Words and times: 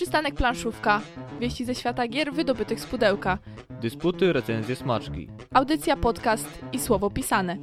Przystanek 0.00 0.34
planszówka. 0.34 1.00
Wieści 1.40 1.64
ze 1.64 1.74
świata 1.74 2.08
gier 2.08 2.32
wydobytych 2.32 2.80
z 2.80 2.86
pudełka. 2.86 3.38
Dysputy, 3.70 4.32
recenzje, 4.32 4.76
smaczki. 4.76 5.28
Audycja, 5.54 5.96
podcast 5.96 6.46
i 6.72 6.78
słowo 6.78 7.10
pisane. 7.10 7.56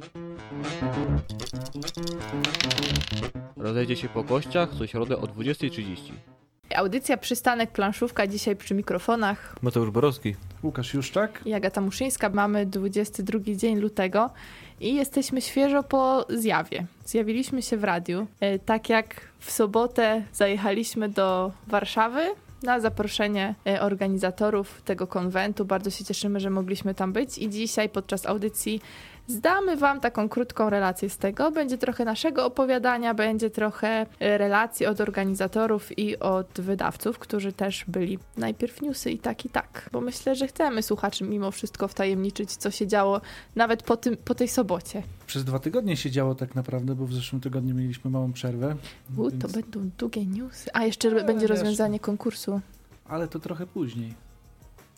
Rozejdzie 3.56 3.96
się 3.96 4.08
po 4.08 4.24
kościach 4.24 4.70
co 4.78 4.86
środę 4.86 5.16
o 5.16 5.22
20.30. 5.22 6.12
Audycja 6.76 7.16
Przystanek 7.16 7.70
planszówka 7.70 8.26
dzisiaj 8.26 8.56
przy 8.56 8.74
mikrofonach. 8.74 9.56
Mateusz 9.62 9.90
Borowski. 9.90 10.34
Łukasz 10.62 10.94
Juszczak. 10.94 11.40
I 11.44 11.54
Agata 11.54 11.80
Muszyńska. 11.80 12.28
Mamy 12.28 12.66
22 12.66 13.38
dzień 13.56 13.78
lutego 13.78 14.30
i 14.80 14.94
jesteśmy 14.94 15.40
świeżo 15.40 15.82
po 15.82 16.26
zjawie. 16.28 16.86
Zjawiliśmy 17.04 17.62
się 17.62 17.76
w 17.76 17.84
radiu. 17.84 18.26
E, 18.40 18.58
Tak 18.58 18.88
jak 18.88 19.20
w 19.38 19.50
sobotę 19.50 20.22
zajechaliśmy 20.32 21.08
do 21.08 21.52
Warszawy 21.66 22.20
na 22.62 22.80
zaproszenie 22.80 23.54
e, 23.66 23.80
organizatorów 23.82 24.82
tego 24.82 25.06
konwentu. 25.06 25.64
Bardzo 25.64 25.90
się 25.90 26.04
cieszymy, 26.04 26.40
że 26.40 26.50
mogliśmy 26.50 26.94
tam 26.94 27.12
być 27.12 27.38
i 27.38 27.48
dzisiaj 27.50 27.88
podczas 27.88 28.26
audycji 28.26 28.80
zdamy 29.28 29.76
Wam 29.76 30.00
taką 30.00 30.28
krótką 30.28 30.70
relację 30.70 31.10
z 31.10 31.18
tego. 31.18 31.50
Będzie 31.50 31.78
trochę 31.78 32.04
naszego 32.04 32.46
opowiadania, 32.46 33.14
będzie 33.14 33.50
trochę 33.50 34.06
e, 34.20 34.38
relacji 34.38 34.86
od 34.86 35.00
organizatorów 35.00 35.98
i 35.98 36.18
od 36.18 36.60
wydawców, 36.60 37.18
którzy 37.18 37.52
też 37.52 37.84
byli 37.88 38.18
najpierw 38.36 38.82
newsy 38.82 39.10
i 39.10 39.18
tak 39.18 39.44
i 39.44 39.48
tak. 39.48 39.90
Bo 39.92 40.00
myślę, 40.00 40.34
że 40.34 40.46
chcemy 40.46 40.82
słuchaczy 40.82 41.24
mimo 41.24 41.50
wszystko 41.50 41.88
wtajemniczyć, 41.88 42.56
co 42.56 42.70
się 42.70 42.86
działo 42.86 43.20
nawet 43.56 43.82
po, 43.82 43.96
tym, 43.96 44.16
po 44.16 44.34
tej 44.34 44.48
sobocie. 44.48 45.02
Przez 45.26 45.44
dwa 45.44 45.58
tygodnie 45.58 45.96
się 45.96 46.10
działo 46.10 46.34
tak 46.34 46.54
naprawdę, 46.54 46.94
bo 46.94 47.06
w 47.06 47.14
zeszłym 47.14 47.40
tygodniu 47.40 47.74
mieliśmy 47.74 48.10
małą 48.10 48.32
przerwę. 48.32 48.76
U, 49.16 49.30
więc- 49.30 49.42
to 49.42 49.48
będą 49.48 49.90
długie 49.98 50.26
newsy. 50.26 50.70
A 50.72 50.84
jeszcze 50.84 51.08
Ale 51.08 51.24
będzie 51.24 51.46
wiesz, 51.48 51.50
rozwiązanie 51.50 52.00
konkursu. 52.00 52.60
Ale 53.08 53.28
to 53.28 53.38
trochę 53.38 53.66
później. 53.66 54.27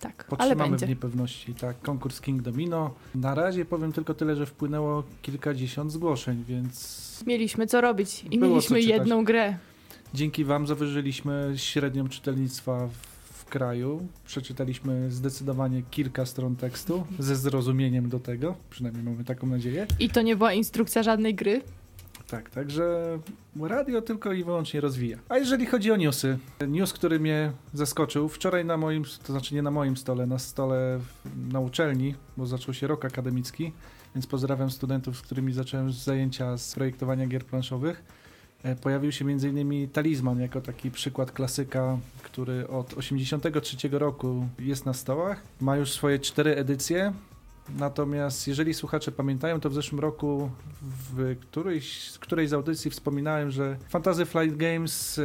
Tak, 0.01 0.25
ale 0.29 0.29
Podtrzymamy 0.39 0.71
będzie. 0.71 0.87
w 0.87 0.89
niepewności. 0.89 1.55
Tak, 1.55 1.81
konkurs 1.81 2.21
King 2.21 2.43
Domino. 2.43 2.95
Na 3.15 3.35
razie 3.35 3.65
powiem 3.65 3.93
tylko 3.93 4.15
tyle, 4.15 4.37
że 4.37 4.47
wpłynęło 4.47 5.03
kilkadziesiąt 5.23 5.93
zgłoszeń, 5.93 6.45
więc 6.49 7.01
Mieliśmy 7.27 7.67
co 7.67 7.81
robić 7.81 8.25
i 8.31 8.39
Było 8.39 8.51
mieliśmy 8.51 8.81
jedną 8.81 9.25
grę. 9.25 9.57
dzięki 10.15 10.45
Wam 10.45 10.67
zawyżyliśmy 10.67 11.53
średnią 11.57 12.09
czytelnictwa 12.09 12.89
w 13.33 13.45
kraju. 13.45 14.07
Przeczytaliśmy 14.27 15.11
zdecydowanie 15.11 15.83
kilka 15.91 16.27
stron 16.27 16.57
tekstu 16.57 17.07
ze 17.19 17.37
zrozumieniem 17.37 18.09
do 18.09 18.21
tego. 18.21 18.55
Przynajmniej 18.71 19.05
mamy 19.05 19.25
taką 19.25 19.47
nadzieję. 19.47 19.87
I 20.01 20.11
to 20.11 20.23
nie 20.23 20.37
była 20.37 20.53
instrukcja 20.53 21.03
żadnej 21.03 21.35
gry. 21.35 21.63
Tak, 22.31 22.51
także 22.51 23.19
radio 23.61 24.03
tylko 24.03 24.33
i 24.33 24.45
wyłącznie 24.45 24.81
rozwija. 24.81 25.19
A 25.29 25.39
jeżeli 25.39 25.67
chodzi 25.67 25.93
o 25.93 25.97
newsy, 25.97 26.39
news, 26.69 26.93
który 26.93 27.21
mnie 27.21 27.53
zaskoczył, 27.75 28.29
wczoraj 28.29 28.65
na 28.65 28.77
moim, 28.77 29.05
to 29.27 29.33
znaczy 29.33 29.55
nie 29.55 29.63
na 29.63 29.71
moim 29.71 29.97
stole, 29.97 30.27
na 30.27 30.39
stole 30.39 31.01
na 31.53 31.61
uczelni, 31.61 32.15
bo 32.37 32.47
zaczął 32.47 32.75
się 32.75 32.87
rok 32.87 33.05
akademicki, 33.05 33.73
więc 34.15 34.27
pozdrawiam 34.27 34.71
studentów, 34.71 35.17
z 35.17 35.21
którymi 35.21 35.53
zacząłem 35.53 35.93
zajęcia 35.93 36.57
z 36.57 36.75
projektowania 36.75 37.27
gier 37.27 37.45
planszowych. 37.45 38.03
E, 38.63 38.77
Pojawił 38.77 39.13
się 39.13 39.25
m.in. 39.25 39.89
Talizman 39.89 40.41
jako 40.41 40.61
taki 40.61 40.91
przykład 40.91 41.33
klasyka, 41.33 41.99
który 42.23 42.69
od 42.69 42.95
83 42.95 43.89
roku 43.93 44.49
jest 44.59 44.87
na 44.87 44.93
stołach. 44.93 45.43
Ma 45.61 45.77
już 45.77 45.93
swoje 45.93 46.19
cztery 46.19 46.57
edycje. 46.57 47.13
Natomiast 47.79 48.49
jeżeli 48.49 48.75
słuchacze 48.75 49.13
pamiętają, 49.13 49.61
to 49.61 49.71
w 49.71 49.75
zeszłym 49.75 50.01
roku 50.01 50.51
w 50.83 51.37
którejś, 51.41 52.11
z 52.11 52.19
którejś 52.19 52.51
z 52.51 52.53
audycji 52.53 52.91
wspominałem, 52.91 53.51
że 53.51 53.77
Fantasy 53.89 54.27
Flight 54.27 54.57
Games 54.57 55.19
e, 55.19 55.23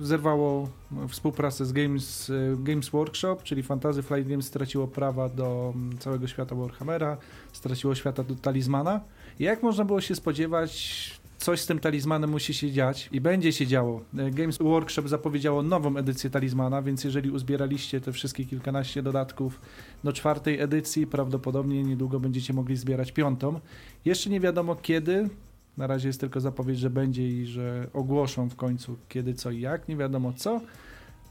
zerwało 0.00 0.68
współpracę 1.08 1.64
z 1.64 1.72
Games, 1.72 2.30
e, 2.30 2.56
Games 2.58 2.88
Workshop, 2.88 3.36
czyli 3.42 3.62
Fantasy 3.62 4.02
Flight 4.02 4.28
Games 4.28 4.46
straciło 4.46 4.88
prawa 4.88 5.28
do 5.28 5.72
mm, 5.74 5.98
całego 5.98 6.26
świata 6.26 6.54
Warhammera, 6.54 7.16
straciło 7.52 7.94
świata 7.94 8.24
do 8.24 8.34
Talizmana. 8.34 9.00
Jak 9.38 9.62
można 9.62 9.84
było 9.84 10.00
się 10.00 10.14
spodziewać, 10.14 11.19
coś 11.40 11.60
z 11.60 11.66
tym 11.66 11.78
talizmanem 11.78 12.30
musi 12.30 12.54
się 12.54 12.70
dziać 12.70 13.08
i 13.12 13.20
będzie 13.20 13.52
się 13.52 13.66
działo. 13.66 14.00
E, 14.18 14.30
Games 14.30 14.58
Workshop 14.58 15.08
zapowiedziało 15.08 15.62
nową 15.62 15.96
edycję 15.96 16.30
talizmana, 16.30 16.82
więc 16.82 17.04
jeżeli 17.04 17.30
uzbieraliście 17.30 18.00
te 18.00 18.12
wszystkie 18.12 18.44
kilkanaście 18.44 19.02
dodatków 19.02 19.60
do 20.04 20.12
czwartej 20.12 20.60
edycji, 20.60 21.06
prawdopodobnie 21.06 21.82
niedługo 21.82 22.20
będziecie 22.20 22.52
mogli 22.52 22.76
zbierać 22.76 23.12
piątą. 23.12 23.60
Jeszcze 24.04 24.30
nie 24.30 24.40
wiadomo 24.40 24.76
kiedy. 24.76 25.28
Na 25.76 25.86
razie 25.86 26.08
jest 26.08 26.20
tylko 26.20 26.40
zapowiedź, 26.40 26.78
że 26.78 26.90
będzie 26.90 27.28
i 27.28 27.46
że 27.46 27.86
ogłoszą 27.92 28.48
w 28.48 28.56
końcu 28.56 28.96
kiedy, 29.08 29.34
co 29.34 29.50
i 29.50 29.60
jak. 29.60 29.88
Nie 29.88 29.96
wiadomo 29.96 30.32
co, 30.32 30.60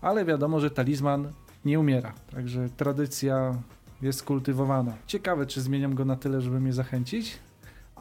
ale 0.02 0.26
wiadomo, 0.26 0.60
że 0.60 0.72
talizman 0.72 1.32
nie 1.66 1.80
umiera. 1.80 2.14
Także 2.32 2.70
tradycja 2.78 3.62
jest 4.02 4.24
kultywowana. 4.24 4.94
Ciekawe, 5.08 5.46
czy 5.46 5.62
zmieniam 5.62 5.96
go 5.96 6.06
na 6.06 6.16
tyle, 6.16 6.42
żeby 6.42 6.60
mnie 6.60 6.74
zachęcić. 6.74 7.40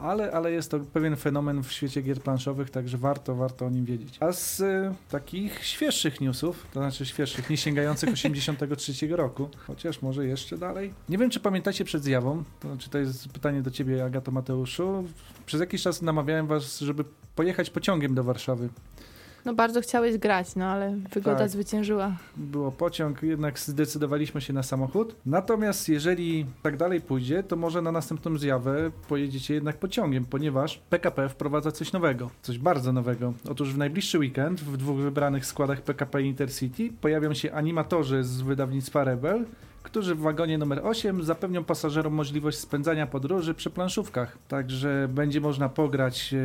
Ale, 0.01 0.31
ale 0.31 0.51
jest 0.51 0.71
to 0.71 0.79
pewien 0.79 1.15
fenomen 1.15 1.63
w 1.63 1.71
świecie 1.71 2.01
gier 2.01 2.21
planszowych, 2.21 2.69
także 2.69 2.97
warto, 2.97 3.35
warto 3.35 3.65
o 3.65 3.69
nim 3.69 3.85
wiedzieć. 3.85 4.17
A 4.19 4.31
z 4.31 4.59
y, 4.59 4.93
takich 5.09 5.65
świeższych 5.65 6.21
newsów, 6.21 6.67
to 6.73 6.79
znaczy 6.79 7.05
świeższych, 7.05 7.49
nie 7.49 7.57
sięgających 7.57 8.13
83 8.13 9.07
roku, 9.15 9.49
chociaż 9.67 10.01
może 10.01 10.25
jeszcze 10.25 10.57
dalej. 10.57 10.93
Nie 11.09 11.17
wiem, 11.17 11.29
czy 11.29 11.39
pamiętacie 11.39 11.85
przed 11.85 12.03
zjawą, 12.03 12.43
to 12.59 12.67
znaczy 12.67 12.89
to 12.89 12.97
jest 12.97 13.27
pytanie 13.29 13.61
do 13.61 13.71
ciebie, 13.71 14.05
Agato 14.05 14.31
Mateuszu. 14.31 15.03
Przez 15.45 15.59
jakiś 15.59 15.81
czas 15.81 16.01
namawiałem 16.01 16.47
was, 16.47 16.79
żeby 16.79 17.03
pojechać 17.35 17.69
pociągiem 17.69 18.15
do 18.15 18.23
Warszawy. 18.23 18.69
No 19.45 19.53
bardzo 19.53 19.81
chciałeś 19.81 20.17
grać, 20.17 20.55
no 20.55 20.65
ale 20.65 20.95
wygoda 21.13 21.37
Tak. 21.37 21.49
zwyciężyła. 21.49 22.11
było 22.37 22.71
pociąg, 22.71 23.23
jednak 23.23 23.59
zdecydowaliśmy 23.59 24.41
się 24.41 24.53
na 24.53 24.63
samochód. 24.63 25.15
Natomiast 25.25 25.89
jeżeli 25.89 26.45
tak 26.63 26.77
dalej 26.77 27.01
pójdzie, 27.01 27.43
to 27.43 27.55
może 27.55 27.81
na 27.81 27.91
następną 27.91 28.37
zjawę 28.37 28.91
pojedziecie 29.07 29.53
jednak 29.53 29.77
pociągiem, 29.77 30.25
ponieważ 30.25 30.81
PKP 30.89 31.29
wprowadza 31.29 31.71
coś 31.71 31.93
nowego, 31.93 32.29
coś 32.41 32.57
bardzo 32.57 32.93
nowego. 32.93 33.33
Otóż 33.49 33.73
w 33.73 33.77
najbliższy 33.77 34.19
weekend 34.19 34.61
w 34.61 34.77
dwóch 34.77 34.97
wybranych 34.97 35.45
składach 35.45 35.81
PKP 35.81 36.21
Intercity 36.21 36.89
pojawią 37.01 37.33
się 37.33 37.53
animatorzy 37.53 38.23
z 38.23 38.41
wydawnictwa 38.41 39.03
Rebel, 39.03 39.45
którzy 39.91 40.15
w 40.15 40.19
wagonie 40.19 40.57
numer 40.57 40.81
8 40.83 41.23
zapewnią 41.23 41.63
pasażerom 41.63 42.13
możliwość 42.13 42.57
spędzania 42.57 43.07
podróży 43.07 43.53
przy 43.53 43.69
planszówkach. 43.69 44.37
Także 44.47 45.07
będzie 45.13 45.41
można 45.41 45.69
pograć 45.69 46.33
e, 46.33 46.37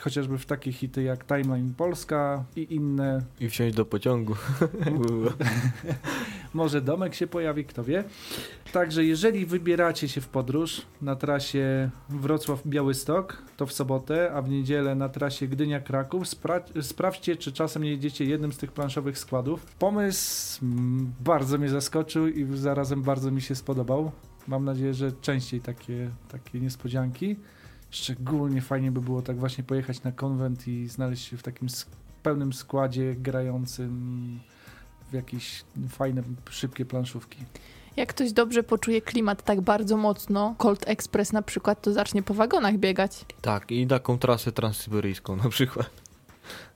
chociażby 0.00 0.38
w 0.38 0.46
takie 0.46 0.72
hity 0.72 1.02
jak 1.02 1.26
Timeline 1.26 1.74
Polska 1.74 2.44
i 2.56 2.74
inne 2.74 3.22
I 3.40 3.48
wsiąść 3.48 3.76
do 3.76 3.84
pociągu. 3.84 4.34
Może 6.54 6.80
domek 6.80 7.14
się 7.14 7.26
pojawi, 7.26 7.64
kto 7.64 7.84
wie. 7.84 8.04
Także 8.72 9.04
jeżeli 9.04 9.46
wybieracie 9.46 10.08
się 10.08 10.20
w 10.20 10.28
podróż 10.28 10.82
na 11.02 11.16
trasie 11.16 11.90
Wrocław-Białystok, 12.10 13.24
to 13.56 13.66
w 13.66 13.72
sobotę, 13.72 14.32
a 14.34 14.42
w 14.42 14.48
niedzielę 14.48 14.94
na 14.94 15.08
trasie 15.08 15.48
Gdynia-Kraków, 15.48 16.24
spra- 16.24 16.82
sprawdźcie, 16.82 17.36
czy 17.36 17.52
czasem 17.52 17.82
nie 17.82 17.90
jedziecie 17.90 18.24
jednym 18.24 18.52
z 18.52 18.58
tych 18.58 18.72
planszowych 18.72 19.18
składów. 19.18 19.66
Pomysł 19.78 20.64
mm, 20.64 21.12
bardzo 21.20 21.58
mnie 21.58 21.68
zaskoczył 21.68 22.28
i 22.28 22.44
zarazem 22.78 23.02
bardzo 23.02 23.30
mi 23.30 23.42
się 23.42 23.54
spodobał. 23.54 24.10
Mam 24.48 24.64
nadzieję, 24.64 24.94
że 24.94 25.12
częściej 25.12 25.60
takie, 25.60 26.10
takie 26.28 26.60
niespodzianki. 26.60 27.36
Szczególnie 27.90 28.60
fajnie 28.60 28.92
by 28.92 29.00
było 29.00 29.22
tak 29.22 29.38
właśnie 29.38 29.64
pojechać 29.64 30.02
na 30.02 30.12
konwent 30.12 30.68
i 30.68 30.88
znaleźć 30.88 31.28
się 31.28 31.36
w 31.36 31.42
takim 31.42 31.68
pełnym 32.22 32.52
składzie 32.52 33.14
grającym 33.14 34.40
w 35.10 35.14
jakieś 35.14 35.64
fajne, 35.88 36.22
szybkie 36.50 36.84
planszówki. 36.84 37.38
Jak 37.96 38.08
ktoś 38.08 38.32
dobrze 38.32 38.62
poczuje 38.62 39.02
klimat 39.02 39.42
tak 39.42 39.60
bardzo 39.60 39.96
mocno, 39.96 40.54
Colt 40.58 40.84
Express 40.88 41.32
na 41.32 41.42
przykład, 41.42 41.82
to 41.82 41.92
zacznie 41.92 42.22
po 42.22 42.34
wagonach 42.34 42.76
biegać. 42.76 43.24
Tak, 43.40 43.70
i 43.70 43.86
taką 43.86 44.18
trasę 44.18 44.52
transsyberyjską 44.52 45.36
na 45.36 45.48
przykład. 45.48 45.90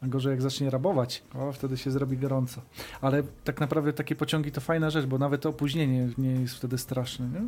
A 0.03 0.07
gorzej 0.07 0.31
jak 0.31 0.43
zacznie 0.43 0.71
rabować, 0.71 1.23
o, 1.35 1.53
wtedy 1.53 1.77
się 1.77 1.91
zrobi 1.91 2.17
gorąco. 2.19 2.61
Ale 3.01 3.23
tak 3.45 3.61
naprawdę 3.61 3.93
takie 3.93 4.15
pociągi 4.17 4.53
to 4.53 4.61
fajna 4.61 4.91
rzecz, 4.91 5.07
bo 5.07 5.19
nawet 5.19 5.47
opóźnienie 5.47 6.09
nie 6.19 6.31
jest 6.31 6.55
wtedy 6.55 6.79
straszne, 6.79 7.29
nie? 7.29 7.41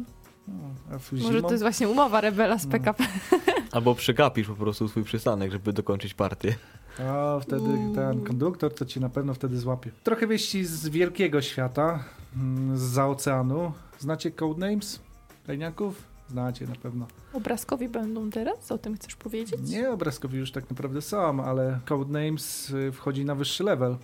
No, 0.49 0.99
Może 1.23 1.43
to 1.43 1.50
jest 1.50 1.62
właśnie 1.62 1.88
umowa 1.88 2.20
rebela 2.20 2.58
z 2.58 2.64
No. 2.67 2.70
PKP. 2.73 3.05
Albo 3.73 3.94
przegapisz 3.94 4.46
po 4.49 4.55
prostu 4.55 4.88
swój 4.88 5.05
przystanek, 5.05 5.52
żeby 5.52 5.73
dokończyć 5.73 6.14
partię. 6.14 6.55
a 6.99 7.38
wtedy 7.43 7.78
ten 7.94 8.20
konduktor 8.25 8.75
to 8.75 8.84
ci 8.84 9.00
na 9.00 9.08
pewno 9.08 9.34
wtedy 9.34 9.58
złapie. 9.58 9.90
Trochę 10.02 10.26
wieści 10.26 10.64
z 10.64 10.88
wielkiego 10.88 11.43
świata, 11.43 12.05
mm, 12.37 12.78
z 12.78 12.99
oceanu. 12.99 13.73
Znacie 13.99 14.31
Codenames? 14.31 15.00
Tajniaków? 15.46 16.13
Znacie 16.29 16.67
na 16.67 16.75
pewno. 16.75 17.06
Obrazkowi 17.32 17.88
będą 17.88 18.31
teraz? 18.31 18.73
O 18.73 18.79
tym 18.79 18.94
chcesz 18.97 19.17
powiedzieć? 19.17 19.61
Nie, 19.71 19.91
obrazkowi 19.91 20.38
już 20.38 20.53
tak 20.53 20.71
naprawdę 20.71 21.03
są, 21.03 21.44
ale 21.44 21.81
Codenames 21.88 22.71
y, 22.71 22.93
wchodzi 22.93 23.25
na 23.25 23.35
wyższy 23.35 23.65
level. 23.65 23.97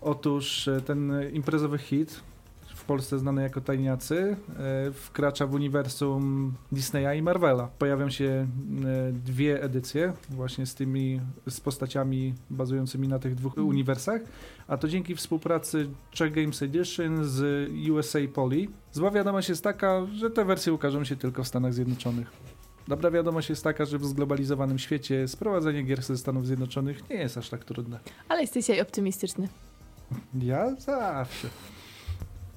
Otóż 0.00 0.68
y, 0.68 0.82
ten 0.86 1.12
imprezowy 1.32 1.78
hit, 1.78 2.20
w 2.84 2.86
Polsce 2.86 3.18
znany 3.18 3.42
jako 3.42 3.60
Tajniacy, 3.60 4.36
e, 4.58 4.92
wkracza 4.92 5.46
w 5.46 5.54
uniwersum 5.54 6.52
Disneya 6.72 7.18
i 7.18 7.22
Marvela. 7.22 7.68
Pojawią 7.78 8.10
się 8.10 8.24
e, 8.24 8.46
dwie 9.12 9.62
edycje 9.62 10.12
właśnie 10.30 10.66
z 10.66 10.74
tymi, 10.74 11.20
z 11.48 11.60
postaciami 11.60 12.34
bazującymi 12.50 13.08
na 13.08 13.18
tych 13.18 13.34
dwóch 13.34 13.56
uniwersach, 13.56 14.20
a 14.68 14.76
to 14.76 14.88
dzięki 14.88 15.14
współpracy 15.16 15.88
Czech 16.10 16.32
Games 16.32 16.62
Edition 16.62 17.24
z 17.24 17.70
USA 17.90 18.18
Poly. 18.34 18.66
Zła 18.92 19.10
wiadomość 19.10 19.48
jest 19.48 19.64
taka, 19.64 20.06
że 20.14 20.30
te 20.30 20.44
wersje 20.44 20.72
ukażą 20.72 21.04
się 21.04 21.16
tylko 21.16 21.44
w 21.44 21.48
Stanach 21.48 21.74
Zjednoczonych. 21.74 22.30
Dobra 22.88 23.10
wiadomość 23.10 23.50
jest 23.50 23.64
taka, 23.64 23.84
że 23.84 23.98
w 23.98 24.04
zglobalizowanym 24.04 24.78
świecie 24.78 25.28
sprowadzenie 25.28 25.82
gier 25.82 26.02
ze 26.02 26.18
Stanów 26.18 26.46
Zjednoczonych 26.46 27.10
nie 27.10 27.16
jest 27.16 27.38
aż 27.38 27.50
tak 27.50 27.64
trudne. 27.64 28.00
Ale 28.28 28.40
jesteś 28.40 28.80
optymistyczny. 28.80 29.48
Ja 30.34 30.74
zawsze. 30.74 31.48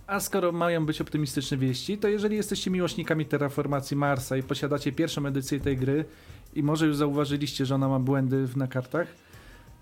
A 0.08 0.20
skoro 0.20 0.52
mają 0.52 0.86
być 0.86 1.02
optymistyczne 1.02 1.58
wieści, 1.58 1.98
to 1.98 2.08
jeżeli 2.08 2.36
jesteście 2.36 2.72
miłośnikami 2.72 3.26
terraformacji 3.26 3.98
Marsa 3.98 4.38
i 4.38 4.44
posiadacie 4.44 4.92
pierwszą 4.92 5.26
edycję 5.26 5.60
tej 5.60 5.78
gry 5.78 6.06
i 6.54 6.64
może 6.64 6.86
już 6.86 6.96
zauważyliście, 6.96 7.66
że 7.66 7.76
ona 7.76 7.88
ma 7.88 8.00
błędy 8.00 8.48
na 8.56 8.68
kartach, 8.68 9.08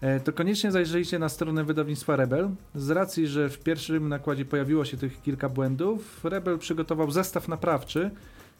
e, 0.01 0.19
to 0.19 0.33
koniecznie 0.33 0.72
zajrzyjcie 0.72 1.19
na 1.19 1.30
stronę 1.30 1.63
wydawnictwa 1.63 2.16
Rebel. 2.16 2.50
Z 2.75 2.89
racji, 2.89 3.27
że 3.27 3.50
w 3.50 3.60
pierwszym 3.60 4.10
nakładzie 4.10 4.45
pojawiło 4.45 4.86
się 4.86 4.98
tych 4.98 5.22
kilka 5.22 5.50
błędów, 5.50 6.25
Rebel 6.25 6.60
przygotował 6.60 7.12
zestaw 7.12 7.48
naprawczy, 7.48 8.12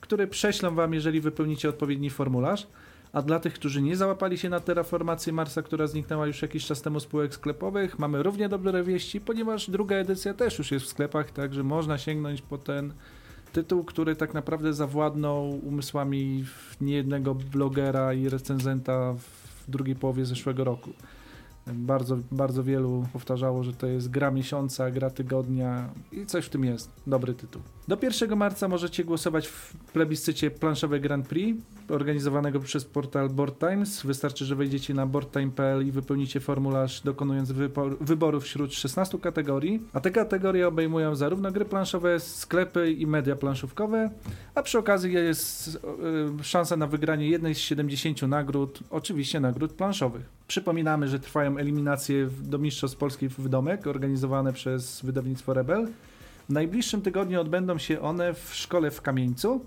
który 0.02 0.28
prześlą 0.28 0.76
wam, 0.76 0.94
jeżeli 0.94 1.22
wypełnicie 1.22 1.70
odpowiedni 1.70 2.10
formularz. 2.10 2.68
A 3.16 3.22
dla 3.22 3.40
tych, 3.40 3.54
którzy 3.54 3.82
nie 3.82 3.96
załapali 3.96 4.38
się 4.38 4.50
na 4.50 4.60
terraformację 4.60 5.34
Marsa, 5.34 5.62
która 5.62 5.88
zniknęła 5.88 6.28
już 6.28 6.42
jakiś 6.42 6.66
czas 6.66 6.82
temu 6.82 7.00
z 7.00 7.06
półek 7.06 7.34
sklepowych, 7.34 8.00
mamy 8.00 8.24
równie 8.24 8.50
dobre 8.50 8.84
wieści, 8.84 9.22
ponieważ 9.22 9.70
druga 9.70 9.96
edycja 9.96 10.34
też 10.34 10.58
już 10.58 10.72
jest 10.72 10.86
w 10.86 10.90
sklepach, 10.90 11.32
także 11.32 11.64
można 11.64 11.98
sięgnąć 11.98 12.42
po 12.42 12.58
ten 12.58 12.94
tytuł, 13.54 13.84
który 13.84 14.16
tak 14.16 14.34
naprawdę 14.34 14.74
zawładnął 14.74 15.50
umysłami 15.50 16.46
niejednego 16.82 17.36
blogera 17.36 18.14
i 18.14 18.30
recenzenta 18.30 19.14
w 19.14 19.72
drugiej 19.72 19.96
połowie 19.96 20.26
zeszłego 20.26 20.64
roku. 20.64 20.90
Bardzo, 21.68 22.18
bardzo 22.32 22.64
wielu 22.64 23.06
powtarzało, 23.14 23.64
że 23.64 23.74
to 23.74 23.88
jest 23.88 24.10
gra 24.10 24.32
miesiąca, 24.32 24.92
gra 24.92 25.10
tygodnia 25.10 25.90
i 26.12 26.26
coś 26.26 26.46
w 26.46 26.50
tym 26.50 26.66
jest. 26.66 26.92
Dobry 27.08 27.34
tytuł. 27.34 27.62
Do 27.88 27.98
1 28.02 28.38
marca 28.38 28.68
możecie 28.68 29.04
głosować 29.04 29.48
w 29.48 29.74
plebiscycie 29.94 30.52
planszowe 30.52 31.00
Grand 31.00 31.28
Prix 31.28 31.62
organizowanego 31.90 32.60
przez 32.60 32.86
portal 32.86 33.30
Board 33.30 33.60
Times. 33.60 34.06
Wystarczy, 34.06 34.46
że 34.46 34.56
wejdziecie 34.56 34.94
na 34.94 35.06
boardtime.pl 35.06 35.88
i 35.88 35.92
wypełnicie 35.92 36.40
formularz 36.40 37.02
dokonując 37.02 37.52
wyboru 38.02 38.42
wśród 38.42 38.74
16 38.74 39.20
kategorii. 39.20 39.82
A 39.94 40.00
te 40.00 40.12
kategorie 40.12 40.68
obejmują 40.68 41.16
zarówno 41.16 41.52
gry 41.52 41.66
planszowe, 41.66 42.20
sklepy 42.20 42.92
i 42.92 43.08
media 43.08 43.36
planszówkowe, 43.36 44.10
a 44.56 44.64
przy 44.64 44.80
okazji 44.80 45.14
jest 45.14 45.80
e, 46.40 46.44
szansa 46.44 46.78
na 46.78 46.88
wygranie 46.88 47.30
jednej 47.30 47.56
z 47.56 47.58
70 47.58 48.22
nagród, 48.22 48.80
oczywiście 48.90 49.40
nagród 49.40 49.74
planszowych. 49.74 50.30
Przypominamy, 50.48 51.08
że 51.08 51.20
trwają 51.20 51.58
eliminacje 51.58 52.30
do 52.42 52.58
Mistrzostw 52.58 52.98
Polski 52.98 53.30
w 53.30 53.50
domek 53.50 53.88
organizowane 53.88 54.54
przez 54.54 55.02
wydawnictwo 55.02 55.54
Rebel. 55.54 55.88
W 56.50 56.54
najbliższym 56.54 57.02
tygodniu 57.02 57.42
odbędą 57.42 57.78
się 57.78 58.02
one 58.02 58.34
w 58.34 58.56
szkole 58.56 58.92
w 58.92 59.02
Kamieńcu. 59.02 59.66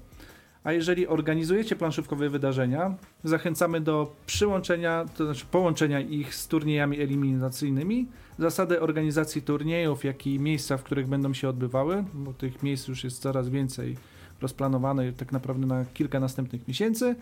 A 0.64 0.72
jeżeli 0.72 1.06
organizujecie 1.06 1.76
planszówkowe 1.76 2.28
wydarzenia, 2.28 2.94
zachęcamy 3.24 3.80
do 3.80 4.16
przyłączenia, 4.26 5.04
to 5.16 5.24
znaczy 5.24 5.46
połączenia 5.50 6.00
ich 6.00 6.34
z 6.34 6.48
turniejami 6.48 7.00
eliminacyjnymi. 7.00 8.08
Zasady 8.38 8.80
organizacji 8.80 9.42
turniejów, 9.42 10.04
jak 10.04 10.26
i 10.26 10.38
miejsca, 10.38 10.76
w 10.76 10.82
których 10.82 11.06
będą 11.06 11.34
się 11.34 11.48
odbywały, 11.48 12.04
bo 12.14 12.32
tych 12.32 12.62
miejsc 12.62 12.88
już 12.88 13.04
jest 13.04 13.22
coraz 13.22 13.48
więcej 13.48 13.96
rozplanowane 14.42 15.12
tak 15.12 15.32
naprawdę 15.32 15.66
na 15.66 15.84
kilka 15.84 16.20
następnych 16.20 16.68
miesięcy 16.68 17.16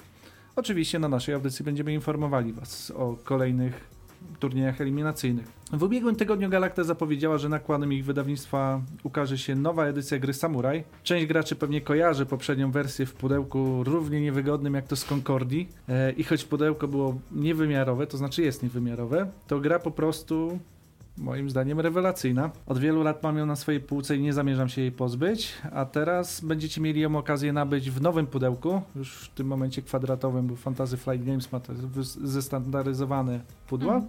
Oczywiście 0.55 0.99
na 0.99 1.07
naszej 1.07 1.35
audycji 1.35 1.65
będziemy 1.65 1.93
informowali 1.93 2.53
Was 2.53 2.91
o 2.91 3.17
kolejnych 3.23 3.93
turniejach 4.39 4.81
eliminacyjnych. 4.81 5.47
W 5.73 5.83
ubiegłym 5.83 6.15
tygodniu 6.15 6.49
Galacta 6.49 6.83
zapowiedziała, 6.83 7.37
że 7.37 7.49
nakładem 7.49 7.93
ich 7.93 8.05
wydawnictwa 8.05 8.81
ukaże 9.03 9.37
się 9.37 9.55
nowa 9.55 9.85
edycja 9.85 10.19
gry 10.19 10.33
Samurai. 10.33 10.83
Część 11.03 11.25
graczy 11.25 11.55
pewnie 11.55 11.81
kojarzy 11.81 12.25
poprzednią 12.25 12.71
wersję 12.71 13.05
w 13.05 13.13
pudełku 13.13 13.83
równie 13.83 14.21
niewygodnym 14.21 14.73
jak 14.73 14.87
to 14.87 14.95
z 14.95 15.05
Concordii. 15.05 15.69
E, 15.89 16.11
I 16.11 16.23
choć 16.23 16.43
pudełko 16.43 16.87
było 16.87 17.19
niewymiarowe, 17.31 18.07
to 18.07 18.17
znaczy 18.17 18.41
jest 18.41 18.63
niewymiarowe, 18.63 19.31
to 19.47 19.59
gra 19.59 19.79
po 19.79 19.91
prostu 19.91 20.59
moim 21.17 21.49
zdaniem 21.49 21.79
rewelacyjna. 21.79 22.51
Od 22.65 22.79
wielu 22.79 23.03
lat 23.03 23.23
mam 23.23 23.37
ją 23.37 23.45
na 23.45 23.55
swojej 23.55 23.81
półce 23.81 24.15
i 24.15 24.21
nie 24.21 24.33
zamierzam 24.33 24.69
się 24.69 24.81
jej 24.81 24.91
pozbyć, 24.91 25.53
a 25.71 25.85
teraz 25.85 26.41
będziecie 26.41 26.81
mieli 26.81 27.01
ją 27.01 27.15
okazję 27.15 27.53
nabyć 27.53 27.91
w 27.91 28.01
nowym 28.01 28.27
pudełku, 28.27 28.81
już 28.95 29.13
w 29.13 29.29
tym 29.29 29.47
momencie 29.47 29.81
kwadratowym, 29.81 30.47
bo 30.47 30.55
Fantasy 30.55 30.97
Flight 30.97 31.25
Games 31.25 31.51
ma 31.51 31.59
te 31.59 31.73
zestandaryzowane 32.23 33.39
pudła. 33.67 33.95
Mm. 33.95 34.07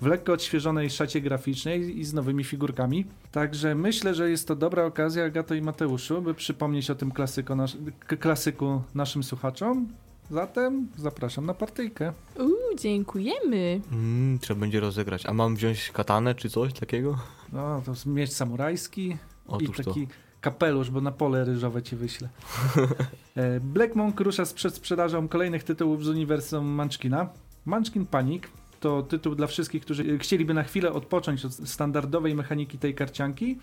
W 0.00 0.06
lekko 0.06 0.32
odświeżonej 0.32 0.90
szacie 0.90 1.20
graficznej 1.20 1.98
i 1.98 2.04
z 2.04 2.14
nowymi 2.14 2.44
figurkami. 2.44 3.06
Także 3.32 3.74
myślę, 3.74 4.14
że 4.14 4.30
jest 4.30 4.48
to 4.48 4.56
dobra 4.56 4.84
okazja, 4.84 5.24
Agato 5.24 5.54
i 5.54 5.62
Mateuszu, 5.62 6.22
by 6.22 6.34
przypomnieć 6.34 6.90
o 6.90 6.94
tym 6.94 7.10
klasyku, 7.10 7.56
nas 7.56 7.76
klasyku 8.20 8.82
naszym 8.94 9.22
słuchaczom 9.22 9.88
Zatem 10.30 10.88
zapraszam 10.96 11.46
na 11.46 11.54
partyjkę. 11.54 12.12
Uuu, 12.38 12.76
dziękujemy. 12.78 13.80
Mm, 13.92 14.38
trzeba 14.38 14.60
będzie 14.60 14.80
rozegrać. 14.80 15.26
A 15.26 15.32
mam 15.32 15.56
wziąć 15.56 15.90
katanę 15.90 16.34
czy 16.34 16.50
coś 16.50 16.72
takiego? 16.72 17.18
No, 17.52 17.82
to 17.84 17.90
jest 17.90 18.06
miecz 18.06 18.30
samurajski 18.30 19.16
Otóż 19.46 19.78
i 19.78 19.84
taki 19.84 20.06
to. 20.06 20.12
kapelusz, 20.40 20.90
bo 20.90 21.00
na 21.00 21.12
pole 21.12 21.44
ryżowe 21.44 21.82
ci 21.82 21.96
wyślę. 21.96 22.28
E, 23.36 23.60
Black 23.60 23.94
Monk 23.94 24.20
rusza 24.20 24.44
z 24.44 24.52
przedsprzedażą 24.52 25.28
kolejnych 25.28 25.64
tytułów 25.64 26.04
z 26.04 26.08
uniwersum 26.08 26.66
Munchkina. 26.74 27.28
Munchkin 27.66 28.06
Panic 28.06 28.42
to 28.80 29.02
tytuł 29.02 29.34
dla 29.34 29.46
wszystkich, 29.46 29.82
którzy 29.82 30.18
chcieliby 30.18 30.54
na 30.54 30.62
chwilę 30.62 30.92
odpocząć 30.92 31.44
od 31.44 31.52
standardowej 31.52 32.34
mechaniki 32.34 32.78
tej 32.78 32.94
karcianki 32.94 33.58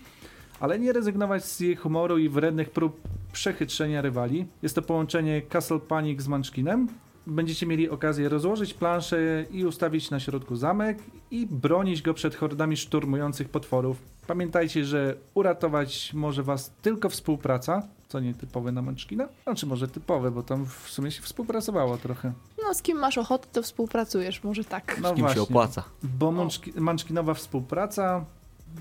ale 0.62 0.78
nie 0.78 0.92
rezygnować 0.92 1.44
z 1.44 1.60
jej 1.60 1.76
humoru 1.76 2.18
i 2.18 2.28
wrednych 2.28 2.70
prób 2.70 3.00
przechytrzenia 3.32 4.02
rywali. 4.02 4.46
Jest 4.62 4.74
to 4.74 4.82
połączenie 4.82 5.42
Castle 5.42 5.80
Panic 5.80 6.22
z 6.22 6.28
Munchkinem. 6.28 6.88
Będziecie 7.26 7.66
mieli 7.66 7.90
okazję 7.90 8.28
rozłożyć 8.28 8.74
planszę 8.74 9.46
i 9.50 9.64
ustawić 9.64 10.10
na 10.10 10.20
środku 10.20 10.56
zamek 10.56 10.98
i 11.30 11.46
bronić 11.46 12.02
go 12.02 12.14
przed 12.14 12.34
hordami 12.34 12.76
szturmujących 12.76 13.48
potworów. 13.48 13.96
Pamiętajcie, 14.26 14.84
że 14.84 15.16
uratować 15.34 16.14
może 16.14 16.42
was 16.42 16.72
tylko 16.82 17.08
współpraca, 17.08 17.82
co 18.08 18.20
nie 18.20 18.34
typowe 18.34 18.72
na 18.72 18.82
Munchkina. 18.82 19.28
Znaczy 19.44 19.66
może 19.66 19.88
typowe, 19.88 20.30
bo 20.30 20.42
tam 20.42 20.66
w 20.66 20.90
sumie 20.90 21.10
się 21.10 21.22
współpracowało 21.22 21.96
trochę. 21.96 22.32
No 22.66 22.74
z 22.74 22.82
kim 22.82 22.98
masz 22.98 23.18
ochotę, 23.18 23.48
to 23.52 23.62
współpracujesz, 23.62 24.44
może 24.44 24.64
tak. 24.64 25.00
No 25.00 25.08
z 25.08 25.12
kim 25.12 25.20
właśnie, 25.20 25.36
się 25.36 25.42
opłaca. 25.42 25.84
Bo 26.02 26.32
Munchkinowa 26.76 27.34
współpraca 27.34 28.24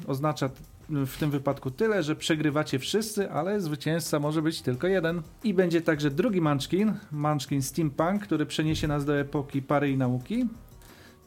oznacza 0.07 0.49
w 0.91 1.17
tym 1.17 1.31
wypadku 1.31 1.71
tyle, 1.71 2.03
że 2.03 2.15
przegrywacie 2.15 2.79
wszyscy, 2.79 3.31
ale 3.31 3.61
zwycięzca 3.61 4.19
może 4.19 4.41
być 4.41 4.61
tylko 4.61 4.87
jeden. 4.87 5.21
I 5.43 5.53
będzie 5.53 5.81
także 5.81 6.11
drugi 6.11 6.41
Munchkin, 6.41 6.93
Munchkin 7.11 7.61
Steampunk, 7.61 8.23
który 8.23 8.45
przeniesie 8.45 8.87
nas 8.87 9.05
do 9.05 9.19
epoki 9.19 9.61
pary 9.61 9.91
i 9.91 9.97
nauki. 9.97 10.47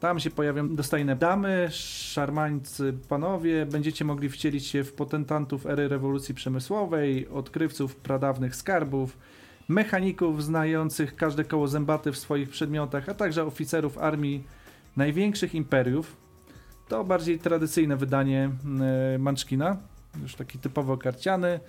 Tam 0.00 0.20
się 0.20 0.30
pojawią 0.30 0.74
dostajne 0.74 1.16
damy, 1.16 1.68
szarmańcy 1.70 2.94
panowie, 3.08 3.66
będziecie 3.66 4.04
mogli 4.04 4.28
wcielić 4.28 4.66
się 4.66 4.84
w 4.84 4.92
potentantów 4.92 5.66
ery 5.66 5.88
rewolucji 5.88 6.34
przemysłowej, 6.34 7.28
odkrywców 7.28 7.96
pradawnych 7.96 8.56
skarbów, 8.56 9.18
mechaników 9.68 10.44
znających 10.44 11.16
każde 11.16 11.44
koło 11.44 11.68
zębaty 11.68 12.12
w 12.12 12.18
swoich 12.18 12.48
przedmiotach, 12.48 13.08
a 13.08 13.14
także 13.14 13.44
oficerów 13.44 13.98
armii 13.98 14.44
największych 14.96 15.54
imperiów, 15.54 16.16
to 16.88 17.04
bardziej 17.04 17.38
tradycyjne 17.38 17.96
wydanie 17.96 18.50
e, 19.14 19.18
Munchkina, 19.18 19.76
już 20.22 20.34
taki 20.34 20.58
typowo 20.58 20.96
karciany, 20.96 21.60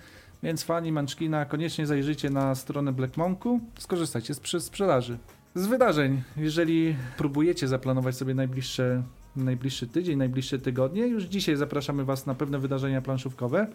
więc 0.42 0.62
fani 0.62 0.92
Munchkina 0.92 1.44
koniecznie 1.44 1.86
zajrzyjcie 1.86 2.30
na 2.30 2.54
stronę 2.54 2.92
Black 2.92 3.16
Monku, 3.16 3.60
skorzystajcie 3.78 4.34
z 4.34 4.64
sprzedaży. 4.64 5.18
Z 5.54 5.66
wydarzeń, 5.66 6.22
jeżeli 6.36 6.96
próbujecie 7.16 7.68
zaplanować 7.68 8.16
sobie 8.16 8.34
najbliższe, 8.34 9.02
najbliższy 9.36 9.86
tydzień, 9.86 10.18
najbliższe 10.18 10.58
tygodnie, 10.58 11.06
już 11.06 11.24
dzisiaj 11.24 11.56
zapraszamy 11.56 12.04
Was 12.04 12.26
na 12.26 12.34
pewne 12.34 12.58
wydarzenia 12.58 13.02
planszówkowe, 13.02 13.66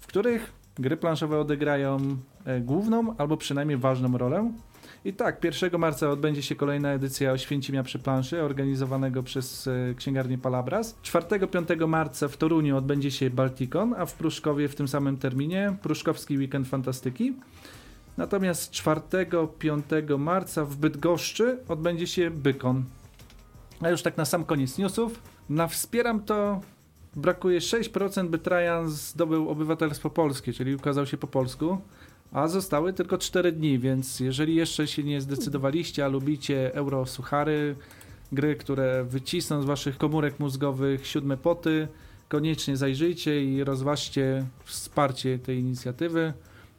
w 0.00 0.06
których 0.06 0.52
gry 0.78 0.96
planszowe 0.96 1.38
odegrają 1.38 2.16
e, 2.44 2.60
główną 2.60 3.16
albo 3.16 3.36
przynajmniej 3.36 3.78
ważną 3.78 4.18
rolę. 4.18 4.52
I 5.04 5.12
tak, 5.12 5.44
1 5.44 5.80
marca 5.80 6.10
odbędzie 6.10 6.42
się 6.42 6.54
kolejna 6.54 6.92
edycja 6.92 7.32
Oświęcimia 7.32 7.82
przy 7.82 7.98
planszy, 7.98 8.42
organizowanego 8.42 9.22
przez 9.22 9.66
e, 9.66 9.94
księgarnię 9.96 10.38
Palabras. 10.38 10.96
4-5 11.02 11.88
marca 11.88 12.28
w 12.28 12.36
Toruniu 12.36 12.76
odbędzie 12.76 13.10
się 13.10 13.30
Balticon, 13.30 13.94
a 13.98 14.06
w 14.06 14.14
Pruszkowie 14.14 14.68
w 14.68 14.74
tym 14.74 14.88
samym 14.88 15.16
terminie 15.16 15.76
Pruszkowski 15.82 16.38
Weekend 16.38 16.68
Fantastyki. 16.68 17.34
Natomiast 18.16 18.72
4-5 18.72 20.18
marca 20.18 20.64
w 20.64 20.76
Bydgoszczy 20.76 21.58
odbędzie 21.68 22.06
się 22.06 22.30
Bykon. 22.30 22.84
A 23.80 23.90
już 23.90 24.02
tak 24.02 24.16
na 24.16 24.24
sam 24.24 24.44
koniec 24.44 24.78
newsów. 24.78 25.22
Na 25.48 25.68
Wspieram 25.68 26.20
to 26.20 26.60
brakuje 27.16 27.58
6%, 27.60 28.28
by 28.28 28.38
Trajan 28.38 28.88
zdobył 28.88 29.48
obywatelstwo 29.48 30.10
polskie, 30.10 30.52
czyli 30.52 30.74
ukazał 30.74 31.06
się 31.06 31.16
po 31.16 31.26
polsku, 31.26 31.78
a 32.34 32.48
zostały 32.48 32.92
tylko 32.92 33.18
4 33.18 33.52
dni, 33.52 33.78
więc 33.78 34.20
jeżeli 34.20 34.54
jeszcze 34.54 34.86
się 34.86 35.02
nie 35.02 35.20
zdecydowaliście, 35.20 36.04
a 36.04 36.08
lubicie 36.08 36.74
eurosuchary, 36.74 37.76
gry, 38.32 38.56
które 38.56 39.04
wycisną 39.04 39.62
z 39.62 39.64
waszych 39.64 39.98
komórek 39.98 40.40
mózgowych 40.40 41.06
siódme 41.06 41.36
poty, 41.36 41.88
koniecznie 42.28 42.76
zajrzyjcie 42.76 43.44
i 43.44 43.64
rozważcie 43.64 44.44
wsparcie 44.64 45.38
tej 45.38 45.58
inicjatywy. 45.58 46.32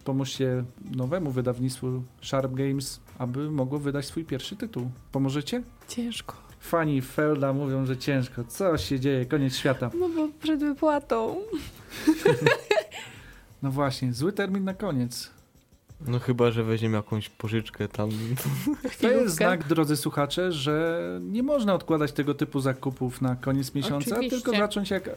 Pomóżcie 0.04 0.64
nowemu 0.96 1.32
wydawnictwu 1.32 2.04
Sharp 2.22 2.54
Games, 2.54 3.00
aby 3.18 3.52
mogło 3.52 3.80
wydać 3.80 4.06
swój 4.06 4.26
pierwszy 4.26 4.56
tytuł. 4.56 4.92
Pomożecie? 5.12 5.64
Ciężko. 5.88 6.36
Fani 6.60 7.02
Felda 7.02 7.54
mówią, 7.54 7.86
że 7.86 7.98
ciężko. 7.98 8.44
Co 8.44 8.78
się 8.78 9.00
dzieje? 9.00 9.26
Koniec 9.26 9.56
świata. 9.56 9.92
No 10.00 10.10
bo 10.10 10.28
przed 10.42 10.60
wypłatą. 10.60 11.36
No 13.64 13.72
właśnie, 13.72 14.14
zły 14.14 14.34
termin 14.34 14.64
na 14.64 14.74
koniec. 14.74 15.35
No 16.08 16.20
chyba, 16.20 16.52
że 16.52 16.64
weźmiemy 16.64 16.98
jakąś 16.98 17.30
pożyczkę 17.30 17.88
tam. 17.88 18.10
To 19.02 19.12
jest 19.12 19.36
znak, 19.36 19.68
drodzy 19.68 19.98
słuchacze, 19.98 20.52
że 20.52 21.02
nie 21.22 21.44
można 21.44 21.74
odkładać 21.74 22.12
tego 22.12 22.34
typu 22.34 22.60
zakupów 22.60 23.22
na 23.22 23.36
koniec 23.36 23.76
miesiąca, 23.76 24.12
Oczywiście. 24.16 24.42
tylko 24.42 24.58
zacząć 24.58 24.90
jak 24.90 25.10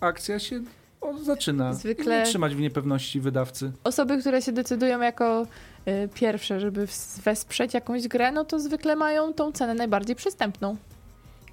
akcja 0.00 0.38
się 0.38 0.60
o, 1.00 1.18
zaczyna. 1.18 1.72
Zwykle- 1.72 2.06
Nie 2.20 2.26
trzymać 2.26 2.54
w 2.54 2.60
niepewności 2.60 3.20
wydawcy. 3.20 3.72
Osoby, 3.84 4.20
które 4.20 4.42
się 4.42 4.52
decydują 4.52 5.00
jako 5.00 5.42
y, 5.88 6.08
pierwsze, 6.14 6.60
żeby 6.60 6.86
wesprzeć 7.24 7.74
jakąś 7.74 8.08
grę, 8.08 8.32
no 8.32 8.44
to 8.44 8.60
zwykle 8.60 8.96
mają 8.96 9.34
tą 9.34 9.52
cenę 9.52 9.74
najbardziej 9.74 10.16
przystępną. 10.16 10.76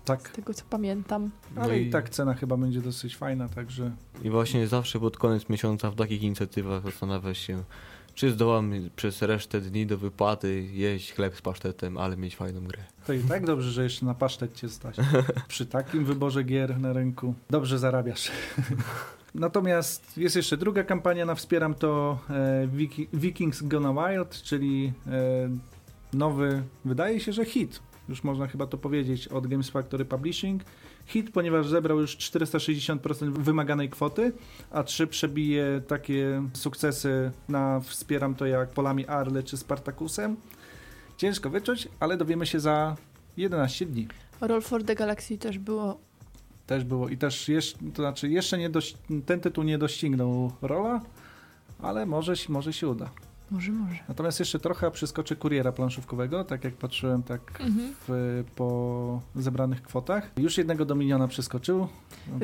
Z 0.03 0.08
Tak. 0.08 0.29
tego 0.29 0.53
co 0.53 0.63
pamiętam. 0.70 1.29
Ale 1.55 1.79
i 1.79 1.89
tak 1.89 2.10
cena 2.10 2.34
chyba 2.34 2.58
będzie 2.58 2.82
dosyć 2.82 3.15
fajna, 3.17 3.50
także 3.50 3.91
I 4.24 4.29
właśnie 4.29 4.67
zawsze 4.67 5.00
pod 5.00 5.17
koniec 5.17 5.50
miesiąca 5.50 5.91
w 5.91 5.96
takich 5.96 6.22
inicjatywach 6.24 6.84
zastanawia 6.84 7.34
się, 7.34 7.63
czy 8.15 8.31
zdołam 8.31 8.74
przez 8.95 9.22
resztę 9.22 9.62
dni 9.62 9.86
do 9.86 9.98
wypłaty 9.98 10.63
jeść 10.72 11.13
chleb 11.13 11.36
z 11.38 11.41
pasztetem, 11.41 11.98
ale 11.98 12.17
mieć 12.17 12.36
fajną 12.36 12.62
grę. 12.63 12.84
to 13.07 13.13
i 13.13 13.19
tak 13.19 13.45
dobrze, 13.45 13.72
że 13.72 13.84
jeszcze 13.84 14.05
na 14.05 14.13
pasztet 14.13 14.55
cię 14.55 14.69
stać. 14.69 14.95
Przy 15.48 15.65
takim 15.65 16.05
wyborze 16.05 16.43
gier 16.43 16.79
na 16.79 16.93
rynku 16.93 17.34
dobrze 17.50 17.79
zarabiasz. 17.79 18.31
Natomiast 19.36 20.17
jest 20.17 20.36
jeszcze 20.36 20.57
druga 20.57 20.84
kampania 20.84 21.25
na 21.25 21.36
Wspieram, 21.36 21.74
to 21.74 22.19
e, 22.29 22.67
Vikings 23.13 23.62
Gone 23.62 23.93
Wild, 23.93 24.41
czyli 24.41 24.93
e, 25.07 25.50
nowy, 26.13 26.63
wydaje 26.86 27.19
się, 27.19 27.34
że 27.34 27.45
hit. 27.45 27.79
Już 28.10 28.24
można 28.24 28.48
chyba 28.48 28.68
to 28.68 28.78
powiedzieć 28.78 29.28
od 29.28 29.48
Games 29.48 29.70
Factory 29.70 30.06
Publishing. 30.06 30.64
Hit, 31.06 31.32
ponieważ 31.32 31.68
zebrał 31.68 32.00
już 32.00 32.18
460% 32.18 33.32
wymaganej 33.32 33.90
kwoty, 33.90 34.32
a 34.72 34.84
3 34.84 35.08
przebije 35.08 35.82
takie 35.88 36.44
sukcesy 36.54 37.32
na 37.50 37.80
Wspieram 37.80 38.36
to 38.36 38.46
jak 38.46 38.70
Polami 38.70 39.08
Arle 39.08 39.44
czy 39.44 39.58
Spartacusem. 39.58 40.36
Ciężko 41.18 41.50
wyczuć, 41.50 41.88
ale 42.00 42.18
dowiemy 42.18 42.46
się 42.46 42.60
za 42.60 42.96
11 43.38 43.86
dni. 43.86 44.08
Roll 44.42 44.62
for 44.62 44.84
the 44.84 44.96
Galaxy 44.96 45.38
też 45.38 45.60
było. 45.60 46.00
Też 46.68 46.84
było 46.84 47.10
i 47.10 47.18
też 47.18 47.50
jeszcze, 47.50 47.80
to 47.94 48.02
znaczy 48.02 48.30
jeszcze 48.30 48.58
nie 48.58 48.70
dość, 48.70 48.98
ten 49.26 49.40
tytuł 49.40 49.64
nie 49.64 49.78
doścignął 49.78 50.52
rola, 50.62 51.02
ale 51.82 52.06
może, 52.06 52.34
może 52.50 52.74
się 52.74 52.88
uda. 52.88 53.10
Może, 53.52 53.72
może. 53.72 53.96
Natomiast 54.08 54.40
jeszcze 54.40 54.60
trochę 54.60 54.92
przyskoczy 54.92 55.36
kuriera 55.36 55.72
planszówkowego, 55.72 56.44
tak 56.44 56.64
jak 56.64 56.74
patrzyłem 56.74 57.24
tak 57.24 57.42
Mhm. 57.62 57.94
w, 58.08 58.44
po 58.56 59.22
zebranych 59.36 59.82
kwotach. 59.82 60.32
Już 60.38 60.58
jednego 60.58 60.86
Dominiona 60.86 61.28
przeskoczył. 61.28 61.88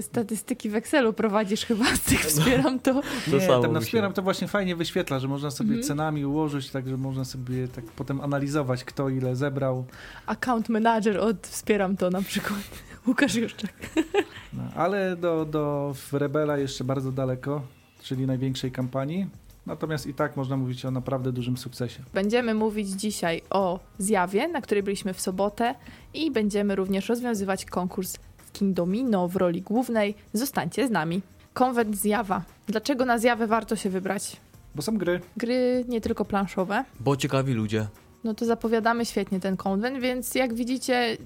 Statystyki 0.01 0.69
w 0.69 0.75
Excelu 0.75 1.13
prowadzisz 1.13 1.65
chyba, 1.65 1.85
z 1.95 2.01
tych 2.01 2.19
wspieram 2.19 2.79
to. 2.79 3.01
To 3.31 3.37
Nie, 3.37 3.47
tam 3.47 3.73
na 3.73 3.79
wspieram 3.79 4.13
to 4.13 4.21
właśnie 4.21 4.47
fajnie 4.47 4.75
wyświetla, 4.75 5.19
że 5.19 5.27
można 5.27 5.51
sobie 5.51 5.69
Mhm. 5.69 5.87
cenami 5.87 6.25
ułożyć, 6.25 6.69
tak 6.71 6.87
że 6.87 6.97
można 6.97 7.25
sobie 7.25 7.67
tak 7.67 7.85
potem 7.85 8.21
analizować, 8.21 8.83
kto 8.83 9.09
ile 9.09 9.35
zebrał. 9.35 9.85
Account 10.25 10.69
manager 10.69 11.17
od 11.17 11.47
wspieram 11.47 11.97
to 11.97 12.09
na 12.09 12.21
przykład. 12.21 12.59
Łukasz 13.07 13.35
Juszczak. 13.35 13.73
No, 14.53 14.63
ale 14.75 15.15
do, 15.15 15.45
do 15.45 15.95
Rebela 16.11 16.57
jeszcze 16.57 16.83
bardzo 16.83 17.11
daleko, 17.11 17.61
czyli 18.01 18.27
największej 18.27 18.71
kampanii. 18.71 19.27
Natomiast 19.65 20.07
i 20.07 20.13
tak 20.13 20.37
można 20.37 20.57
mówić 20.57 20.85
o 20.85 20.91
naprawdę 20.91 21.31
dużym 21.31 21.57
sukcesie. 21.57 22.03
Będziemy 22.13 22.53
mówić 22.53 22.89
dzisiaj 22.89 23.41
o 23.49 23.79
zjawie, 23.97 24.47
na 24.47 24.61
której 24.61 24.83
byliśmy 24.83 25.13
w 25.13 25.21
sobotę 25.21 25.75
i 26.13 26.31
będziemy 26.31 26.75
również 26.75 27.09
rozwiązywać 27.09 27.65
konkurs 27.65 28.17
w 28.37 28.51
Kingdomino 28.51 29.27
w 29.27 29.35
roli 29.35 29.61
głównej. 29.61 30.15
Zostańcie 30.33 30.87
z 30.87 30.91
nami. 30.91 31.21
Konwent 31.53 31.97
zjawa. 31.97 32.43
Dlaczego 32.67 33.05
na 33.05 33.17
zjawę 33.17 33.47
warto 33.47 33.75
się 33.75 33.89
wybrać? 33.89 34.37
Bo 34.75 34.81
są 34.81 34.97
gry. 34.97 35.21
Gry 35.37 35.85
nie 35.87 36.01
tylko 36.01 36.25
planszowe. 36.25 36.85
Bo 36.99 37.15
ciekawi 37.17 37.53
ludzie. 37.53 37.87
No 38.23 38.33
to 38.33 38.45
zapowiadamy 38.45 39.05
świetnie 39.05 39.39
ten 39.39 39.57
konwent, 39.57 39.99
więc 39.99 40.35
jak 40.35 40.53
widzicie 40.53 41.17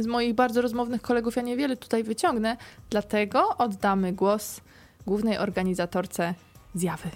z 0.00 0.06
moich 0.06 0.34
bardzo 0.34 0.62
rozmownych 0.62 1.02
kolegów 1.02 1.36
ja 1.36 1.42
niewiele 1.42 1.76
tutaj 1.76 2.04
wyciągnę, 2.04 2.56
dlatego 2.90 3.56
oddamy 3.58 4.12
głos 4.12 4.60
głównej 5.06 5.38
organizatorce 5.38 6.34
zjawy. 6.74 7.08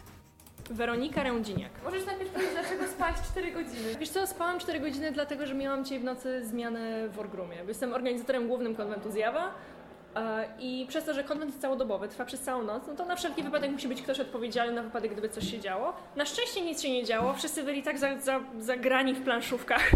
Weronika 0.70 1.22
Rędziniak. 1.22 1.70
Możesz 1.84 2.06
najpierw 2.06 2.30
powiedzieć, 2.30 2.54
dlaczego 2.54 2.86
spałaś 2.86 3.16
4 3.32 3.52
godziny? 3.52 3.94
Wiesz 4.00 4.08
co, 4.08 4.26
spałam 4.26 4.58
4 4.58 4.80
godziny 4.80 5.12
dlatego, 5.12 5.46
że 5.46 5.54
miałam 5.54 5.84
dzisiaj 5.84 5.98
w 5.98 6.04
nocy 6.04 6.44
zmianę 6.44 7.08
w 7.08 7.18
Orgrumie. 7.18 7.56
Jestem 7.68 7.92
organizatorem 7.92 8.48
głównym 8.48 8.74
konwentu 8.76 9.10
Zjawa 9.10 9.54
e, 10.16 10.48
i 10.60 10.86
przez 10.88 11.04
to, 11.04 11.14
że 11.14 11.24
konwent 11.24 11.50
jest 11.50 11.60
całodobowy, 11.62 12.08
trwa 12.08 12.24
przez 12.24 12.40
całą 12.40 12.62
noc, 12.62 12.82
no 12.88 12.94
to 12.94 13.04
na 13.04 13.16
wszelki 13.16 13.42
wypadek 13.42 13.70
musi 13.70 13.88
być 13.88 14.02
ktoś 14.02 14.20
odpowiedzialny 14.20 14.72
na 14.72 14.82
wypadek, 14.82 15.12
gdyby 15.12 15.28
coś 15.28 15.50
się 15.50 15.60
działo. 15.60 15.92
Na 16.16 16.24
szczęście 16.26 16.60
nic 16.64 16.82
się 16.82 16.90
nie 16.90 17.04
działo, 17.04 17.34
wszyscy 17.34 17.62
byli 17.64 17.82
tak 17.82 17.98
za, 17.98 18.20
za, 18.20 18.40
zagrani 18.58 19.14
w 19.14 19.22
planszówkach, 19.24 19.90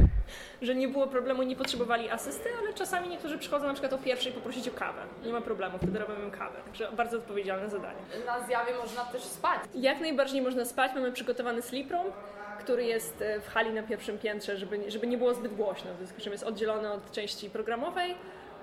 że 0.63 0.75
nie 0.75 0.89
było 0.89 1.07
problemu, 1.07 1.43
nie 1.43 1.57
potrzebowali 1.57 2.11
asysty, 2.11 2.49
ale 2.63 2.73
czasami 2.75 3.09
niektórzy 3.09 3.39
przychodzą 3.39 3.67
na 3.67 3.73
przykład 3.73 3.93
o 3.93 3.99
pierwszej 3.99 4.33
poprosić 4.33 4.69
o 4.69 4.73
kawę. 4.73 5.03
Nie 5.25 5.33
ma 5.33 5.41
problemu, 5.41 5.79
wtedy 5.79 5.99
robią 5.99 6.15
im 6.25 6.31
kawę. 6.31 6.59
Także 6.65 6.89
bardzo 6.93 7.17
odpowiedzialne 7.17 7.69
zadanie. 7.71 7.99
Na 8.27 8.41
zjawie 8.47 8.75
można 8.79 9.05
też 9.05 9.23
spać. 9.23 9.61
Jak 9.75 10.01
najbardziej 10.01 10.43
można 10.43 10.65
spać. 10.65 10.93
Mamy 10.95 11.13
przygotowany 11.13 11.63
sleep 11.63 11.91
room, 11.91 12.07
który 12.61 12.85
jest 12.85 13.23
e, 13.23 13.41
w 13.41 13.49
hali 13.49 13.71
na 13.73 13.83
pierwszym 13.83 14.19
piętrze, 14.19 14.57
żeby, 14.57 14.79
nie- 14.79 14.91
żeby 14.91 15.07
nie 15.07 15.19
było 15.19 15.35
zbyt 15.35 15.55
głośno. 15.55 15.95
W 15.95 15.97
związku 15.99 16.21
z 16.21 16.23
czym 16.23 16.33
jest 16.33 16.45
oddzielony 16.45 16.93
od 16.93 17.11
części 17.13 17.51
programowej. 17.51 18.15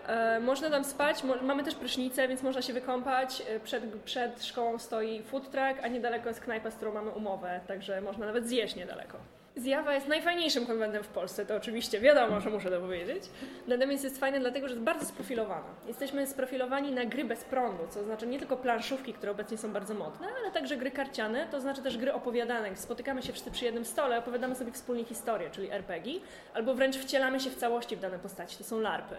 E, 0.08 0.39
można 0.39 0.70
tam 0.70 0.84
spać, 0.84 1.24
mamy 1.42 1.63
też 1.63 1.75
prysznicę, 1.75 2.28
więc 2.28 2.44
można 2.44 2.62
się 2.62 2.74
wykąpać. 2.74 3.44
E, 3.50 3.60
Przed, 3.60 3.84
przed 4.06 4.46
szkołą 4.46 4.80
stoi 4.80 5.24
food 5.24 5.44
truck, 5.51 5.80
a 5.84 5.88
niedaleko 5.88 6.28
jest 6.30 6.42
knajpa, 6.42 6.72
z 6.72 6.75
którą 6.75 6.94
mamy 6.94 7.12
umowę, 7.12 7.60
także 7.68 8.01
można 8.01 8.25
nawet 8.25 8.48
zjeść 8.48 8.75
niedaleko. 8.75 9.18
Zjawa 9.60 9.94
jest 9.94 10.08
najfajniejszym 10.08 10.66
konwentem 10.66 11.04
w 11.04 11.08
Polsce, 11.08 11.46
to 11.46 11.56
oczywiście 11.56 12.00
wiadomo, 12.00 12.39
że 12.39 12.50
muszę 12.50 12.70
to 12.70 12.80
powiedzieć. 12.80 13.24
Natomiast 13.68 14.04
jest 14.04 14.20
fajne 14.20 14.39
dlatego, 14.39 14.68
że 14.68 14.74
jest 14.74 14.84
bardzo 14.84 15.06
sprofilowana. 15.06 15.68
Jesteśmy 15.88 16.28
sprofilowani 16.28 16.92
na 16.92 17.06
gry 17.06 17.25
bez 17.25 17.44
prądu, 17.44 17.84
co 17.89 18.04
znaczy 18.04 18.28
nie 18.28 18.39
tylko 18.39 18.58
planszówki, 18.58 19.13
które 19.13 19.32
obecnie 19.32 19.58
są 19.58 19.74
bardzo 19.74 19.94
modne, 19.94 20.28
ale 20.42 20.51
także 20.51 20.78
gry 20.78 20.92
karciane, 20.92 21.48
to 21.51 21.62
znaczy 21.62 21.82
też 21.82 21.98
gry 21.98 22.13
opowiadane. 22.13 22.72
gdzie 22.72 22.82
Spotykamy 22.82 23.22
się 23.22 23.34
wszyscy 23.34 23.51
przy 23.51 23.66
jednym 23.66 23.86
stole, 23.86 24.20
opowiadamy 24.20 24.56
sobie 24.56 24.72
wspólnie 24.72 25.06
historię, 25.06 25.50
czyli 25.50 25.72
RPG, 25.72 26.20
albo 26.54 26.74
wręcz 26.74 26.98
wcielamy 26.98 27.39
się 27.39 27.50
w 27.50 27.56
całości 27.56 27.96
w 27.96 28.00
dane 28.00 28.20
postaci, 28.20 28.58
to 28.58 28.63
są 28.63 28.80
larpy. 28.80 29.16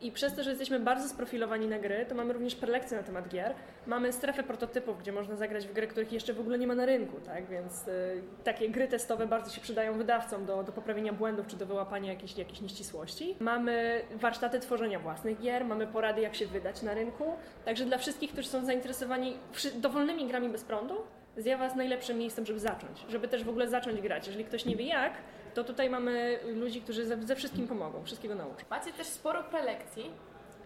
I 0.00 0.12
przez 0.12 0.34
to, 0.34 0.42
że 0.42 0.50
jesteśmy 0.50 0.80
bardzo 0.80 1.08
sprofilowani 1.08 1.66
na 1.66 1.78
gry, 1.78 2.06
to 2.08 2.14
mamy 2.14 2.32
również 2.32 2.54
prelekcje 2.54 2.96
na 2.96 3.02
temat 3.02 3.28
gier. 3.28 3.54
Mamy 3.86 4.12
strefę 4.12 4.42
prototypów, 4.42 4.98
gdzie 4.98 5.12
można 5.12 5.36
zagrać 5.36 5.66
w 5.66 5.72
gry, 5.72 5.86
których 5.86 6.12
jeszcze 6.12 6.34
w 6.34 6.40
ogóle 6.40 6.58
nie 6.58 6.66
ma 6.66 6.74
na 6.74 6.86
rynku, 6.86 7.20
tak? 7.20 7.46
Więc 7.46 7.88
y, 7.88 8.22
takie 8.44 8.68
gry 8.68 8.88
testowe 8.88 9.26
bardzo 9.26 9.50
się 9.50 9.60
przydają 9.60 9.98
wydawcom 9.98 10.46
do, 10.46 10.62
do 10.62 10.72
poprawienia 10.72 11.12
błędów 11.12 11.46
czy 11.46 11.56
do 11.56 11.66
wyłapania 11.66 12.12
jakichś, 12.12 12.36
jakichś 12.36 12.60
nieścisłości. 12.60 13.36
Mamy 13.40 14.02
warsztaty 14.14 14.60
tworzenia 14.60 14.98
własnych 14.98 15.40
gier, 15.40 15.64
mamy 15.64 15.86
porady, 15.86 16.20
jak 16.20 16.34
się 16.34 16.46
wydać 16.46 16.82
na 16.82 16.94
rynku. 16.94 17.24
Także 17.64 17.84
dla 17.84 17.98
wszystkich, 17.98 18.32
którzy 18.32 18.48
są 18.48 18.64
zainteresowani 18.64 19.36
dowolnymi 19.74 20.26
grami 20.26 20.48
bez 20.48 20.64
prądu, 20.64 20.94
zjawa 21.36 21.64
jest 21.64 21.76
najlepszym 21.76 22.18
miejscem, 22.18 22.46
żeby 22.46 22.60
zacząć, 22.60 23.04
żeby 23.08 23.28
też 23.28 23.44
w 23.44 23.48
ogóle 23.48 23.68
zacząć 23.68 24.00
grać. 24.00 24.26
Jeżeli 24.26 24.44
ktoś 24.44 24.64
nie 24.64 24.76
wie 24.76 24.84
jak, 24.84 25.12
to 25.54 25.64
tutaj 25.64 25.90
mamy 25.90 26.38
ludzi, 26.54 26.80
którzy 26.82 27.04
ze, 27.06 27.22
ze 27.22 27.36
wszystkim 27.36 27.68
pomogą, 27.68 28.04
wszystkiego 28.04 28.34
nauczą. 28.34 28.64
Macie 28.70 28.92
też 28.92 29.06
sporo 29.06 29.42
prelekcji. 29.44 30.10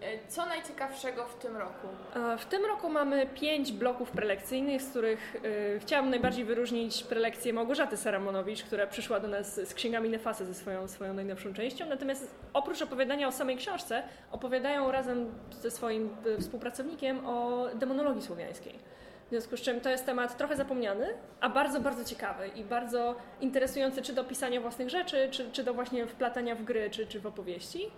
E, 0.02 0.28
Co 0.28 0.46
najciekawszego 0.46 1.26
w 1.26 1.34
tym 1.34 1.56
roku? 1.56 1.86
E, 2.16 2.38
W 2.38 2.46
tym 2.46 2.64
roku 2.64 2.88
mamy 2.88 3.26
pięć 3.26 3.72
bloków 3.72 4.10
prelekcyjnych, 4.10 4.82
z 4.82 4.90
których 4.90 5.36
e, 5.76 5.78
chciałabym 5.80 6.10
najbardziej 6.10 6.44
wyróżnić 6.44 7.02
prelekcję 7.02 7.52
Małgorzaty 7.52 7.96
Saramonowicz, 7.96 8.62
która 8.62 8.86
przyszła 8.86 9.20
do 9.20 9.28
nas 9.28 9.54
z 9.68 9.74
księgami 9.74 10.08
Nefasy 10.10 10.44
ze 10.46 10.54
swoją, 10.54 10.88
swoją 10.88 11.14
najnowszą 11.14 11.54
częścią. 11.54 11.86
Natomiast 11.86 12.34
oprócz 12.52 12.82
opowiadania 12.82 13.28
o 13.28 13.32
samej 13.32 13.56
książce, 13.56 14.02
opowiadają 14.32 14.90
razem 14.92 15.34
ze 15.50 15.70
swoim 15.70 16.10
współpracownikiem 16.40 17.26
o 17.26 17.66
demonologii 17.74 18.22
słowiańskiej. 18.22 18.78
W 19.26 19.30
związku 19.30 19.56
z 19.56 19.60
czym 19.60 19.80
to 19.80 19.90
jest 19.90 20.06
temat 20.06 20.36
trochę 20.36 20.56
zapomniany, 20.56 21.06
a 21.40 21.48
bardzo, 21.48 21.80
bardzo 21.80 22.04
ciekawy 22.04 22.48
i 22.48 22.64
bardzo 22.64 23.16
interesujący 23.40 24.02
czy 24.02 24.12
do 24.12 24.24
pisania 24.24 24.60
własnych 24.60 24.90
rzeczy, 24.90 25.28
czy, 25.30 25.50
czy 25.52 25.64
do 25.64 25.74
właśnie 25.74 26.06
wplatania 26.06 26.54
w 26.54 26.64
gry, 26.64 26.90
czy, 26.90 27.06
czy 27.06 27.20
w 27.20 27.26
opowieści. 27.26 27.90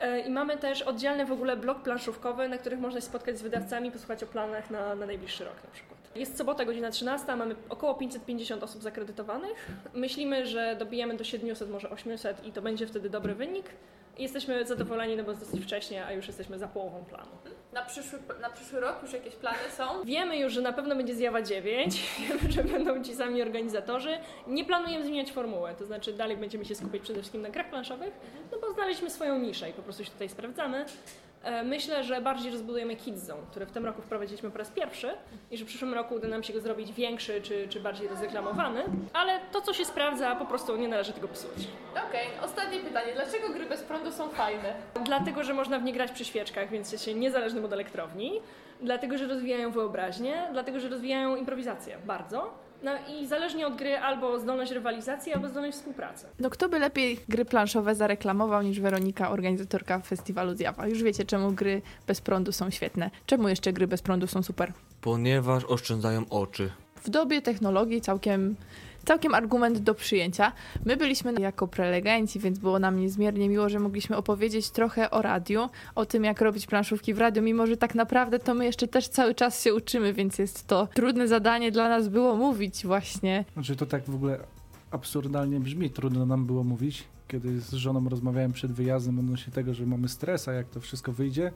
E, 0.00 0.20
I 0.20 0.30
mamy 0.30 0.56
też 0.56 0.82
oddzielny 0.82 1.26
w 1.26 1.32
ogóle 1.32 1.56
blok 1.56 1.82
planszówkowy, 1.82 2.48
na 2.48 2.58
których 2.58 2.80
można 2.80 3.00
się 3.00 3.06
spotkać 3.06 3.38
z 3.38 3.42
wydawcami, 3.42 3.90
posłuchać 3.90 4.22
o 4.22 4.26
planach 4.26 4.70
na, 4.70 4.94
na 4.94 5.06
najbliższy 5.06 5.44
rok 5.44 5.54
na 5.64 5.70
przykład. 5.70 5.98
Jest 6.14 6.36
sobota, 6.36 6.64
godzina 6.64 6.90
13, 6.90 7.36
mamy 7.36 7.54
około 7.68 7.94
550 7.94 8.62
osób 8.62 8.82
zakredytowanych. 8.82 9.70
Myślimy, 9.94 10.46
że 10.46 10.76
dobijemy 10.78 11.16
do 11.16 11.24
700, 11.24 11.70
może 11.70 11.90
800 11.90 12.46
i 12.46 12.52
to 12.52 12.62
będzie 12.62 12.86
wtedy 12.86 13.10
dobry 13.10 13.34
wynik. 13.34 13.66
Jesteśmy 14.18 14.66
zadowoleni, 14.66 15.16
no 15.16 15.24
bo 15.24 15.30
jest 15.30 15.44
dosyć 15.44 15.62
wcześnie, 15.64 16.06
a 16.06 16.12
już 16.12 16.26
jesteśmy 16.26 16.58
za 16.58 16.68
połową 16.68 17.04
planu. 17.04 17.30
Na 17.72 17.82
przyszły, 17.82 18.18
na 18.40 18.50
przyszły 18.50 18.80
rok 18.80 19.02
już 19.02 19.12
jakieś 19.12 19.34
plany 19.34 19.58
są? 19.76 20.04
Wiemy 20.04 20.38
już, 20.38 20.52
że 20.52 20.60
na 20.60 20.72
pewno 20.72 20.96
będzie 20.96 21.14
zjawa 21.14 21.42
9, 21.42 22.02
wiemy, 22.28 22.52
że 22.52 22.64
będą 22.64 23.04
ci 23.04 23.14
sami 23.14 23.42
organizatorzy. 23.42 24.18
Nie 24.46 24.64
planujemy 24.64 25.04
zmieniać 25.04 25.32
formułę, 25.32 25.74
to 25.78 25.86
znaczy 25.86 26.12
dalej 26.12 26.36
będziemy 26.36 26.64
się 26.64 26.74
skupiać 26.74 27.02
przede 27.02 27.18
wszystkim 27.18 27.42
na 27.42 27.50
grach 27.50 27.70
planszowych, 27.70 28.12
no 28.52 28.58
bo 28.60 28.72
znaleźliśmy 28.72 29.10
swoją 29.10 29.38
niszę 29.38 29.70
i 29.70 29.72
po 29.72 29.82
prostu 29.82 30.04
się 30.04 30.10
tutaj 30.10 30.28
sprawdzamy. 30.28 30.84
E, 31.42 31.62
myślę, 31.62 32.04
że 32.04 32.20
bardziej 32.20 32.52
rozbudujemy 32.52 32.96
Kids 32.96 33.22
Zone, 33.22 33.42
który 33.50 33.66
w 33.66 33.72
tym 33.72 33.86
roku 33.86 34.02
wprowadziliśmy 34.02 34.50
po 34.50 34.58
raz 34.58 34.70
pierwszy 34.70 35.10
i 35.50 35.56
że 35.56 35.64
w 35.64 35.68
przyszłym 35.68 35.94
roku 35.94 36.14
uda 36.14 36.28
nam 36.28 36.42
się 36.42 36.52
go 36.52 36.60
zrobić 36.60 36.92
większy 36.92 37.40
czy, 37.42 37.68
czy 37.68 37.80
bardziej 37.80 38.08
rozreklamowany, 38.08 38.84
ale 39.12 39.40
to, 39.52 39.60
co 39.60 39.72
się 39.72 39.84
sprawdza, 39.84 40.36
po 40.36 40.44
prostu 40.44 40.76
nie 40.76 40.88
należy 40.88 41.12
tego 41.12 41.28
psuć. 41.28 41.68
Okej, 42.08 42.26
ostatnie 42.44 42.80
pytanie. 42.80 43.12
Dlaczego 43.14 43.48
gry 43.48 43.66
bez 43.66 43.82
prądu 43.82 44.12
są 44.12 44.28
fajne? 44.28 44.74
Dlatego, 45.04 45.44
że 45.44 45.54
można 45.54 45.78
w 45.78 45.82
nie 45.82 45.92
grać 45.92 46.12
przy 46.12 46.24
świeczkach, 46.24 46.70
więc 46.70 46.92
jest 46.92 47.04
się 47.04 47.14
niezależnym 47.14 47.64
od 47.64 47.72
elektrowni. 47.72 48.40
Dlatego, 48.80 49.18
że 49.18 49.26
rozwijają 49.26 49.70
wyobraźnię, 49.70 50.42
dlatego, 50.52 50.80
że 50.80 50.88
rozwijają 50.88 51.36
improwizację 51.36 51.98
bardzo. 52.04 52.54
No 52.82 52.90
i 53.14 53.26
zależnie 53.26 53.66
od 53.66 53.76
gry 53.76 53.98
albo 53.98 54.40
zdolność 54.40 54.72
rywalizacji, 54.72 55.32
albo 55.32 55.48
zdolność 55.48 55.76
współpracy. 55.76 56.26
No 56.38 56.50
kto 56.50 56.68
by 56.68 56.78
lepiej 56.78 57.18
gry 57.28 57.44
planszowe 57.44 57.94
zareklamował 57.94 58.62
niż 58.62 58.80
Weronika, 58.80 59.30
organizatorka 59.30 60.00
festiwalu 60.00 60.54
Zjawa? 60.54 60.86
Już 60.86 61.02
wiecie, 61.02 61.24
czemu 61.24 61.52
gry 61.52 61.82
bez 62.06 62.20
prądu 62.20 62.52
są 62.52 62.70
świetne. 62.70 63.10
Czemu 63.26 63.48
jeszcze 63.48 63.72
gry 63.72 63.86
bez 63.86 64.02
prądu 64.02 64.26
są 64.26 64.42
super? 64.42 64.72
Ponieważ 65.00 65.64
oszczędzają 65.64 66.24
oczy. 66.30 66.70
W 66.96 67.10
dobie 67.10 67.42
technologii 67.42 68.00
całkiem, 68.00 68.56
całkiem 69.04 69.34
argument 69.34 69.78
do 69.78 69.94
przyjęcia. 69.94 70.52
My 70.84 70.96
byliśmy 70.96 71.32
jako 71.32 71.68
prelegenci, 71.68 72.40
więc 72.40 72.58
było 72.58 72.78
nam 72.78 73.00
niezmiernie 73.00 73.48
miło, 73.48 73.68
że 73.68 73.78
mogliśmy 73.78 74.16
opowiedzieć 74.16 74.70
trochę 74.70 75.10
o 75.10 75.22
radiu, 75.22 75.68
o 75.94 76.06
tym 76.06 76.24
jak 76.24 76.40
robić 76.40 76.66
planszówki 76.66 77.14
w 77.14 77.18
radiu, 77.18 77.42
mimo 77.42 77.66
że 77.66 77.76
tak 77.76 77.94
naprawdę 77.94 78.38
to 78.38 78.54
my 78.54 78.64
jeszcze 78.64 78.88
też 78.88 79.08
cały 79.08 79.34
czas 79.34 79.62
się 79.64 79.74
uczymy, 79.74 80.12
więc 80.12 80.38
jest 80.38 80.66
to 80.66 80.88
trudne 80.94 81.28
zadanie 81.28 81.72
dla 81.72 81.88
nas 81.88 82.08
było 82.08 82.36
mówić 82.36 82.86
właśnie. 82.86 83.44
Znaczy 83.54 83.76
to 83.76 83.86
tak 83.86 84.04
w 84.04 84.14
ogóle 84.14 84.38
absurdalnie 84.90 85.60
brzmi, 85.60 85.90
trudno 85.90 86.26
nam 86.26 86.46
było 86.46 86.64
mówić. 86.64 87.04
Kiedy 87.28 87.60
z 87.60 87.72
żoną 87.72 88.08
rozmawiałem 88.08 88.52
przed 88.52 88.72
wyjazdem 88.72 89.18
odnośnie 89.18 89.52
tego, 89.52 89.74
że 89.74 89.86
mamy 89.86 90.08
stres, 90.08 90.48
a 90.48 90.52
jak 90.52 90.68
to 90.68 90.80
wszystko 90.80 91.12
wyjdzie, 91.12 91.52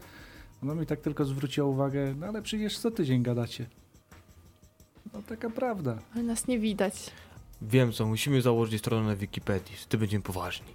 ona 0.62 0.74
mi 0.74 0.86
tak 0.86 1.00
tylko 1.00 1.24
zwróciła 1.24 1.66
uwagę, 1.66 2.14
no 2.20 2.26
ale 2.26 2.42
przecież 2.42 2.78
co 2.78 2.90
tydzień 2.90 3.22
gadacie. 3.22 3.66
No 5.14 5.22
taka 5.22 5.50
prawda. 5.50 5.98
Ale 6.14 6.22
nas 6.22 6.48
nie 6.48 6.58
widać. 6.58 7.10
Wiem 7.62 7.92
co, 7.92 8.06
musimy 8.06 8.42
założyć 8.42 8.80
stronę 8.80 9.06
na 9.06 9.16
Wikipedii, 9.16 9.76
wtedy 9.76 10.00
będziemy 10.00 10.22
poważni. 10.22 10.66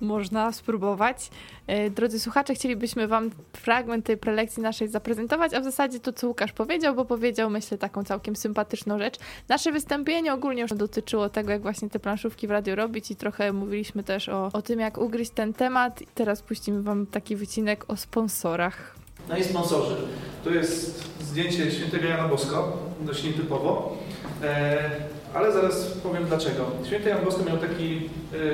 Można 0.00 0.52
spróbować. 0.52 1.30
E, 1.66 1.90
Drodzy 1.90 2.20
słuchacze, 2.20 2.54
chcielibyśmy 2.54 3.08
Wam 3.08 3.30
fragment 3.52 4.06
tej 4.06 4.16
prelekcji 4.16 4.62
naszej 4.62 4.88
zaprezentować, 4.88 5.54
a 5.54 5.60
w 5.60 5.64
zasadzie 5.64 6.00
to, 6.00 6.12
co 6.12 6.28
Łukasz 6.28 6.52
powiedział, 6.52 6.94
bo 6.94 7.04
powiedział, 7.04 7.50
myślę, 7.50 7.78
taką 7.78 8.04
całkiem 8.04 8.36
sympatyczną 8.36 8.98
rzecz. 8.98 9.18
Nasze 9.48 9.72
wystąpienie 9.72 10.32
ogólnie 10.32 10.62
już 10.62 10.74
dotyczyło 10.74 11.28
tego, 11.28 11.50
jak 11.50 11.62
właśnie 11.62 11.90
te 11.90 11.98
planszówki 11.98 12.46
w 12.46 12.50
radio 12.50 12.74
robić 12.74 13.10
i 13.10 13.16
trochę 13.16 13.52
mówiliśmy 13.52 14.04
też 14.04 14.28
o, 14.28 14.50
o 14.52 14.62
tym, 14.62 14.80
jak 14.80 14.98
ugryźć 14.98 15.30
ten 15.30 15.52
temat. 15.52 16.02
I 16.02 16.06
teraz 16.14 16.42
puścimy 16.42 16.82
Wam 16.82 17.06
taki 17.06 17.36
wycinek 17.36 17.84
o 17.88 17.96
sponsorach. 17.96 18.94
No 19.28 19.36
i 19.36 19.44
sponsorzy. 19.44 19.96
Tu 20.44 20.54
jest 20.54 21.04
zdjęcie 21.22 21.70
świętego 21.70 22.06
Jana 22.06 22.28
Bosko, 22.28 22.78
dość 23.00 23.24
nietypowo, 23.24 23.96
e, 24.42 24.90
ale 25.34 25.52
zaraz 25.52 25.86
powiem 25.86 26.24
dlaczego. 26.24 26.66
Święty 26.86 27.08
Jan 27.08 27.24
Bosko 27.24 27.44
miał 27.44 27.58
taki 27.58 28.10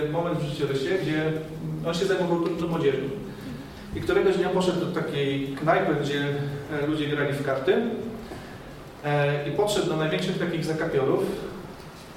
e, 0.06 0.08
moment 0.08 0.38
w 0.38 0.48
życiorysie, 0.48 0.98
gdzie 1.02 1.32
on 1.86 1.94
się 1.94 2.06
zajmował 2.06 2.40
trudną 2.40 2.68
młodzieżą. 2.68 2.98
I 3.96 4.00
któregoś 4.00 4.36
dnia 4.36 4.48
poszedł 4.48 4.86
do 4.86 5.00
takiej 5.00 5.46
knajpy, 5.46 5.94
gdzie 6.02 6.24
e, 6.82 6.86
ludzie 6.86 7.06
grali 7.06 7.32
w 7.32 7.46
karty 7.46 7.76
e, 9.04 9.48
i 9.48 9.52
podszedł 9.52 9.88
do 9.88 9.96
największych 9.96 10.38
takich 10.38 10.64
zakapiorów 10.64 11.22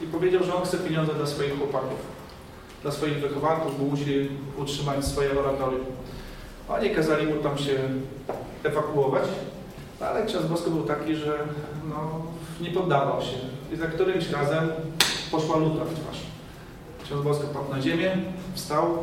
i 0.02 0.08
powiedział, 0.08 0.43
że 0.43 0.56
on 0.56 0.63
chce 0.63 0.78
pieniądze 0.78 1.13
dla 1.13 1.26
swoich 1.26 1.58
chłopaków, 1.58 1.99
dla 2.82 2.91
swoich 2.91 3.17
wychowanków, 3.17 3.80
bo 3.80 3.86
musi 3.86 4.30
utrzymać 4.58 5.06
swoje 5.06 5.39
oratorium. 5.39 5.86
Oni 6.69 6.89
kazali 6.89 7.28
mu 7.28 7.36
tam 7.36 7.58
się 7.58 7.80
ewakuować, 8.63 9.23
ale 9.99 10.26
ksiądz 10.26 10.45
Bosko 10.45 10.69
był 10.69 10.84
taki, 10.84 11.15
że 11.15 11.38
no, 11.89 12.21
nie 12.62 12.71
poddawał 12.71 13.21
się. 13.21 13.52
I 13.73 13.75
za 13.75 13.88
którymś 13.88 14.29
razem 14.29 14.69
poszła 15.31 15.57
luta 15.57 15.86
w 15.86 15.99
twarz. 15.99 16.19
Ksiądz 17.03 17.23
Bosko 17.23 17.47
padł 17.47 17.71
na 17.71 17.81
ziemię, 17.81 18.17
wstał, 18.53 18.97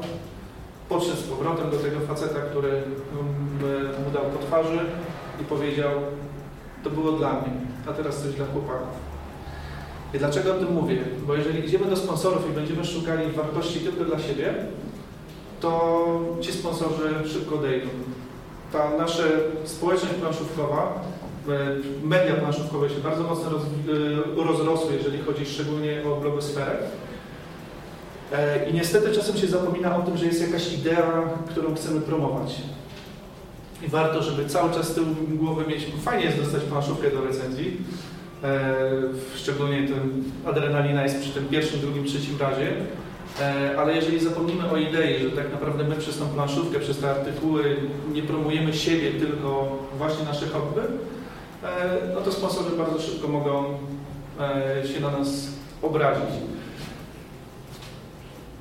podszedł 0.88 1.16
z 1.16 1.22
powrotem 1.22 1.70
do 1.70 1.76
tego 1.76 2.00
faceta, 2.00 2.40
który 2.40 2.68
mm, 2.68 4.04
mu 4.04 4.10
dał 4.12 4.22
po 4.24 4.46
twarzy 4.46 4.78
i 5.40 5.44
powiedział, 5.44 5.90
to 6.84 6.90
było 6.90 7.12
dla 7.12 7.32
mnie, 7.32 7.52
a 7.88 7.92
teraz 7.92 8.22
coś 8.22 8.34
dla 8.34 8.46
chłopaków. 8.46 8.88
I 10.14 10.18
dlaczego 10.18 10.54
o 10.54 10.58
tym 10.58 10.72
mówię? 10.74 10.98
Bo 11.26 11.34
jeżeli 11.34 11.64
idziemy 11.64 11.86
do 11.86 11.96
sponsorów 11.96 12.50
i 12.50 12.52
będziemy 12.52 12.84
szukali 12.84 13.32
wartości 13.32 13.80
tylko 13.80 14.04
dla 14.04 14.18
siebie, 14.18 14.54
to 15.60 16.06
ci 16.40 16.52
sponsorzy 16.52 17.28
szybko 17.32 17.54
odejdą. 17.54 17.88
Ta 18.72 18.96
nasza 18.96 19.22
społeczność 19.64 20.14
planszówkowa, 20.14 21.02
media 22.02 22.34
planszówkowe 22.34 22.88
się 22.88 23.00
bardzo 23.04 23.22
mocno 23.22 23.50
roz, 23.50 23.62
e, 23.62 24.44
rozrosły, 24.44 24.94
jeżeli 24.94 25.18
chodzi 25.18 25.46
szczególnie 25.46 26.02
o 26.04 26.20
blogosferę. 26.20 26.76
E, 28.32 28.70
I 28.70 28.74
niestety 28.74 29.12
czasem 29.12 29.36
się 29.36 29.46
zapomina 29.46 29.96
o 29.96 30.02
tym, 30.02 30.16
że 30.16 30.26
jest 30.26 30.40
jakaś 30.40 30.72
idea, 30.72 31.22
którą 31.48 31.74
chcemy 31.74 32.00
promować. 32.00 32.56
I 33.86 33.88
warto, 33.88 34.22
żeby 34.22 34.48
cały 34.48 34.74
czas 34.74 34.88
z 34.88 34.94
tyłu 34.94 35.06
głowy 35.28 35.64
mieć, 35.66 35.86
fajnie 36.02 36.24
jest 36.24 36.38
dostać 36.38 36.62
planszówkę 36.62 37.10
do 37.10 37.24
recenzji, 37.24 37.76
szczególnie 39.36 39.88
ten 39.88 40.24
adrenalina 40.46 41.02
jest 41.02 41.20
przy 41.20 41.30
tym 41.30 41.48
pierwszym, 41.48 41.80
drugim, 41.80 42.04
trzecim 42.04 42.38
razie, 42.40 42.72
ale 43.78 43.96
jeżeli 43.96 44.20
zapomnimy 44.20 44.70
o 44.70 44.76
idei, 44.76 45.22
że 45.22 45.30
tak 45.30 45.52
naprawdę 45.52 45.84
my 45.84 45.96
przez 45.96 46.18
tą 46.18 46.26
planszówkę, 46.26 46.80
przez 46.80 46.98
te 46.98 47.10
artykuły 47.10 47.76
nie 48.12 48.22
promujemy 48.22 48.74
siebie, 48.74 49.10
tylko 49.10 49.78
właśnie 49.98 50.24
nasze 50.24 50.46
hobby, 50.46 50.80
no 52.14 52.20
to 52.20 52.32
sponsorzy 52.32 52.76
bardzo 52.76 53.00
szybko 53.02 53.28
mogą 53.28 53.64
się 54.94 55.00
na 55.00 55.10
nas 55.10 55.48
obrazić. 55.82 56.34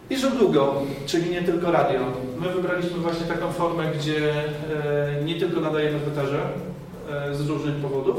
I 0.09 0.17
źródło, 0.17 0.83
czyli 1.05 1.29
nie 1.29 1.41
tylko 1.41 1.71
radio. 1.71 1.99
My 2.39 2.49
wybraliśmy 2.49 2.97
właśnie 2.97 3.25
taką 3.25 3.51
formę, 3.51 3.91
gdzie 3.99 4.33
nie 5.25 5.39
tylko 5.39 5.61
nadajemy 5.61 5.99
w 5.99 6.07
eterze 6.07 6.39
z 7.31 7.49
różnych 7.49 7.75
powodów, 7.75 8.17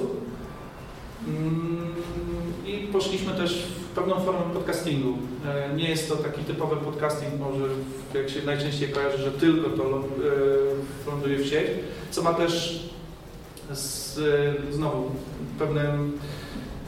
i 2.66 2.88
poszliśmy 2.93 3.33
też 3.33 3.62
w 3.62 3.95
pewną 3.95 4.21
formę 4.21 4.40
podcastingu. 4.55 5.19
Nie 5.77 5.88
jest 5.88 6.09
to 6.09 6.16
taki 6.16 6.40
typowy 6.45 6.77
podcasting, 6.77 7.40
może 7.40 7.64
jak 8.14 8.31
się 8.31 8.43
najczęściej 8.47 8.88
kojarzy, 8.88 9.19
że 9.19 9.31
tylko 9.31 9.71
to 9.71 10.03
ląduje 11.07 11.38
w 11.38 11.47
sieć, 11.47 11.66
co 12.11 12.23
ma 12.23 12.35
też 12.35 12.85
z, 13.72 14.18
znowu 14.70 15.11
pewnym 15.59 16.18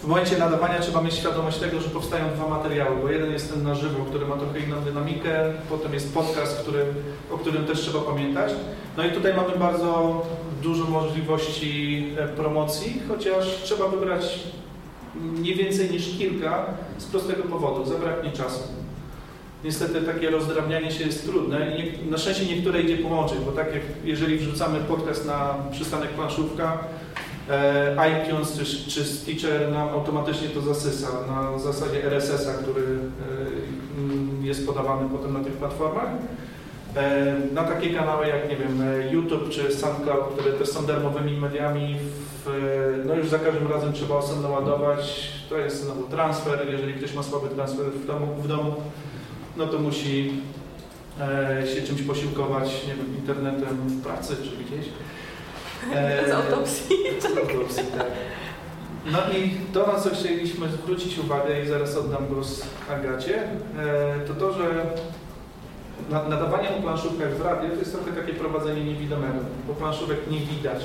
w 0.03 0.07
momencie 0.07 0.39
nadawania 0.39 0.81
trzeba 0.81 1.03
mieć 1.03 1.15
świadomość 1.15 1.59
tego, 1.59 1.81
że 1.81 1.89
powstają 1.89 2.25
dwa 2.35 2.49
materiały, 2.49 2.97
bo 3.03 3.11
jeden 3.11 3.33
jest 3.33 3.53
ten 3.53 3.63
na 3.63 3.75
żywo, 3.75 4.05
który 4.05 4.27
ma 4.27 4.37
trochę 4.37 4.61
inną 4.61 4.81
dynamikę, 4.81 5.53
potem 5.69 5.95
jest 5.95 6.15
podcast, 6.15 6.61
który, 6.61 6.85
o 7.31 7.39
którym 7.39 7.67
też 7.67 7.81
trzeba 7.81 8.01
pamiętać. 8.01 8.53
No 8.97 9.07
i 9.07 9.11
tutaj 9.11 9.35
mamy 9.35 9.59
bardzo 9.59 10.23
dużo 10.63 10.85
możliwości 10.85 12.07
promocji, 12.37 13.03
chociaż 13.09 13.63
trzeba 13.65 13.89
wybrać 13.89 14.39
nie 15.41 15.55
więcej 15.55 15.91
niż 15.91 16.19
kilka 16.19 16.67
z 16.99 17.05
prostego 17.05 17.43
powodu, 17.43 17.85
zabraknie 17.85 18.33
czasu. 18.33 18.82
Niestety 19.65 20.03
takie 20.03 20.31
rozdrabnianie 20.31 20.91
się 20.91 21.05
jest 21.05 21.27
trudne 21.27 21.77
i 21.77 21.79
nie, 21.79 22.11
na 22.11 22.19
szczęście 22.19 22.47
niektóre 22.47 22.81
idzie 22.81 22.99
połączyć, 22.99 23.39
bo 23.39 23.53
tak 23.53 23.75
jak 23.75 23.83
jeżeli 24.05 24.39
wrzucamy 24.39 24.81
podcast 24.81 25.27
na 25.27 25.55
przystanek 25.73 26.11
planszówka, 26.11 26.79
e, 27.51 27.97
iTunes 28.11 28.59
czy, 28.59 28.91
czy 28.91 29.05
Stitcher 29.05 29.73
nam 29.73 29.89
automatycznie 29.89 30.49
to 30.49 30.61
zasysa 30.61 31.09
na 31.29 31.59
zasadzie 31.59 32.05
RSS-a, 32.05 32.53
który 32.53 32.83
e, 32.83 34.47
jest 34.47 34.67
podawany 34.67 35.09
potem 35.09 35.33
na 35.33 35.45
tych 35.45 35.53
platformach. 35.53 36.09
E, 36.97 37.35
na 37.53 37.65
takie 37.65 37.95
kanały 37.95 38.27
jak, 38.27 38.51
nie 38.51 38.57
wiem, 38.57 38.83
YouTube 39.11 39.51
czy 39.51 39.73
SoundCloud, 39.75 40.25
które 40.39 40.53
też 40.53 40.69
są 40.69 40.87
darmowymi 40.87 41.33
mediami, 41.33 41.97
w, 42.45 42.51
no 43.07 43.15
już 43.15 43.29
za 43.29 43.39
każdym 43.39 43.73
razem 43.73 43.93
trzeba 43.93 44.15
osobno 44.15 44.51
ładować. 44.51 45.33
To 45.49 45.59
jest 45.59 45.85
znowu 45.85 46.03
transfer, 46.03 46.59
jeżeli 46.71 46.95
ktoś 46.95 47.15
ma 47.15 47.23
słaby 47.23 47.49
transfer 47.49 47.87
w 47.87 48.07
domu, 48.07 48.27
w 48.43 48.49
domu 48.49 48.75
no 49.57 49.67
to 49.67 49.79
musi 49.79 50.33
e, 51.21 51.67
się 51.75 51.83
czymś 51.83 52.03
posiłkować, 52.03 52.87
nie 52.89 52.95
wiem, 52.95 53.17
internetem 53.17 53.77
w 53.89 54.03
pracy 54.03 54.37
czy 54.37 54.65
gdzieś. 54.65 54.89
E, 55.95 56.27
Z 56.29 56.33
autopsji. 56.33 56.97
Z 57.21 57.25
autopsji, 57.39 57.85
tak. 57.99 58.07
No 59.13 59.19
i 59.39 59.51
to, 59.73 59.93
na 59.93 60.01
co 60.01 60.11
chcieliśmy 60.11 60.69
zwrócić 60.69 61.19
uwagę 61.19 61.63
i 61.63 61.69
zaraz 61.69 61.97
oddam 61.97 62.27
głos 62.27 62.63
Agacie, 62.91 63.43
e, 63.79 64.21
to 64.27 64.35
to, 64.35 64.53
że 64.53 64.85
na- 66.11 66.29
nadawanie 66.29 66.69
o 66.71 66.83
planszówkach 66.83 67.37
w 67.37 67.41
radiu 67.41 67.71
to 67.71 67.77
jest 67.77 67.93
trochę 67.93 68.13
takie 68.21 68.33
prowadzenie 68.33 68.85
niewidomego, 68.85 69.39
bo 69.69 69.75
planszówek 69.75 70.19
nie 70.31 70.39
widać. 70.41 70.83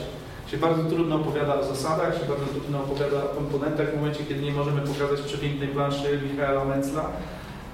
Się 0.52 0.58
bardzo 0.58 0.84
trudno 0.84 1.16
opowiada 1.16 1.60
o 1.60 1.64
zasadach, 1.64 2.14
się 2.14 2.26
bardzo 2.26 2.46
trudno 2.46 2.80
opowiada 2.80 3.18
o 3.24 3.28
komponentach 3.36 3.92
w 3.92 3.96
momencie, 3.96 4.24
kiedy 4.24 4.42
nie 4.42 4.52
możemy 4.52 4.82
pokazać 4.82 5.22
przepięknej 5.22 5.68
planszy 5.68 6.20
Michaela 6.32 6.66
Mencla. 6.66 7.06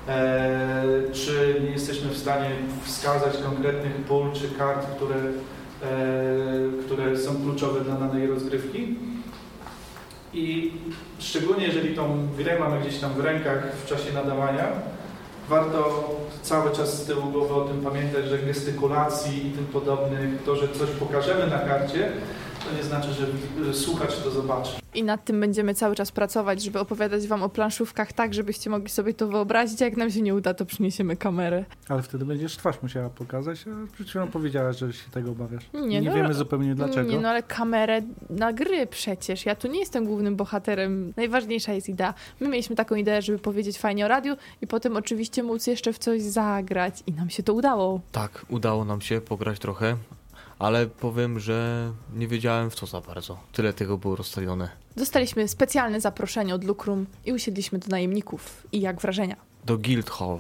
E, 0.08 0.84
czy 1.14 1.62
nie 1.64 1.72
jesteśmy 1.72 2.10
w 2.10 2.18
stanie 2.18 2.50
wskazać 2.84 3.38
konkretnych 3.38 3.96
pól 3.96 4.32
czy 4.34 4.50
kart, 4.58 4.88
które, 4.96 5.16
e, 5.16 6.84
które 6.86 7.18
są 7.18 7.44
kluczowe 7.44 7.82
dla 7.82 7.96
danej 7.96 8.28
rozgrywki. 8.28 8.96
I 10.34 10.72
szczególnie 11.20 11.66
jeżeli 11.66 11.96
tą 11.96 12.28
grę 12.38 12.60
mamy 12.60 12.82
gdzieś 12.82 12.98
tam 13.00 13.14
w 13.14 13.20
rękach 13.20 13.76
w 13.76 13.90
czasie 13.90 14.14
nadawania, 14.14 14.68
warto 15.50 16.10
cały 16.42 16.72
czas 16.72 17.04
z 17.04 17.06
tyłu 17.06 17.32
głowy 17.32 17.54
o 17.54 17.62
tym 17.62 17.82
pamiętać, 17.82 18.26
że 18.26 18.40
gestykulacji 18.40 19.48
i 19.48 19.52
tym 19.52 19.66
podobnych, 19.66 20.44
to, 20.46 20.56
że 20.56 20.68
coś 20.68 20.90
pokażemy 20.90 21.48
na 21.48 21.60
karcie, 21.60 22.12
to 22.70 22.78
nie 22.78 22.84
znaczy, 22.84 23.14
że 23.14 23.26
że 23.66 23.74
słuchacz 23.74 24.24
to 24.24 24.32
zobaczy. 24.32 24.72
I 24.94 25.04
nad 25.04 25.26
tym 25.26 25.40
będziemy 25.40 25.74
cały 25.76 25.96
czas 25.96 26.12
pracować, 26.12 26.64
żeby 26.64 26.80
opowiadać 26.80 27.28
wam 27.28 27.44
o 27.44 27.50
planszówkach 27.50 28.14
tak, 28.14 28.34
żebyście 28.34 28.70
mogli 28.70 28.90
sobie 28.90 29.14
to 29.14 29.28
wyobrazić. 29.28 29.82
A 29.82 29.86
jak 29.86 29.98
nam 29.98 30.12
się 30.12 30.22
nie 30.22 30.36
uda, 30.36 30.54
to 30.54 30.66
przyniesiemy 30.66 31.18
kamerę. 31.18 31.66
Ale 31.90 32.02
wtedy 32.02 32.26
będziesz 32.26 32.58
twarz 32.58 32.82
musiała 32.82 33.10
pokazać, 33.10 33.66
a 33.68 33.94
przed 33.94 34.10
chwilą 34.10 34.28
powiedziałaś, 34.28 34.78
że 34.78 34.94
się 34.94 35.12
tego 35.12 35.32
obawiasz. 35.32 35.64
Nie, 35.74 36.02
no, 36.02 36.14
wiemy 36.14 36.34
zupełnie 36.34 36.76
dlaczego. 36.76 37.12
Nie, 37.12 37.20
no 37.20 37.30
ale 37.30 37.44
kamerę 37.44 38.02
na 38.30 38.54
gry 38.54 38.88
przecież. 38.88 39.46
Ja 39.46 39.56
tu 39.56 39.68
nie 39.68 39.80
jestem 39.80 40.06
głównym 40.06 40.36
bohaterem. 40.36 41.14
Najważniejsza 41.18 41.74
jest 41.74 41.90
idea. 41.90 42.14
My 42.40 42.50
mieliśmy 42.50 42.76
taką 42.76 42.96
ideę, 42.96 43.22
żeby 43.22 43.40
powiedzieć 43.40 43.78
fajnie 43.78 44.06
o 44.06 44.08
radiu 44.08 44.36
i 44.62 44.68
potem 44.68 44.98
oczywiście 44.98 45.44
móc 45.44 45.68
jeszcze 45.68 45.94
w 45.94 46.00
coś 46.00 46.22
zagrać. 46.22 47.04
I 47.08 47.12
nam 47.14 47.30
się 47.30 47.44
to 47.44 47.54
udało. 47.54 48.02
Tak, 48.12 48.46
udało 48.50 48.86
nam 48.86 49.02
się 49.02 49.22
pograć 49.22 49.60
trochę, 49.60 49.98
ale 50.60 50.88
powiem, 50.88 51.40
że 51.40 51.92
nie 52.14 52.28
wiedziałem 52.28 52.70
w 52.70 52.76
co 52.76 52.86
za 52.86 53.02
bardzo. 53.02 53.38
Tyle 53.52 53.74
tego 53.74 53.98
było 53.98 54.16
rozstawione. 54.16 54.70
Dostaliśmy 54.96 55.48
specjalne 55.48 56.02
zaproszenie 56.02 56.56
od 56.56 56.64
Lukrum 56.64 57.06
i 57.26 57.34
usiedliśmy 57.34 57.80
do 57.80 57.88
najemników. 57.88 58.68
I 58.72 58.82
jak 58.82 59.02
wrażenia? 59.02 59.36
Do 59.66 59.78
Guild 59.78 60.10
Hall. 60.10 60.40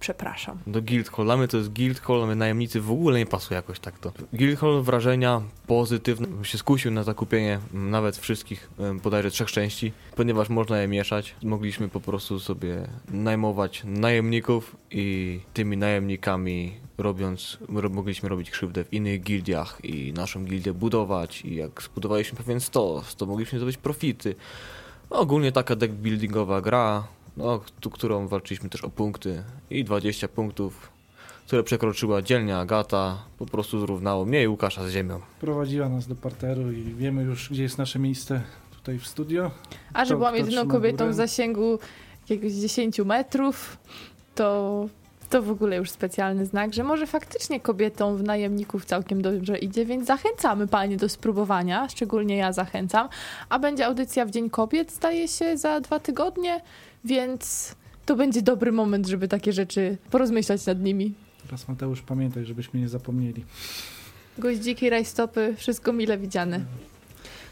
Przepraszam. 0.00 0.58
Do 0.66 0.82
Guild 0.82 1.08
Hall. 1.10 1.24
Dla 1.24 1.36
mnie 1.36 1.48
to 1.48 1.56
jest 1.56 1.68
Guild 1.72 2.00
Hall, 2.00 2.22
a 2.22 2.26
my 2.26 2.36
najemnicy 2.36 2.80
w 2.80 2.90
ogóle 2.90 3.18
nie 3.18 3.26
pasuje 3.26 3.56
jakoś 3.56 3.80
tak 3.80 3.98
to. 3.98 4.12
Guild 4.32 4.58
Hall 4.60 4.82
wrażenia 4.82 5.42
pozytywne. 5.66 6.44
Się 6.44 6.58
skusił 6.58 6.90
na 6.90 7.02
zakupienie 7.02 7.60
mm, 7.74 7.90
nawet 7.90 8.16
wszystkich, 8.16 8.70
bodajże 9.02 9.30
trzech 9.30 9.50
części, 9.52 9.92
ponieważ 10.16 10.48
można 10.48 10.78
je 10.78 10.88
mieszać. 10.88 11.34
Mogliśmy 11.42 11.88
po 11.88 12.00
prostu 12.00 12.40
sobie 12.40 12.88
najmować 13.10 13.82
najemników 13.84 14.76
i 14.90 15.40
tymi 15.54 15.76
najemnikami 15.76 16.72
robiąc, 16.98 17.58
ro- 17.74 17.90
mogliśmy 17.90 18.28
robić 18.28 18.50
krzywdę 18.50 18.84
w 18.84 18.92
innych 18.92 19.22
gildiach 19.22 19.78
i 19.82 20.12
naszą 20.12 20.44
gildię 20.44 20.72
budować 20.72 21.42
i 21.42 21.54
jak 21.54 21.82
zbudowaliśmy 21.82 22.38
pewien 22.38 22.60
stos, 22.60 23.16
to 23.16 23.26
mogliśmy 23.26 23.58
zdobyć 23.58 23.76
profity. 23.76 24.34
No, 25.10 25.16
ogólnie 25.18 25.52
taka 25.52 25.76
deck 25.76 25.92
buildingowa 25.94 26.60
gra, 26.60 27.06
no, 27.38 27.60
tu, 27.80 27.90
którą 27.90 28.28
walczyliśmy 28.28 28.68
też 28.68 28.84
o 28.84 28.90
punkty 28.90 29.42
i 29.70 29.84
20 29.84 30.28
punktów, 30.28 30.90
które 31.46 31.62
przekroczyła 31.62 32.22
dzielnia 32.22 32.58
Agata, 32.58 33.18
po 33.38 33.46
prostu 33.46 33.80
zrównało 33.80 34.24
mnie 34.24 34.42
i 34.42 34.48
Łukasza 34.48 34.88
z 34.88 34.90
ziemią. 34.90 35.20
Prowadziła 35.40 35.88
nas 35.88 36.06
do 36.06 36.14
parteru 36.14 36.72
i 36.72 36.82
wiemy 36.82 37.22
już, 37.22 37.50
gdzie 37.50 37.62
jest 37.62 37.78
nasze 37.78 37.98
miejsce 37.98 38.42
tutaj 38.70 38.98
w 38.98 39.06
studio. 39.06 39.50
A 39.92 40.04
że 40.04 40.16
byłam 40.16 40.36
jedyną 40.36 40.68
kobietą 40.68 40.98
górę? 40.98 41.10
w 41.10 41.14
zasięgu 41.14 41.78
jakiegoś 42.28 42.52
10 42.52 42.98
metrów, 42.98 43.76
to, 44.34 44.88
to 45.30 45.42
w 45.42 45.50
ogóle 45.50 45.76
już 45.76 45.90
specjalny 45.90 46.46
znak, 46.46 46.74
że 46.74 46.84
może 46.84 47.06
faktycznie 47.06 47.60
kobietom 47.60 48.16
w 48.16 48.22
najemników 48.22 48.84
całkiem 48.84 49.22
dobrze 49.22 49.58
idzie, 49.58 49.84
więc 49.84 50.06
zachęcamy 50.06 50.66
panie 50.66 50.96
do 50.96 51.08
spróbowania, 51.08 51.88
szczególnie 51.88 52.36
ja 52.36 52.52
zachęcam. 52.52 53.08
A 53.48 53.58
będzie 53.58 53.86
audycja 53.86 54.24
w 54.24 54.30
Dzień 54.30 54.50
Kobiet, 54.50 54.92
staje 54.92 55.28
się 55.28 55.56
za 55.56 55.80
dwa 55.80 55.98
tygodnie, 55.98 56.60
więc 57.04 57.74
to 58.06 58.16
będzie 58.16 58.42
dobry 58.42 58.72
moment, 58.72 59.06
żeby 59.06 59.28
takie 59.28 59.52
rzeczy 59.52 59.98
porozmyślać 60.10 60.66
nad 60.66 60.80
nimi. 60.80 61.14
Teraz 61.42 61.68
Mateusz 61.68 62.02
pamiętaj, 62.02 62.44
żebyśmy 62.44 62.80
nie 62.80 62.88
zapomnieli. 62.88 63.44
Goździki, 64.38 64.90
rajstopy, 64.90 65.54
wszystko 65.56 65.92
mile 65.92 66.18
widziane. 66.18 66.60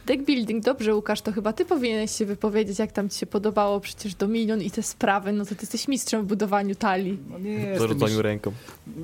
Deck 0.07 0.23
building, 0.25 0.65
dobrze 0.65 0.95
Łukasz, 0.95 1.21
to 1.21 1.33
chyba 1.33 1.53
ty 1.53 1.65
powinieneś 1.65 2.11
się 2.11 2.27
wypowiedzieć, 2.27 2.79
jak 2.79 2.93
tam 2.93 3.09
ci 3.09 3.19
się 3.19 3.27
podobało 3.27 3.81
przecież 3.81 4.15
Dominion 4.15 4.63
i 4.63 4.71
te 4.71 4.83
sprawy, 4.83 5.33
no 5.33 5.45
to 5.45 5.55
ty 5.55 5.61
jesteś 5.61 5.89
mistrzem 5.89 6.23
w 6.23 6.27
budowaniu 6.27 6.75
talii. 6.75 7.19
No 7.31 7.39
nie, 7.39 7.51
jestem 7.51 7.79
zarzucaniu 7.79 8.05
mistrz, 8.05 8.23
ręką. 8.23 8.53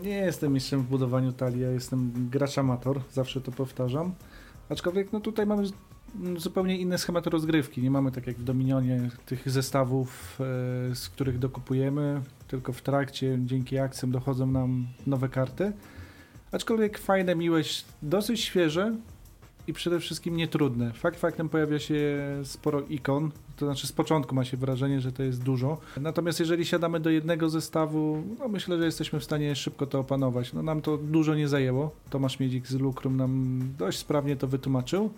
nie 0.02 0.16
jestem 0.16 0.52
mistrzem 0.52 0.83
w 0.83 0.87
budowaniu 0.87 1.33
talii, 1.33 1.61
ja 1.61 1.70
jestem 1.70 2.28
gracz 2.31 2.59
amator, 2.59 3.00
zawsze 3.12 3.40
to 3.40 3.52
powtarzam. 3.52 4.14
Aczkolwiek 4.68 5.12
no 5.12 5.20
tutaj 5.20 5.46
mamy 5.46 5.62
zupełnie 6.37 6.79
inne 6.79 6.98
schematy 6.98 7.31
rozgrywki. 7.31 7.83
Nie 7.83 7.90
mamy 7.90 8.12
tak 8.12 8.27
jak 8.27 8.37
w 8.37 8.44
Dominionie 8.44 9.11
tych 9.27 9.51
zestawów, 9.51 10.38
e, 10.40 10.94
z 10.94 11.09
których 11.09 11.38
dokupujemy, 11.38 12.22
tylko 12.48 12.72
w 12.72 12.83
trakcie, 12.83 13.38
dzięki 13.44 13.79
akcjom 13.79 14.11
dochodzą 14.11 14.46
nam 14.46 14.87
nowe 15.07 15.29
karty. 15.29 15.72
Aczkolwiek 16.53 16.98
fajne, 16.98 17.37
miłe, 17.37 17.62
dosyć 18.03 18.40
świeże 18.40 18.94
i 19.66 19.72
przede 19.72 20.01
wszystkim 20.01 20.37
nietrudne. 20.37 20.92
Fakt 20.92 21.20
faktem 21.20 21.48
pojawia 21.48 21.79
się 21.79 22.18
sporo 22.44 22.81
ikon, 22.81 23.31
to 23.57 23.66
znaczy 23.66 23.87
z 23.87 23.92
początku 23.92 24.35
ma 24.35 24.44
się 24.44 24.57
wrażenie, 24.57 25.01
że 25.01 25.12
to 25.12 25.22
jest 25.22 25.42
dużo. 25.42 25.81
Natomiast 26.01 26.40
jeżeli 26.40 26.64
siadamy 26.64 27.01
do 27.01 27.11
jednego 27.11 27.51
zestawu, 27.51 28.22
no 28.38 28.48
myślę, 28.48 28.79
że 28.79 28.85
jesteśmy 28.85 29.20
w 29.20 29.25
stanie 29.25 29.57
szybko 29.57 29.87
to 29.87 29.98
opanować. 29.98 30.53
No 30.53 30.62
nam 30.62 30.83
to 30.83 30.98
dużo 30.98 31.35
nie 31.35 31.48
zajęło. 31.48 31.90
Tomasz 32.11 32.40
Miedzik 32.40 32.66
z 32.66 32.75
Lukrum 32.75 33.16
nam 33.16 33.61
dość 33.79 33.98
sprawnie 33.98 34.37
to 34.37 34.48
wytłumaczył. 34.48 35.11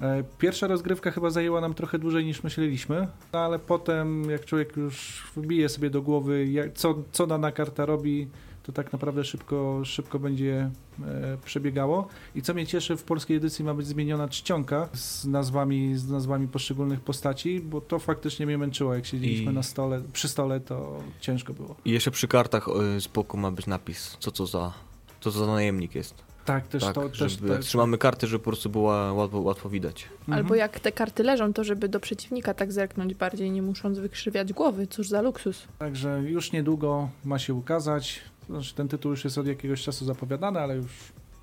E, 0.00 0.24
Pierwsza 0.38 0.66
rozgrywka 0.66 1.10
chyba 1.10 1.30
zajęła 1.30 1.60
nam 1.60 1.74
trochę 1.74 1.98
dłużej 1.98 2.24
niż 2.24 2.42
myśleliśmy, 2.42 3.08
no 3.32 3.38
ale 3.38 3.58
potem 3.58 4.30
jak 4.30 4.44
człowiek 4.44 4.76
już 4.76 5.22
wbije 5.36 5.68
sobie 5.68 5.90
do 5.90 6.02
głowy, 6.02 6.46
jak, 6.46 6.72
co, 6.74 6.94
co 7.12 7.26
dana 7.26 7.52
karta 7.52 7.86
robi, 7.86 8.28
to 8.62 8.72
tak 8.72 8.92
naprawdę 8.92 9.24
szybko, 9.24 9.80
szybko 9.84 10.18
będzie 10.18 10.70
e, 11.04 11.36
przebiegało. 11.44 12.08
I 12.34 12.42
co 12.42 12.54
mnie 12.54 12.66
cieszy, 12.66 12.96
w 12.96 13.02
polskiej 13.04 13.36
edycji 13.36 13.64
ma 13.64 13.74
być 13.74 13.86
zmieniona 13.86 14.28
czcionka 14.28 14.88
z 14.92 15.24
nazwami, 15.26 15.96
z 15.96 16.08
nazwami 16.10 16.48
poszczególnych 16.48 17.00
postaci, 17.00 17.60
bo 17.60 17.80
to 17.80 17.98
faktycznie 17.98 18.46
mnie 18.46 18.58
męczyło. 18.58 18.94
Jak 18.94 19.06
siedzieliśmy 19.06 19.52
I- 19.52 19.54
na 19.54 19.62
stole, 19.62 20.02
przy 20.12 20.28
stole, 20.28 20.60
to 20.60 20.98
ciężko 21.20 21.52
było. 21.54 21.76
I 21.84 21.90
jeszcze 21.90 22.10
przy 22.10 22.28
kartach 22.28 22.68
y, 22.96 23.00
z 23.00 23.06
boku 23.06 23.36
ma 23.36 23.50
być 23.50 23.66
napis, 23.66 24.16
co 24.20 24.30
to 24.32 24.46
za, 24.46 24.72
co 25.20 25.30
to 25.32 25.38
za 25.38 25.46
najemnik 25.46 25.94
jest. 25.94 26.14
Tak, 26.46 26.66
też 26.66 26.82
tak, 26.82 26.94
to 26.94 27.08
też 27.08 27.32
żeby, 27.32 27.46
to, 27.46 27.52
jak 27.52 27.62
trzymamy 27.62 27.98
karty, 27.98 28.26
żeby 28.26 28.44
po 28.44 28.50
prostu 28.50 28.70
była 28.70 29.12
łatwo, 29.12 29.40
łatwo 29.40 29.68
widać. 29.68 30.08
Mhm. 30.20 30.38
Albo 30.38 30.54
jak 30.54 30.80
te 30.80 30.92
karty 30.92 31.22
leżą, 31.22 31.52
to 31.52 31.64
żeby 31.64 31.88
do 31.88 32.00
przeciwnika 32.00 32.54
tak 32.54 32.72
zerknąć 32.72 33.14
bardziej, 33.14 33.50
nie 33.50 33.62
musząc 33.62 33.98
wykrzywiać 33.98 34.52
głowy. 34.52 34.86
Cóż 34.86 35.08
za 35.08 35.22
luksus. 35.22 35.62
Także 35.78 36.22
już 36.22 36.52
niedługo 36.52 37.08
ma 37.24 37.38
się 37.38 37.54
ukazać. 37.54 38.20
Znaczy, 38.48 38.74
ten 38.74 38.88
tytuł 38.88 39.10
już 39.10 39.24
jest 39.24 39.38
od 39.38 39.46
jakiegoś 39.46 39.82
czasu 39.82 40.04
zapowiadany, 40.04 40.60
ale 40.60 40.76
już 40.76 40.92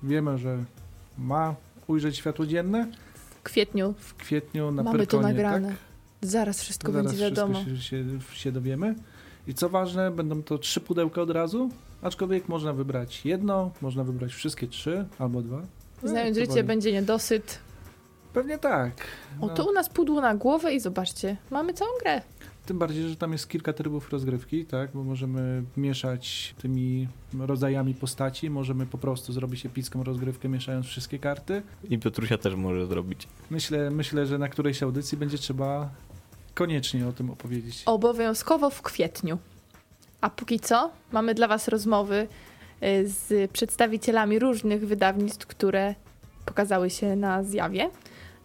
wiemy, 0.02 0.38
że 0.38 0.64
ma 1.18 1.54
ujrzeć 1.86 2.16
światło 2.16 2.46
dzienne 2.46 2.86
W 3.40 3.42
kwietniu 3.42 3.94
w 3.98 4.14
kwietniu 4.14 4.70
na 4.70 4.82
mamy 4.82 4.98
to 4.98 4.98
Pyrkonie, 4.98 5.22
nagrane. 5.22 5.68
Tak? 5.68 5.76
Zaraz 6.22 6.60
wszystko 6.60 6.92
Zaraz 6.92 7.06
będzie 7.06 7.24
wiadomo. 7.24 7.54
Wszystko 7.54 7.76
się, 7.80 8.04
się, 8.30 8.34
się 8.34 8.52
dowiemy. 8.52 8.94
I 9.46 9.54
co 9.54 9.68
ważne, 9.68 10.10
będą 10.10 10.42
to 10.42 10.58
trzy 10.58 10.80
pudełka 10.80 11.22
od 11.22 11.30
razu, 11.30 11.70
aczkolwiek 12.04 12.48
można 12.48 12.72
wybrać 12.72 13.24
jedno, 13.26 13.70
można 13.80 14.04
wybrać 14.04 14.32
wszystkie 14.32 14.66
trzy 14.68 15.06
albo 15.18 15.42
dwa. 15.42 15.62
No, 16.02 16.08
Znając 16.08 16.36
co 16.36 16.40
życie, 16.40 16.52
woli. 16.52 16.64
będzie 16.64 16.92
niedosyt. 16.92 17.58
Pewnie 18.32 18.58
tak. 18.58 18.92
O, 19.40 19.46
No, 19.46 19.54
to 19.54 19.64
u 19.70 19.72
nas 19.72 19.88
pudło 19.88 20.20
na 20.20 20.34
głowę 20.34 20.74
i 20.74 20.80
zobaczcie, 20.80 21.36
mamy 21.50 21.74
całą 21.74 21.90
grę. 22.02 22.22
Tym 22.66 22.78
bardziej, 22.78 23.08
że 23.08 23.16
tam 23.16 23.32
jest 23.32 23.48
kilka 23.48 23.72
trybów 23.72 24.10
rozgrywki, 24.12 24.64
tak, 24.64 24.90
bo 24.94 25.04
możemy 25.04 25.62
mieszać 25.76 26.54
tymi 26.58 27.08
rodzajami 27.38 27.94
postaci, 27.94 28.50
możemy 28.50 28.86
po 28.86 28.98
prostu 28.98 29.32
zrobić 29.32 29.66
epicką 29.66 30.04
rozgrywkę 30.04 30.48
mieszając 30.48 30.86
wszystkie 30.86 31.18
karty. 31.18 31.62
I 31.90 31.98
Piotrusia 31.98 32.38
też 32.38 32.54
może 32.54 32.86
zrobić. 32.86 33.28
Myślę, 33.50 33.90
myślę, 33.90 34.26
że 34.26 34.38
na 34.38 34.48
którejś 34.48 34.82
audycji 34.82 35.18
będzie 35.18 35.38
trzeba 35.38 35.90
koniecznie 36.54 37.08
o 37.08 37.12
tym 37.12 37.30
opowiedzieć. 37.30 37.82
Obowiązkowo 37.86 38.70
w 38.70 38.82
kwietniu. 38.82 39.38
A 40.24 40.30
póki 40.30 40.60
co 40.60 40.90
mamy 41.12 41.34
dla 41.34 41.48
Was 41.48 41.68
rozmowy 41.68 42.26
y, 42.82 43.08
z 43.08 43.50
przedstawicielami 43.50 44.38
różnych 44.38 44.86
wydawnictw, 44.86 45.46
które 45.46 45.94
pokazały 46.46 46.90
się 46.90 47.16
na 47.16 47.42
zjawie. 47.42 47.90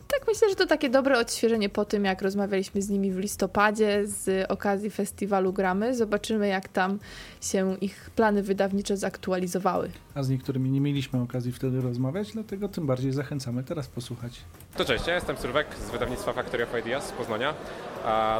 Tak, 0.08 0.28
myślę, 0.28 0.50
że 0.50 0.56
to 0.56 0.68
takie 0.68 0.90
dobre 0.90 1.20
odświeżenie 1.20 1.70
po 1.70 1.86
tym, 1.86 2.06
jak 2.06 2.22
rozmawialiśmy 2.22 2.82
z 2.82 2.90
nimi 2.90 3.12
w 3.12 3.18
listopadzie 3.18 4.08
z 4.08 4.52
okazji 4.52 4.90
festiwalu 4.90 5.54
Gramy. 5.54 5.96
Zobaczymy, 5.96 6.48
jak 6.48 6.68
tam 6.68 7.00
się 7.42 7.78
ich 7.82 8.10
plany 8.16 8.44
wydawnicze 8.44 8.98
zaktualizowały. 8.98 9.92
A 10.20 10.24
z 10.24 10.30
niektórymi 10.30 10.72
nie 10.72 10.82
mieliśmy 10.82 11.22
okazji 11.22 11.52
wtedy 11.52 11.82
rozmawiać, 11.82 12.32
dlatego 12.32 12.70
tym 12.70 12.88
bardziej 12.88 13.12
zachęcamy 13.12 13.64
teraz 13.64 13.88
posłuchać. 13.88 14.42
To 14.78 14.86
cześć, 14.86 15.08
ja 15.08 15.16
jestem 15.16 15.38
Sylwek 15.38 15.68
z 15.76 15.90
wydawnictwa 15.90 16.34
Factory 16.34 16.64
of 16.64 16.80
Ideas 16.80 17.08
z 17.08 17.12
Poznania. 17.12 17.54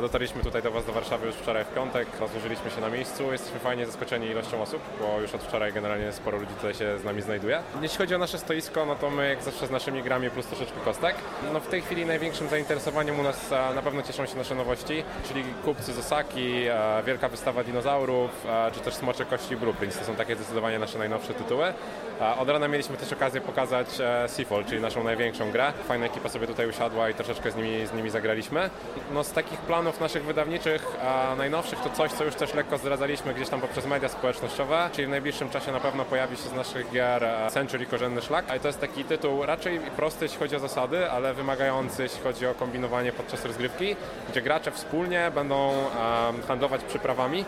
Dotarliśmy 0.02 0.44
tutaj 0.44 0.64
do 0.64 0.72
Was 0.72 0.86
do 0.86 0.94
Warszawy 0.94 1.28
już 1.28 1.36
wczoraj 1.36 1.66
w 1.66 1.68
piątek, 1.68 2.08
rozłożyliśmy 2.20 2.72
się 2.72 2.82
na 2.82 2.90
miejscu. 2.90 3.32
Jesteśmy 3.32 3.60
fajnie 3.60 3.86
zaskoczeni 3.86 4.28
ilością 4.28 4.62
osób, 4.62 4.82
bo 5.00 5.22
już 5.22 5.36
od 5.36 5.44
wczoraj 5.44 5.74
generalnie 5.74 6.12
sporo 6.12 6.38
ludzi 6.38 6.54
tutaj 6.54 6.74
się 6.74 7.00
z 7.00 7.04
nami 7.04 7.22
znajduje. 7.22 7.60
Jeśli 7.82 7.98
chodzi 7.98 8.16
o 8.16 8.18
nasze 8.18 8.38
stoisko, 8.38 8.86
no 8.86 8.96
to 8.96 9.10
my 9.10 9.30
jak 9.30 9.44
zawsze 9.44 9.68
z 9.68 9.72
naszymi 9.72 10.04
grami 10.04 10.30
plus 10.30 10.46
troszeczkę 10.46 10.80
kostek. 10.86 11.16
No 11.54 11.60
w 11.60 11.68
tej 11.68 11.82
chwili 11.82 12.06
największym 12.06 12.50
zainteresowaniem 12.50 13.20
u 13.20 13.24
nas 13.24 13.52
na 13.76 13.82
pewno 13.82 14.02
cieszą 14.02 14.26
się 14.26 14.38
nasze 14.38 14.56
nowości, 14.56 15.04
czyli 15.28 15.44
kupcy 15.66 15.94
z 15.94 16.00
Osaki, 16.00 16.54
wielka 17.06 17.30
wystawa 17.30 17.64
dinozaurów, 17.64 18.46
czy 18.74 18.80
też 18.80 18.94
Smocze 18.94 19.26
Kości 19.26 19.58
Blueprints. 19.58 20.00
To 20.00 20.06
są 20.06 20.16
takie 20.16 20.36
zdecydowanie 20.36 20.80
nasze 20.80 20.98
najnowsze 20.98 21.34
tytuły. 21.34 21.69
A 22.22 22.38
Od 22.38 22.50
rana 22.50 22.68
mieliśmy 22.68 22.98
też 22.98 23.14
okazję 23.14 23.42
pokazać 23.42 23.88
e, 24.00 24.28
Seafall, 24.30 24.66
czyli 24.66 24.82
naszą 24.82 25.04
największą 25.04 25.52
grę. 25.52 25.74
Fajna 25.88 26.06
ekipa 26.06 26.30
sobie 26.30 26.48
tutaj 26.48 26.70
usiadła 26.70 27.10
i 27.10 27.14
troszeczkę 27.14 27.52
z 27.52 27.56
nimi, 27.56 27.88
z 27.88 27.94
nimi 27.94 28.10
zagraliśmy. 28.10 28.70
No 29.14 29.24
z 29.24 29.32
takich 29.32 29.60
planów 29.60 30.00
naszych 30.00 30.24
wydawniczych, 30.24 30.88
najnowszych 31.38 31.80
to 31.80 31.90
coś, 31.90 32.12
co 32.12 32.24
już 32.24 32.36
też 32.36 32.54
lekko 32.54 32.78
zdradzaliśmy 32.78 33.34
gdzieś 33.34 33.50
tam 33.50 33.62
poprzez 33.62 33.86
media 33.86 34.10
społecznościowe, 34.10 34.90
czyli 34.94 35.08
w 35.08 35.10
najbliższym 35.10 35.50
czasie 35.50 35.72
na 35.72 35.80
pewno 35.80 36.06
pojawi 36.06 36.38
się 36.38 36.44
z 36.44 36.54
naszych 36.54 36.92
gier 36.92 37.24
e, 37.24 37.48
Century 37.52 37.86
Korzenny 37.86 38.22
Szlak. 38.22 38.56
I 38.58 38.60
to 38.60 38.68
jest 38.68 38.80
taki 38.80 39.04
tytuł 39.04 39.46
raczej 39.46 39.80
prosty, 39.80 40.26
jeśli 40.26 40.40
chodzi 40.40 40.56
o 40.56 40.60
zasady, 40.60 41.12
ale 41.12 41.34
wymagający, 41.34 42.04
jeśli 42.04 42.22
chodzi 42.22 42.48
o 42.48 42.54
kombinowanie 42.54 43.12
podczas 43.12 43.46
rozgrywki, 43.46 43.96
gdzie 44.30 44.42
gracze 44.42 44.72
wspólnie 44.72 45.32
będą 45.36 45.74
handlować 46.48 46.84
przyprawami, 46.84 47.46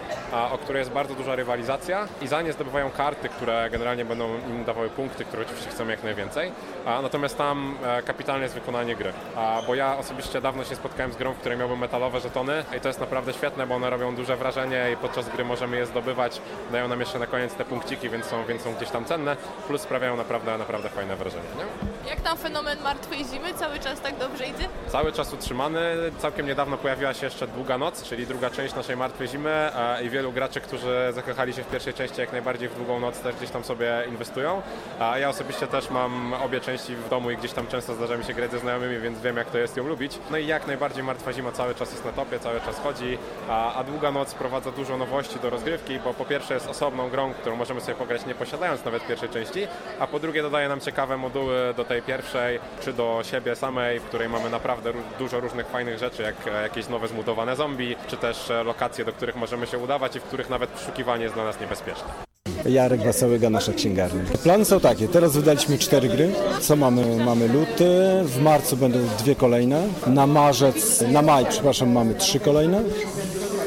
o 0.52 0.58
której 0.58 0.80
jest 0.80 0.92
bardzo 0.92 1.16
duża 1.16 1.36
rywalizacja 1.36 2.08
i 2.22 2.28
za 2.28 2.42
nie 2.42 2.54
zdobywają 2.54 2.90
karty, 2.90 3.30
które 3.30 3.70
generalnie 3.70 4.01
będą 4.06 4.28
im 4.50 4.66
dawały 4.66 4.90
punkty, 4.90 5.26
które 5.26 5.42
oczywiście 5.42 5.70
chcemy 5.70 5.92
jak 5.92 6.04
najwięcej. 6.04 6.52
A, 6.86 7.02
natomiast 7.02 7.38
tam 7.38 7.78
e, 7.84 8.04
kapitalne 8.04 8.44
jest 8.44 8.56
wykonanie 8.56 8.96
gry. 8.96 9.14
A, 9.36 9.62
bo 9.68 9.76
ja 9.76 9.98
osobiście 9.98 10.42
dawno 10.42 10.64
się 10.64 10.76
spotkałem 10.76 11.14
z 11.14 11.16
grą, 11.16 11.34
w 11.34 11.38
której 11.38 11.58
miałbym 11.58 11.80
metalowe 11.80 12.20
żetony 12.20 12.64
i 12.78 12.80
to 12.80 12.88
jest 12.88 13.00
naprawdę 13.00 13.34
świetne, 13.34 13.68
bo 13.68 13.76
one 13.76 13.90
robią 13.90 14.16
duże 14.16 14.38
wrażenie 14.38 14.88
i 14.94 14.98
podczas 14.98 15.30
gry 15.30 15.46
możemy 15.46 15.78
je 15.78 15.86
zdobywać. 15.86 16.42
Dają 16.72 16.88
nam 16.88 17.00
jeszcze 17.00 17.20
na 17.20 17.28
koniec 17.28 17.54
te 17.54 17.66
punkciki, 17.66 18.10
więc 18.10 18.26
są, 18.26 18.46
więc 18.46 18.62
są 18.62 18.74
gdzieś 18.74 18.90
tam 18.90 19.06
cenne, 19.06 19.38
plus 19.68 19.82
sprawiają 19.82 20.18
naprawdę, 20.18 20.58
naprawdę 20.58 20.90
fajne 20.90 21.16
wrażenie. 21.16 21.44
Nie? 21.58 22.10
Jak 22.10 22.22
tam 22.22 22.38
fenomen 22.38 22.82
martwej 22.84 23.26
zimy? 23.26 23.54
Cały 23.54 23.80
czas 23.80 24.02
tak 24.02 24.18
dobrze 24.18 24.46
idzie? 24.46 24.70
Cały 24.88 25.12
czas 25.12 25.34
utrzymany. 25.34 25.80
Całkiem 26.20 26.48
niedawno 26.48 26.78
pojawiła 26.78 27.14
się 27.14 27.26
jeszcze 27.26 27.48
Długa 27.48 27.78
Noc, 27.78 28.04
czyli 28.04 28.28
druga 28.28 28.50
część 28.50 28.76
naszej 28.76 28.98
Martwej 28.98 29.28
Zimy 29.28 29.50
e, 29.50 30.04
i 30.04 30.10
wielu 30.10 30.32
graczy, 30.32 30.62
którzy 30.62 31.12
zakochali 31.14 31.54
się 31.54 31.64
w 31.64 31.68
pierwszej 31.68 31.94
części 31.94 32.22
jak 32.22 32.32
najbardziej 32.32 32.70
w 32.70 32.76
Długą 32.76 33.00
Noc 33.00 33.20
też 33.20 33.36
gdzieś 33.36 33.50
tam 33.50 33.64
sobie 33.64 33.91
inwestują. 34.10 34.62
A 35.00 35.18
ja 35.18 35.30
osobiście 35.30 35.68
też 35.68 35.90
mam 35.90 36.34
obie 36.34 36.60
części 36.60 36.96
w 36.96 37.10
domu 37.10 37.32
i 37.32 37.38
gdzieś 37.38 37.52
tam 37.52 37.68
często 37.68 37.94
zdarza 37.94 38.18
mi 38.18 38.24
się 38.24 38.34
grać 38.34 38.52
ze 38.52 38.60
znajomymi, 38.60 39.00
więc 39.00 39.22
wiem 39.22 39.38
jak 39.38 39.50
to 39.50 39.58
jest 39.58 39.78
ją 39.78 39.88
lubić. 39.88 40.20
No 40.32 40.38
i 40.38 40.48
jak 40.48 40.68
najbardziej 40.68 41.04
Martwa 41.04 41.34
Zima 41.34 41.52
cały 41.52 41.76
czas 41.76 41.92
jest 41.92 42.06
na 42.06 42.12
topie, 42.12 42.40
cały 42.40 42.62
czas 42.62 42.80
chodzi, 42.80 43.18
a, 43.50 43.74
a 43.76 43.84
Długa 43.84 44.12
Noc 44.12 44.34
wprowadza 44.34 44.72
dużo 44.72 44.98
nowości 44.98 45.40
do 45.40 45.50
rozgrywki, 45.50 46.00
bo 46.00 46.14
po 46.14 46.26
pierwsze 46.26 46.54
jest 46.54 46.68
osobną 46.68 47.10
grą, 47.10 47.34
którą 47.34 47.56
możemy 47.56 47.82
sobie 47.82 47.96
pograć 47.96 48.26
nie 48.26 48.36
posiadając 48.36 48.86
nawet 48.86 49.08
pierwszej 49.08 49.30
części, 49.30 49.68
a 50.00 50.08
po 50.08 50.20
drugie 50.20 50.42
dodaje 50.42 50.70
nam 50.70 50.80
ciekawe 50.80 51.18
moduły 51.18 51.74
do 51.78 51.86
tej 51.86 52.02
pierwszej, 52.02 52.60
czy 52.82 52.94
do 52.94 53.22
siebie 53.24 53.56
samej, 53.56 54.00
w 54.00 54.04
której 54.04 54.30
mamy 54.30 54.50
naprawdę 54.50 54.94
dużo 55.20 55.40
różnych 55.40 55.68
fajnych 55.68 55.98
rzeczy, 55.98 56.24
jak 56.24 56.48
e, 56.48 56.62
jakieś 56.62 56.88
nowe 56.88 57.08
zmutowane 57.08 57.56
zombie, 57.56 57.96
czy 58.08 58.18
też 58.18 58.52
e, 58.52 58.64
lokacje, 58.64 59.06
do 59.06 59.14
których 59.14 59.36
możemy 59.36 59.68
się 59.68 59.78
udawać 59.78 60.16
i 60.16 60.20
w 60.20 60.24
których 60.24 60.50
nawet 60.50 60.70
przeszukiwanie 60.70 61.24
jest 61.24 61.36
dla 61.36 61.44
nas 61.44 61.60
niebezpieczne. 61.60 62.31
Jarek 62.72 63.04
Wasełyga, 63.04 63.50
nasza 63.50 63.74
księgarnia. 63.74 64.22
Plany 64.44 64.66
są 64.66 64.80
takie, 64.80 65.08
teraz 65.08 65.34
wydaliśmy 65.34 65.78
cztery 65.78 66.10
gry. 66.10 66.32
Co 66.62 66.76
mamy? 66.76 67.26
Mamy 67.26 67.48
luty, 67.48 67.86
w 68.26 68.42
marcu 68.42 68.78
będą 68.78 69.00
dwie 69.20 69.36
kolejne, 69.36 69.84
na 70.08 70.28
marzec, 70.28 71.04
na 71.12 71.22
maj, 71.22 71.46
przepraszam, 71.50 71.92
mamy 71.92 72.16
trzy 72.16 72.40
kolejne. 72.40 72.84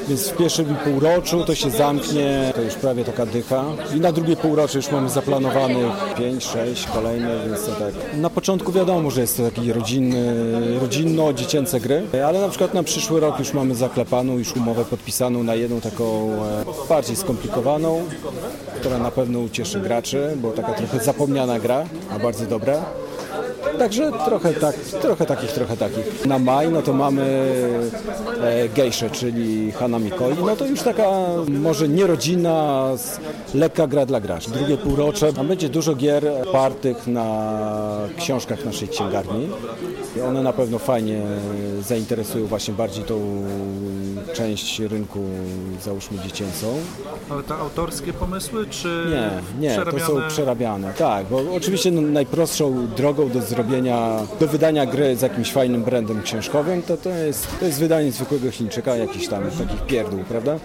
Więc 0.08 0.28
w 0.28 0.36
pierwszym 0.36 0.76
półroczu 0.84 1.44
to 1.44 1.54
się 1.54 1.70
zamknie, 1.70 2.52
to 2.54 2.62
już 2.62 2.74
prawie 2.74 3.04
taka 3.04 3.26
dycha. 3.26 3.64
I 3.96 4.00
na 4.00 4.12
drugie 4.12 4.36
półrocze 4.36 4.78
już 4.78 4.90
mamy 4.90 5.08
zaplanowanych 5.08 5.92
5, 6.18 6.44
6 6.44 6.86
kolejne, 6.86 7.38
więc 7.46 7.64
to 7.64 7.72
tak. 7.72 7.94
Na 8.16 8.30
początku 8.30 8.72
wiadomo, 8.72 9.10
że 9.10 9.20
jest 9.20 9.36
to 9.36 9.42
taki 9.50 9.72
rodzinny, 9.72 10.34
rodzinno-dziecięce 10.80 11.80
gry, 11.80 12.02
ale 12.26 12.40
na 12.40 12.48
przykład 12.48 12.74
na 12.74 12.82
przyszły 12.82 13.20
rok 13.20 13.38
już 13.38 13.52
mamy 13.52 13.74
zaklepaną, 13.74 14.38
już 14.38 14.56
umowę 14.56 14.84
podpisaną 14.84 15.42
na 15.42 15.54
jedną 15.54 15.80
taką 15.80 16.32
e, 16.32 16.64
bardziej 16.88 17.16
skomplikowaną, 17.16 18.02
która 18.84 18.98
na 18.98 19.10
pewno 19.10 19.40
ucieszy 19.40 19.80
graczy, 19.80 20.36
bo 20.36 20.50
taka 20.50 20.72
trochę 20.72 21.04
zapomniana 21.04 21.58
gra, 21.58 21.84
a 22.10 22.18
bardzo 22.18 22.46
dobra. 22.46 22.84
Także 23.78 24.12
trochę, 24.26 24.54
tak, 24.54 24.74
trochę 24.76 25.26
takich, 25.26 25.52
trochę 25.52 25.76
takich. 25.76 26.26
Na 26.26 26.38
maj 26.38 26.68
no 26.68 26.82
to 26.82 26.92
mamy 26.92 27.22
e, 28.42 28.68
czyli 29.10 29.72
Hanami 29.72 30.10
Koi. 30.10 30.34
No 30.46 30.56
to 30.56 30.66
już 30.66 30.82
taka 30.82 31.08
może 31.48 31.88
nierodzina, 31.88 32.88
lekka 33.54 33.86
gra 33.86 34.06
dla 34.06 34.20
graczy. 34.20 34.50
Drugie 34.50 34.76
półrocze, 34.76 35.32
będzie 35.44 35.68
dużo 35.68 35.94
gier 35.94 36.28
opartych 36.48 37.06
na 37.06 37.58
książkach 38.18 38.64
naszej 38.64 38.88
księgarni. 38.88 39.48
I 40.16 40.20
one 40.20 40.42
na 40.42 40.52
pewno 40.52 40.78
fajnie 40.78 41.22
zainteresują 41.80 42.46
właśnie 42.46 42.74
bardziej 42.74 43.04
tą 43.04 43.44
część 44.32 44.80
rynku, 44.80 45.20
załóżmy 45.82 46.18
dziecięcą. 46.18 46.66
Ale 47.30 47.42
to 47.42 47.56
autorskie 47.56 48.12
pomysły, 48.12 48.66
czy 48.70 49.06
Nie, 49.10 49.68
nie, 49.68 49.84
to 49.84 50.00
są 50.00 50.28
przerabiane? 50.28 50.92
Tak, 50.98 51.26
bo 51.26 51.42
oczywiście 51.54 51.90
no, 51.90 52.00
najprostszą 52.00 52.86
drogą 52.86 53.28
do 53.28 53.42
zrobienia, 53.42 54.20
do 54.40 54.48
wydania 54.48 54.86
gry 54.86 55.16
z 55.16 55.22
jakimś 55.22 55.52
fajnym 55.52 55.82
brandem 55.82 56.22
książkowym, 56.22 56.82
to, 56.82 56.96
to, 56.96 57.10
jest, 57.10 57.58
to 57.60 57.66
jest 57.66 57.78
wydanie 57.78 58.12
zwykłego 58.12 58.50
Chińczyka, 58.50 58.96
jakiś 58.96 59.28
tam 59.28 59.50
takich 59.50 59.86
pierdół, 59.86 60.20
prawda? 60.28 60.58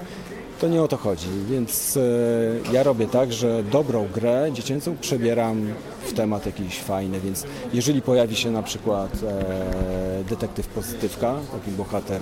To 0.59 0.67
nie 0.67 0.83
o 0.83 0.87
to 0.87 0.97
chodzi, 0.97 1.27
więc 1.49 1.97
e, 1.97 2.73
ja 2.73 2.83
robię 2.83 3.07
tak, 3.07 3.33
że 3.33 3.63
dobrą 3.63 4.07
grę 4.13 4.49
dziecięcą 4.53 4.97
przebieram 5.01 5.67
w 6.05 6.13
temat 6.13 6.45
jakiś 6.45 6.79
fajny, 6.79 7.19
więc 7.19 7.45
jeżeli 7.73 8.01
pojawi 8.01 8.35
się 8.35 8.51
na 8.51 8.63
przykład 8.63 9.11
e, 9.23 10.23
detektyw 10.29 10.67
pozytywka, 10.67 11.35
taki 11.51 11.71
bohater 11.71 12.21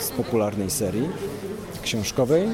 z 0.00 0.10
popularnej 0.10 0.70
serii, 0.70 1.08
książkowej, 1.82 2.48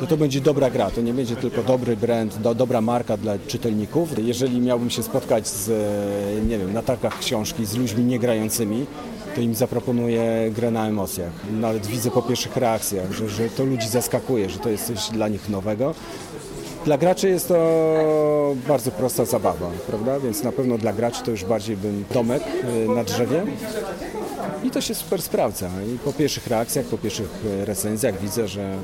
to 0.00 0.06
to 0.06 0.16
będzie 0.16 0.40
dobra 0.40 0.70
gra. 0.70 0.90
To 0.90 1.00
nie 1.00 1.14
będzie 1.14 1.36
tylko 1.36 1.62
dobry 1.62 1.96
brand, 1.96 2.38
do, 2.38 2.54
dobra 2.54 2.80
marka 2.80 3.16
dla 3.16 3.38
czytelników. 3.38 4.18
Jeżeli 4.18 4.60
miałbym 4.60 4.90
się 4.90 5.02
spotkać 5.02 5.48
z, 5.48 5.68
e, 5.68 6.46
nie 6.46 6.58
wiem, 6.58 6.72
na 6.72 6.82
targach 6.82 7.18
książki 7.18 7.66
z 7.66 7.76
ludźmi 7.76 8.04
niegrającymi, 8.04 8.86
to 9.34 9.40
im 9.40 9.54
zaproponuję 9.54 10.50
grę 10.50 10.70
na 10.70 10.88
emocjach. 10.88 11.32
Nawet 11.52 11.86
widzę 11.86 12.10
po 12.10 12.22
pierwszych 12.22 12.56
reakcjach, 12.56 13.12
że, 13.12 13.28
że 13.28 13.48
to 13.48 13.64
ludzi 13.64 13.88
zaskakuje, 13.88 14.50
że 14.50 14.58
to 14.58 14.68
jest 14.68 14.86
coś 14.86 15.10
dla 15.10 15.28
nich 15.28 15.48
nowego. 15.48 15.94
Dla 16.84 16.98
graczy 16.98 17.28
jest 17.28 17.48
to 17.48 18.54
bardzo 18.68 18.90
prosta 18.90 19.24
zabawa, 19.24 19.70
prawda? 19.86 20.20
Więc 20.20 20.42
na 20.42 20.52
pewno 20.52 20.78
dla 20.78 20.92
graczy 20.92 21.22
to 21.22 21.30
już 21.30 21.44
bardziej 21.44 21.76
bym 21.76 22.04
domek 22.14 22.42
e, 22.42 22.94
na 22.94 23.04
drzewie. 23.04 23.42
I 24.64 24.70
to 24.70 24.80
się 24.80 24.94
super 24.94 25.22
sprawdza. 25.22 25.68
I 25.94 25.98
po 25.98 26.12
pierwszych 26.12 26.46
reakcjach, 26.46 26.86
po 26.86 26.98
pierwszych 26.98 27.28
e, 27.62 27.64
recenzjach 27.64 28.20
widzę, 28.20 28.48
że 28.48 28.76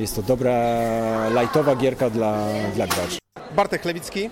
jest 0.00 0.16
to 0.16 0.22
dobra, 0.22 0.54
lightowa 1.40 1.76
gierka 1.76 2.10
dla, 2.10 2.46
dla 2.74 2.86
graczy. 2.86 3.18
Bartek 3.56 3.84
Lewicki, 3.84 4.30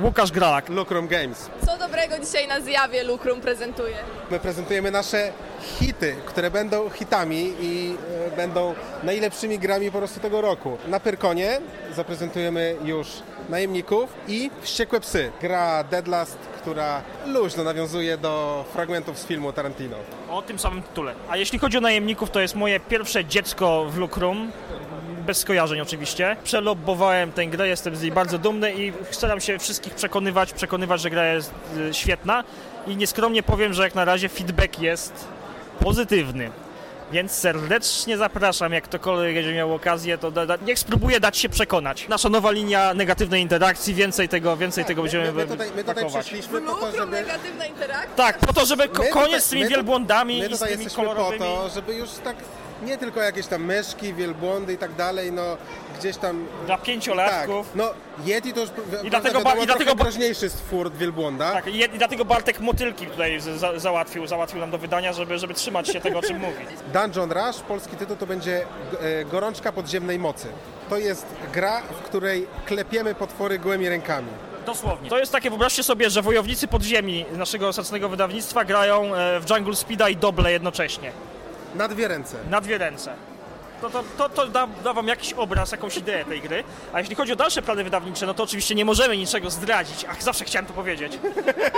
Łukasz 0.00 0.32
Gralak. 0.32 0.68
Lucrum 0.68 1.08
Games. 1.08 1.50
Co 1.66 1.78
dobrego 1.78 2.18
dzisiaj 2.18 2.48
na 2.48 2.60
zjawie 2.60 3.04
Lukrum 3.04 3.40
prezentuje? 3.40 3.96
My 4.30 4.38
prezentujemy 4.40 4.90
nasze 4.90 5.32
hity, 5.78 6.16
które 6.26 6.50
będą 6.50 6.90
hitami 6.90 7.52
i 7.60 7.96
e, 8.32 8.36
będą 8.36 8.74
najlepszymi 9.02 9.58
grami 9.58 9.90
po 9.90 9.98
prostu 9.98 10.20
tego 10.20 10.40
roku. 10.40 10.78
Na 10.88 11.00
Pyrkonie 11.00 11.60
zaprezentujemy 11.96 12.76
już 12.84 13.08
Najemników 13.48 14.14
i 14.28 14.50
Wściekłe 14.62 15.00
Psy. 15.00 15.32
Gra 15.40 15.84
Deadlast, 15.84 16.38
która 16.60 17.02
luźno 17.26 17.64
nawiązuje 17.64 18.18
do 18.18 18.64
fragmentów 18.72 19.18
z 19.18 19.26
filmu 19.26 19.52
Tarantino. 19.52 19.96
O 20.30 20.42
tym 20.42 20.58
samym 20.58 20.82
tytule. 20.82 21.14
A 21.30 21.36
jeśli 21.36 21.58
chodzi 21.58 21.78
o 21.78 21.80
najemników, 21.80 22.30
to 22.30 22.40
jest 22.40 22.54
moje 22.54 22.80
pierwsze 22.80 23.24
dziecko 23.24 23.84
w 23.84 23.96
Lukrum. 23.98 24.52
Bez 25.22 25.38
skojarzeń 25.38 25.80
oczywiście. 25.80 26.36
Przelobbowałem 26.44 27.32
tę 27.32 27.46
grę, 27.46 27.68
jestem 27.68 27.96
z 27.96 28.02
niej 28.02 28.12
bardzo 28.12 28.38
dumny 28.38 28.72
i 28.74 28.92
staram 29.10 29.40
się 29.40 29.58
wszystkich 29.58 29.94
przekonywać, 29.94 30.52
przekonywać, 30.52 31.00
że 31.00 31.10
gra 31.10 31.26
jest 31.32 31.52
y, 31.90 31.94
świetna. 31.94 32.44
I 32.86 32.96
nieskromnie 32.96 33.42
powiem, 33.42 33.74
że 33.74 33.82
jak 33.82 33.94
na 33.94 34.04
razie 34.04 34.28
feedback 34.28 34.78
jest 34.78 35.28
pozytywny. 35.80 36.50
Więc 37.12 37.32
serdecznie 37.32 38.16
zapraszam, 38.18 38.72
jak 38.72 38.84
ktokolwiek 38.84 39.34
będzie 39.34 39.54
miał 39.54 39.74
okazję, 39.74 40.18
to 40.18 40.30
da, 40.30 40.46
da, 40.46 40.56
niech 40.66 40.78
spróbuje 40.78 41.20
dać 41.20 41.36
się 41.38 41.48
przekonać. 41.48 42.08
Nasza 42.08 42.28
nowa 42.28 42.50
linia 42.50 42.94
negatywnej 42.94 43.42
interakcji, 43.42 43.94
więcej 43.94 44.28
tego, 44.28 44.56
więcej 44.56 44.84
tego 44.84 45.02
będziemy 45.02 45.26
Tak, 45.26 45.34
My, 45.34 45.42
my, 45.44 45.48
tutaj, 45.50 45.70
my 45.76 45.84
tutaj 45.84 46.06
przyszliśmy 46.08 46.60
po 46.60 46.74
to, 46.74 46.92
żeby... 46.92 47.12
negatywna 47.12 47.66
interakcja. 47.66 48.10
Tak, 48.16 48.38
po 48.38 48.52
to, 48.52 48.66
żeby 48.66 48.88
ko- 48.88 49.02
My 49.02 49.08
koniec 49.08 49.26
tutaj- 49.28 49.40
z 49.40 49.48
tymi 49.48 49.62
my 49.62 49.68
tu- 49.68 49.74
wielbłądami 49.74 50.40
My 50.40 50.46
i 50.48 50.56
z 50.56 50.58
tymi 50.58 50.70
jesteśmy 50.70 51.04
po 51.04 51.14
kolorowymi... 51.14 51.38
to, 51.38 51.68
żeby 51.74 51.94
już 51.94 52.10
tak 52.24 52.36
nie 52.84 52.98
tylko 52.98 53.20
jakieś 53.20 53.46
tam 53.46 53.64
myszki, 53.64 54.14
wielbłądy 54.14 54.72
i 54.72 54.78
tak 54.78 54.94
dalej, 54.94 55.32
no 55.32 55.56
gdzieś 55.98 56.16
tam... 56.16 56.46
Dla 56.66 56.76
Tak, 56.76 56.84
pięciolatków. 56.86 57.70
no 57.74 57.90
Yeti 58.26 58.52
to 58.52 58.60
już 58.60 58.70
I 59.04 59.10
dlatego 59.10 59.38
wiadomo, 59.38 59.62
i 59.62 59.66
dlatego 59.66 59.94
groźniejszy 59.94 60.50
stwór 60.50 60.92
wielbłąda. 60.92 61.52
Tak, 61.52 61.66
i, 61.66 61.80
i 61.80 61.88
dlatego 61.88 62.24
Bartek 62.24 62.60
Motylki 62.60 63.06
tutaj 63.06 63.40
za, 63.40 63.78
załatwił, 63.78 64.26
załatwił 64.26 64.60
nam 64.60 64.70
do 64.70 64.78
wydania, 64.78 65.12
żeby, 65.12 65.38
żeby 65.38 65.54
trzymać 65.54 65.88
się 65.88 66.00
tego, 66.00 66.18
o 66.18 66.22
czym 66.22 66.38
mówi. 66.38 66.64
Dungeon 66.94 67.32
Rush, 67.32 67.60
polski 67.60 67.96
tytuł 67.96 68.16
to 68.16 68.26
będzie 68.26 68.64
e, 69.00 69.24
Gorączka 69.24 69.72
Podziemnej 69.72 70.18
Mocy. 70.18 70.48
To 70.90 70.98
jest 70.98 71.26
gra, 71.52 71.80
w 71.82 72.02
której 72.02 72.46
klepiemy 72.66 73.14
potwory 73.14 73.58
gołymi 73.58 73.88
rękami. 73.88 74.28
Dosłownie. 74.66 75.10
To 75.10 75.18
jest 75.18 75.32
takie, 75.32 75.50
wyobraźcie 75.50 75.82
sobie, 75.82 76.10
że 76.10 76.22
wojownicy 76.22 76.68
podziemi 76.68 77.24
naszego 77.32 77.72
sacnego 77.72 78.08
wydawnictwa 78.08 78.64
grają 78.64 79.14
e, 79.14 79.40
w 79.40 79.50
Jungle 79.50 79.76
Speeda 79.76 80.08
i 80.08 80.16
Doble 80.16 80.52
jednocześnie. 80.52 81.12
Na 81.74 81.88
dwie 81.88 82.08
ręce. 82.08 82.36
Na 82.50 82.60
dwie 82.60 82.78
ręce. 82.78 83.14
To, 83.80 83.90
to, 83.90 84.04
to, 84.18 84.28
to 84.28 84.46
da, 84.46 84.66
da 84.84 84.92
wam 84.92 85.08
jakiś 85.08 85.32
obraz, 85.32 85.72
jakąś 85.72 85.96
ideę 85.96 86.24
tej 86.24 86.40
gry. 86.40 86.64
A 86.92 87.00
jeśli 87.00 87.14
chodzi 87.14 87.32
o 87.32 87.36
dalsze 87.36 87.62
plany 87.62 87.84
wydawnicze, 87.84 88.26
no 88.26 88.34
to 88.34 88.42
oczywiście 88.42 88.74
nie 88.74 88.84
możemy 88.84 89.16
niczego 89.16 89.50
zdradzić. 89.50 90.06
Ach, 90.10 90.22
zawsze 90.22 90.44
chciałem 90.44 90.66
to 90.66 90.72
powiedzieć. 90.72 91.18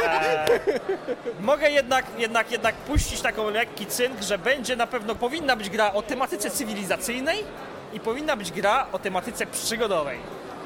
E, 0.05 0.47
mogę 1.41 1.71
jednak, 1.71 2.07
jednak, 2.19 2.51
jednak 2.51 2.75
puścić 2.75 3.21
taką 3.21 3.51
lekki 3.51 3.87
cynk, 3.87 4.23
że 4.23 4.39
będzie 4.39 4.77
na 4.77 4.87
pewno, 4.87 5.15
powinna 5.15 5.57
być 5.57 5.71
gra 5.71 5.93
o 5.93 6.03
tematyce 6.03 6.51
cywilizacyjnej 6.51 7.45
i 7.93 8.01
powinna 8.01 8.37
być 8.37 8.53
gra 8.53 8.87
o 8.93 8.99
tematyce 8.99 9.47
przygodowej. 9.47 10.19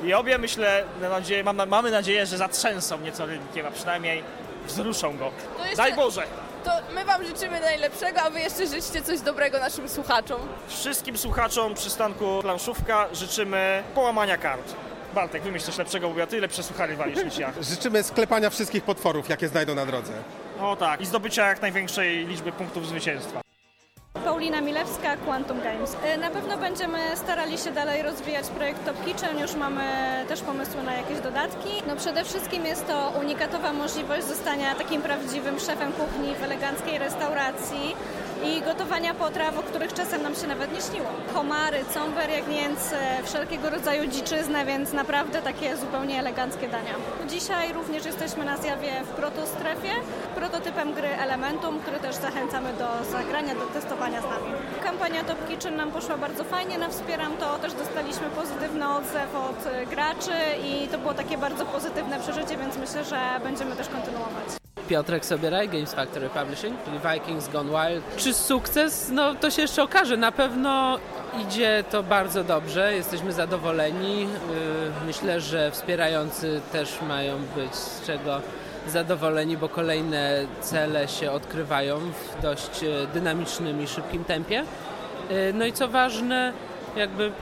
I 0.05 0.15
obie 0.15 0.39
myślę, 0.39 0.85
na 1.01 1.09
nadzieję, 1.09 1.45
mam, 1.45 1.69
mamy 1.69 1.91
nadzieję, 1.91 2.27
że 2.27 2.37
zatrzęsą 2.37 2.99
nieco 2.99 3.27
rynkiem, 3.27 3.67
a 3.67 3.71
przynajmniej 3.71 4.23
wzruszą 4.67 5.17
go. 5.17 5.31
Daj 5.77 5.95
Boże! 5.95 6.23
To 6.69 6.95
my 6.95 7.05
wam 7.05 7.25
życzymy 7.25 7.61
najlepszego, 7.61 8.21
a 8.21 8.31
wy 8.31 8.41
jeszcze 8.41 8.67
życzcie 8.67 9.03
coś 9.03 9.21
dobrego 9.21 9.59
naszym 9.59 9.89
słuchaczom. 9.89 10.41
Wszystkim 10.69 11.19
słuchaczom 11.19 11.75
przystanku 11.75 12.39
Planszówka 12.43 13.07
życzymy 13.13 13.83
połamania 13.95 14.39
kart. 14.39 14.75
Bartek, 15.15 15.43
wymyśl 15.43 15.67
coś 15.67 15.79
lepszego, 15.79 16.11
bo 16.11 16.19
ja 16.19 16.27
tyle 16.27 16.49
przesłuchali 16.49 16.97
walisz 16.97 17.25
niż 17.25 17.39
ja. 17.39 17.53
Życzymy 17.71 18.03
sklepania 18.03 18.51
wszystkich 18.51 18.85
potworów, 18.85 19.29
jakie 19.29 19.49
znajdą 19.49 19.75
na 19.75 19.87
drodze. 19.87 20.13
O 20.61 20.77
tak, 20.77 21.01
i 21.01 21.07
zdobycia 21.07 21.49
jak 21.49 21.63
największej 21.63 22.27
liczby 22.27 22.53
punktów 22.53 22.87
zwycięstwa. 22.87 23.48
Paulina 24.39 24.61
Milewska, 24.61 25.17
Quantum 25.17 25.61
Games. 25.61 25.97
E, 26.05 26.17
Na 26.19 26.31
pewno 26.31 26.59
będziemy 26.59 26.99
starali 27.17 27.59
się 27.59 27.71
dalej 27.73 28.03
rozwijać 28.03 28.47
projekt 28.47 28.85
Top 28.85 29.05
Kitchen, 29.05 29.39
już 29.39 29.55
mamy 29.55 29.83
też 30.29 30.41
pomysły 30.41 30.83
na 30.83 30.93
jakieś 30.95 31.21
dodatki. 31.21 31.69
No 31.87 31.97
przede 31.97 32.25
wszystkim 32.25 32.67
jest 32.67 32.87
to 32.87 33.13
unikatowa 33.21 33.73
możliwość 33.73 34.25
zostania 34.27 34.75
takim 34.75 35.03
prawdziwym 35.03 35.61
szefem 35.61 35.93
kuchni 35.93 36.35
w 36.35 36.43
eleganckiej 36.43 36.99
restauracji 36.99 37.97
i 38.45 38.63
gotowania 38.63 39.15
potraw, 39.15 39.59
o 39.59 39.63
których 39.63 39.95
czasem 39.95 40.23
nam 40.23 40.35
się 40.35 40.47
nawet 40.47 40.73
nie 40.75 40.81
śniło. 40.81 41.07
Komary, 41.35 41.85
cąber, 41.95 42.31
jagnięce, 42.31 42.97
wszelkiego 43.25 43.71
rodzaju 43.71 44.07
dziczyznę, 44.07 44.65
więc 44.65 44.93
naprawdę 44.93 45.43
takie 45.43 45.77
zupełnie 45.77 46.19
eleganckie 46.19 46.69
dania. 46.69 46.95
Dzisiaj 47.29 47.73
również 47.73 48.05
jesteśmy 48.05 48.45
na 48.45 48.57
zjawie 48.57 48.93
w 49.05 49.09
protostrefie, 49.09 49.93
prototypem 50.35 50.95
gry 50.95 51.09
Elementum, 51.09 51.81
który 51.81 52.01
też 52.01 52.15
zachęcamy 52.15 52.73
do 52.73 53.11
zagrania, 53.11 53.55
do 53.55 53.67
testowania 53.67 54.21
z 54.21 54.25
nami. 54.25 54.53
Kampania 54.83 55.25
Top 55.25 55.49
Kitchen 55.49 55.77
nam 55.77 55.91
poszła 55.91 56.17
bardzo 56.17 56.45
fajnie, 56.45 56.79
na 56.79 56.89
Wspieram 56.89 57.37
to 57.37 57.59
też 57.59 57.73
dostaliśmy 57.73 58.31
pozytywny 58.31 58.89
odzew 58.89 59.35
od 59.35 59.67
e, 59.67 59.87
graczy 59.87 60.33
i 60.65 60.89
to 60.89 60.99
było 60.99 61.15
takie 61.15 61.39
bardzo 61.39 61.67
pozytywne 61.67 62.21
przeżycie, 62.21 62.57
więc 62.57 62.77
myślę, 62.77 63.05
że 63.05 63.19
będziemy 63.45 63.77
też 63.77 63.89
kontynuować. 63.89 64.68
Piotrek 64.89 65.25
Sobieraj, 65.25 65.69
Games 65.69 65.95
Factory 65.95 66.29
Publishing, 66.29 66.75
czyli 66.85 66.99
Vikings 66.99 67.49
Gone 67.49 67.71
Wild. 67.71 68.05
Czy 68.17 68.35
sukces? 68.35 69.11
No 69.13 69.35
to 69.35 69.51
się 69.51 69.63
jeszcze 69.63 69.83
okaże. 69.83 70.17
Na 70.17 70.33
pewno 70.33 70.99
idzie 71.47 71.85
to 71.91 72.03
bardzo 72.03 72.45
dobrze, 72.45 72.95
jesteśmy 72.95 73.33
zadowoleni. 73.33 74.21
Yy, 74.21 74.29
Myślę, 75.07 75.41
że 75.41 75.71
wspierający 75.71 76.61
też 76.73 76.99
mają 77.09 77.37
być 77.57 77.75
z 77.75 78.07
czego 78.07 78.41
zadowoleni, 78.87 79.57
bo 79.57 79.69
kolejne 79.69 80.47
cele 80.61 81.09
się 81.09 81.31
odkrywają 81.31 81.99
w 81.99 82.43
dość 82.43 82.85
e, 82.85 83.07
dynamicznym 83.15 83.83
i 83.83 83.87
szybkim 83.87 84.25
tempie. 84.25 84.65
Yy, 85.31 85.37
No 85.55 85.67
i 85.67 85.73
co 85.73 85.89
ważne, 85.89 86.53
jakby 86.97 87.33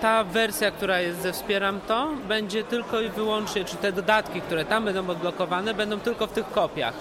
ta 0.00 0.24
wersja, 0.24 0.70
która 0.70 1.00
jest 1.00 1.22
ze 1.22 1.32
Wspieram 1.32 1.80
to, 1.80 2.08
będzie 2.28 2.64
tylko 2.64 3.00
i 3.00 3.08
wyłącznie, 3.08 3.64
czy 3.64 3.76
te 3.76 3.92
dodatki, 3.92 4.40
które 4.40 4.64
tam 4.64 4.84
będą 4.84 5.10
odblokowane, 5.10 5.74
będą 5.74 6.00
tylko 6.00 6.26
w 6.26 6.32
tych 6.32 6.50
kopiach. 6.50 6.94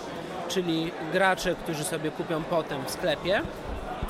Czyli 0.47 0.91
gracze, 1.13 1.55
którzy 1.55 1.83
sobie 1.83 2.11
kupią 2.11 2.43
potem 2.43 2.85
w 2.85 2.91
sklepie, 2.91 3.41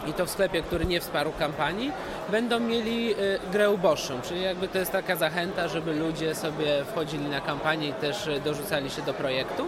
i 0.08 0.14
to 0.14 0.26
w 0.26 0.30
sklepie, 0.30 0.62
który 0.62 0.86
nie 0.86 1.02
wsparł 1.02 1.32
kampanii, 1.40 1.92
będą 2.32 2.60
mieli 2.60 3.12
y, 3.12 3.40
grę 3.52 3.70
uboższą, 3.70 4.22
czyli 4.22 4.42
jakby 4.42 4.68
to 4.68 4.78
jest 4.78 4.92
taka 4.92 5.16
zachęta, 5.16 5.68
żeby 5.68 5.94
ludzie 5.94 6.36
sobie 6.36 6.86
wchodzili 6.86 7.26
na 7.26 7.42
kampanię 7.42 7.88
i 7.88 7.94
też 7.94 8.28
y, 8.28 8.40
dorzucali 8.40 8.90
się 8.90 9.02
do 9.02 9.14
projektu 9.14 9.66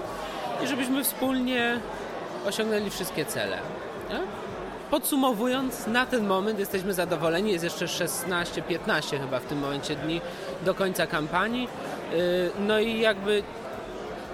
i 0.63 0.67
żebyśmy 0.67 1.03
wspólnie 1.03 1.79
osiągnęli 2.45 2.89
wszystkie 2.89 3.25
cele. 3.25 3.58
Nie? 4.10 4.48
Podsumowując, 4.91 5.88
na 5.88 6.06
ten 6.06 6.28
moment 6.28 6.60
jesteśmy 6.60 6.93
zadowoleni. 6.93 7.52
Jest 7.52 7.63
jeszcze 7.63 7.86
16-15 7.86 9.19
chyba 9.21 9.39
w 9.39 9.45
tym 9.45 9.60
momencie 9.60 9.95
dni 9.95 10.21
do 10.65 10.73
końca 10.75 11.08
kampanii. 11.08 11.67
Yy, 12.12 12.52
No 12.60 12.80
i 12.80 12.99
jakby 12.99 13.43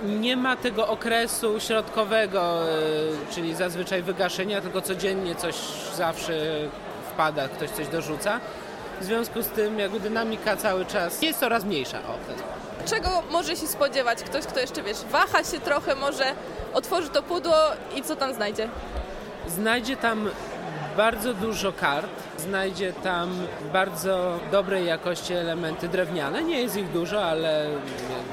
nie 0.03 0.37
ma 0.37 0.55
tego 0.55 0.87
okresu 0.87 1.59
środkowego, 1.59 2.59
yy, 2.65 3.33
czyli 3.35 3.55
zazwyczaj 3.55 4.01
wygaszenia, 4.03 4.61
tylko 4.61 4.81
codziennie 4.81 5.35
coś 5.35 5.55
zawsze 5.95 6.33
wpada, 7.13 7.47
ktoś 7.47 7.69
coś 7.69 7.87
dorzuca. 7.87 8.39
W 9.01 9.03
związku 9.03 9.41
z 9.41 9.47
tym 9.47 9.79
jakby 9.79 9.99
dynamika 9.99 10.57
cały 10.57 10.85
czas 10.85 11.21
jest 11.21 11.39
coraz 11.39 11.63
mniejsza. 11.65 11.97
O. 11.99 12.15
Czego 12.89 13.23
może 13.31 13.55
się 13.55 13.67
spodziewać 13.67 14.23
ktoś, 14.23 14.45
kto 14.45 14.59
jeszcze, 14.59 14.81
wiesz, 14.83 14.97
waha 15.11 15.43
się 15.43 15.59
trochę, 15.59 15.95
może 15.95 16.33
otworzy 16.73 17.09
to 17.09 17.23
pudło 17.23 17.55
i 17.95 18.01
co 18.03 18.15
tam 18.15 18.33
znajdzie? 18.33 18.69
Znajdzie 19.47 19.97
tam 19.97 20.29
bardzo 20.97 21.33
dużo 21.33 21.73
kart, 21.73 22.23
znajdzie 22.37 22.93
tam 22.93 23.29
bardzo 23.73 24.39
dobrej 24.51 24.85
jakości 24.85 25.33
elementy 25.33 25.87
drewniane. 25.87 26.43
Nie 26.43 26.61
jest 26.61 26.77
ich 26.77 26.91
dużo, 26.91 27.23
ale 27.23 27.67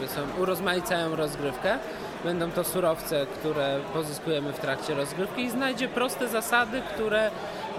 są, 0.07 0.43
urozmaicają 0.43 1.17
rozgrywkę. 1.17 1.79
Będą 2.25 2.51
to 2.51 2.65
surowce, 2.65 3.27
które 3.27 3.79
pozyskujemy 3.93 4.53
w 4.53 4.59
trakcie 4.59 4.95
rozgrywki 4.95 5.43
i 5.43 5.51
znajdzie 5.51 5.89
proste 5.89 6.29
zasady, 6.29 6.83
które 6.95 7.31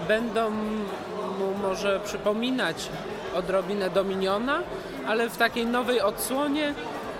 będą 0.08 0.50
mu 1.38 1.54
może 1.62 2.00
przypominać 2.00 2.88
odrobinę 3.34 3.90
Dominiona, 3.90 4.58
ale 5.06 5.30
w 5.30 5.36
takiej 5.36 5.66
nowej 5.66 6.00
odsłonie 6.00 6.74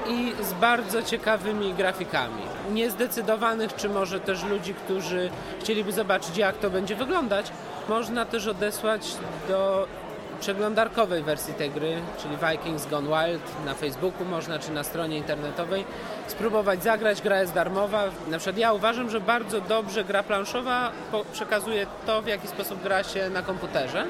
i 0.09 0.45
z 0.45 0.53
bardzo 0.53 1.03
ciekawymi 1.03 1.75
grafikami. 1.75 2.43
Niezdecydowanych, 2.73 3.75
czy 3.75 3.89
może 3.89 4.21
też 4.21 4.45
ludzi, 4.45 4.75
którzy 4.75 5.31
chcieliby 5.61 5.93
zobaczyć, 5.93 6.37
jak 6.37 6.57
to 6.59 6.71
będzie 6.71 6.97
wyglądać, 6.97 7.53
można 7.89 8.25
też 8.25 8.47
odesłać 8.47 9.07
do 9.49 9.87
przeglądarkowej 10.41 11.23
wersji 11.23 11.55
tej 11.55 11.71
gry, 11.71 11.97
czyli 12.23 12.37
Vikings 12.37 12.87
Gone 12.87 13.09
Wild 13.09 13.43
na 13.67 13.75
Facebooku 13.75 14.25
można, 14.25 14.59
czy 14.59 14.73
na 14.73 14.85
stronie 14.85 15.17
internetowej. 15.17 15.85
Spróbować 16.27 16.83
zagrać, 16.83 17.23
gra 17.23 17.41
jest 17.41 17.53
darmowa. 17.53 18.05
Na 18.29 18.39
przykład 18.39 18.59
ja 18.59 18.73
uważam, 18.73 19.11
że 19.11 19.21
bardzo 19.21 19.61
dobrze 19.61 20.05
gra 20.05 20.23
planszowa 20.23 20.91
przekazuje 21.33 21.87
to, 22.07 22.23
w 22.23 22.27
jaki 22.27 22.49
sposób 22.49 22.83
gra 22.83 23.05
się 23.05 23.31
na 23.31 23.43
komputerze, 23.43 24.05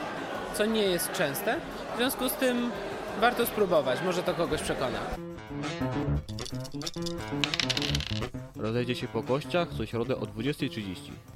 co 0.54 0.64
nie 0.64 0.83
jest 0.83 1.12
częste. 1.12 1.57
W 1.94 1.96
związku 1.96 2.28
z 2.28 2.33
tym 2.33 2.70
warto 3.20 3.46
spróbować, 3.46 4.03
może 4.05 4.22
to 4.22 4.35
kogoś 4.35 4.62
przekona. 4.62 4.98
Rozejdzie 8.57 8.94
się 8.94 9.09
po 9.09 9.22
kościach 9.22 9.68
co 9.77 9.87
środę 9.87 10.16
o 10.16 10.20
20.30. 10.20 10.94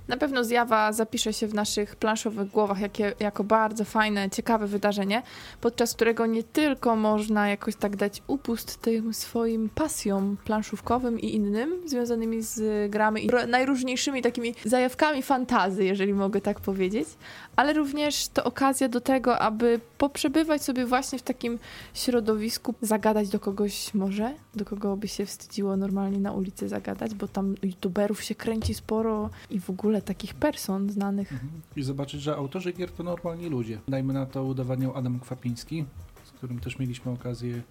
Na 0.09 0.16
pewno 0.16 0.44
zjawa 0.44 0.92
zapisze 0.92 1.33
się 1.33 1.47
w 1.47 1.55
naszych 1.55 1.97
planszowych 1.97 2.51
głowach 2.51 2.81
jakie, 2.81 3.14
jako 3.21 3.44
bardzo 3.44 3.85
fajne, 3.85 4.31
ciekawe 4.31 4.66
wydarzenie, 4.66 5.23
podczas 5.61 5.94
którego 5.94 6.27
nie 6.27 6.42
tylko 6.42 6.97
można 6.97 7.49
jakoś 7.49 7.77
tak 7.77 7.97
dać 7.97 8.23
upust 8.27 8.83
tym 8.83 9.14
swoim 9.14 9.68
pasjom 9.68 10.37
planszówkowym 10.44 11.21
i 11.21 11.35
innym, 11.35 11.88
związanymi 11.88 12.42
z 12.42 12.90
grami 12.90 13.27
i 13.27 13.29
najróżniejszymi 13.49 14.23
takimi 14.23 14.55
zajawkami 14.64 15.23
fantazy, 15.23 15.85
jeżeli 15.85 16.14
mogę 16.14 16.40
tak 16.40 16.61
powiedzieć, 16.61 17.09
ale 17.57 17.72
również 17.72 18.28
to 18.28 18.45
okazja 18.45 18.89
do 18.89 19.01
tego, 19.01 19.39
aby 19.39 19.80
poprzebywać 19.99 20.62
sobie 20.62 20.87
właśnie 20.87 21.18
w 21.18 21.22
takim 21.22 21.59
środowisku, 21.95 22.74
zagadać 22.82 23.28
do 23.28 23.41
kogoś 23.41 23.95
może, 23.95 24.35
do 24.55 24.64
kogo 24.64 24.97
by 24.97 25.09
się 25.09 25.26
wstydziło 25.26 25.76
normalnie 25.76 26.18
na 26.18 26.32
ulicy 26.32 26.68
zagadać, 26.68 27.14
bo 27.14 27.28
tam 27.28 27.55
youtuberów 27.62 28.22
się 28.22 28.35
kręci 28.35 28.74
sporo 28.74 29.30
i 29.51 29.61
w 29.61 29.70
ogóle 29.70 29.97
takich 30.03 30.34
person 30.34 30.90
znanych. 30.90 31.32
Mhm. 31.32 31.51
I 31.76 31.82
zobaczyć, 31.82 32.22
że 32.22 32.36
autorzy 32.36 32.72
gier 32.72 32.90
to 32.90 33.03
normalni 33.03 33.49
ludzie. 33.49 33.78
Dajmy 33.88 34.12
na 34.12 34.26
to 34.26 34.44
udowadniał 34.44 34.96
Adam 34.96 35.20
Kwapiński, 35.20 35.84
z 36.24 36.30
którym 36.30 36.59
też 36.61 36.78
mieliśmy 36.78 37.12
okazję 37.12 37.62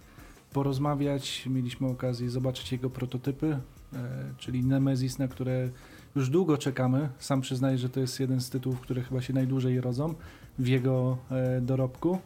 porozmawiać, 0.52 1.46
mieliśmy 1.46 1.88
okazję 1.88 2.30
zobaczyć 2.30 2.72
jego 2.72 2.90
prototypy, 2.90 3.58
e, 3.92 3.98
czyli 4.38 4.64
Nemesis, 4.64 5.18
na 5.18 5.28
które 5.28 5.68
już 6.16 6.30
długo 6.30 6.58
czekamy. 6.58 7.08
Sam 7.18 7.40
przyznaję, 7.40 7.78
że 7.78 7.88
to 7.88 8.00
jest 8.00 8.20
jeden 8.20 8.40
z 8.40 8.50
tytułów, 8.50 8.80
które 8.80 9.02
chyba 9.02 9.22
się 9.22 9.32
najdłużej 9.32 9.80
rodzą 9.80 10.14
w 10.58 10.66
jego 10.66 11.18
e, 11.30 11.60
dorobku, 11.60 12.18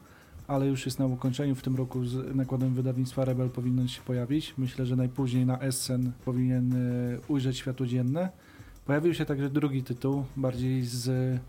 ale 0.47 0.67
już 0.67 0.87
jest 0.87 0.99
na 0.99 1.07
ukończeniu. 1.07 1.55
W 1.55 1.63
tym 1.63 1.77
roku 1.77 2.05
z 2.05 2.37
nakładem 2.37 2.75
wydawnictwa 2.75 3.25
Rebel 3.25 3.51
powinien 3.51 3.89
się 3.89 4.03
pojawić. 4.03 4.55
Myślę, 4.59 4.87
że 4.87 4.97
najpóźniej 4.97 5.47
na 5.47 5.59
Essen 5.61 6.13
powinien 6.25 6.73
e, 6.73 7.19
ujrzeć 7.29 7.59
światło 7.59 7.87
dzienne. 7.87 8.29
Pojawił 8.87 9.15
się 9.15 9.25
także 9.25 9.51
drugi 9.51 9.83
tytuł, 9.83 10.25
bardziej 10.37 10.83
z 10.83 11.41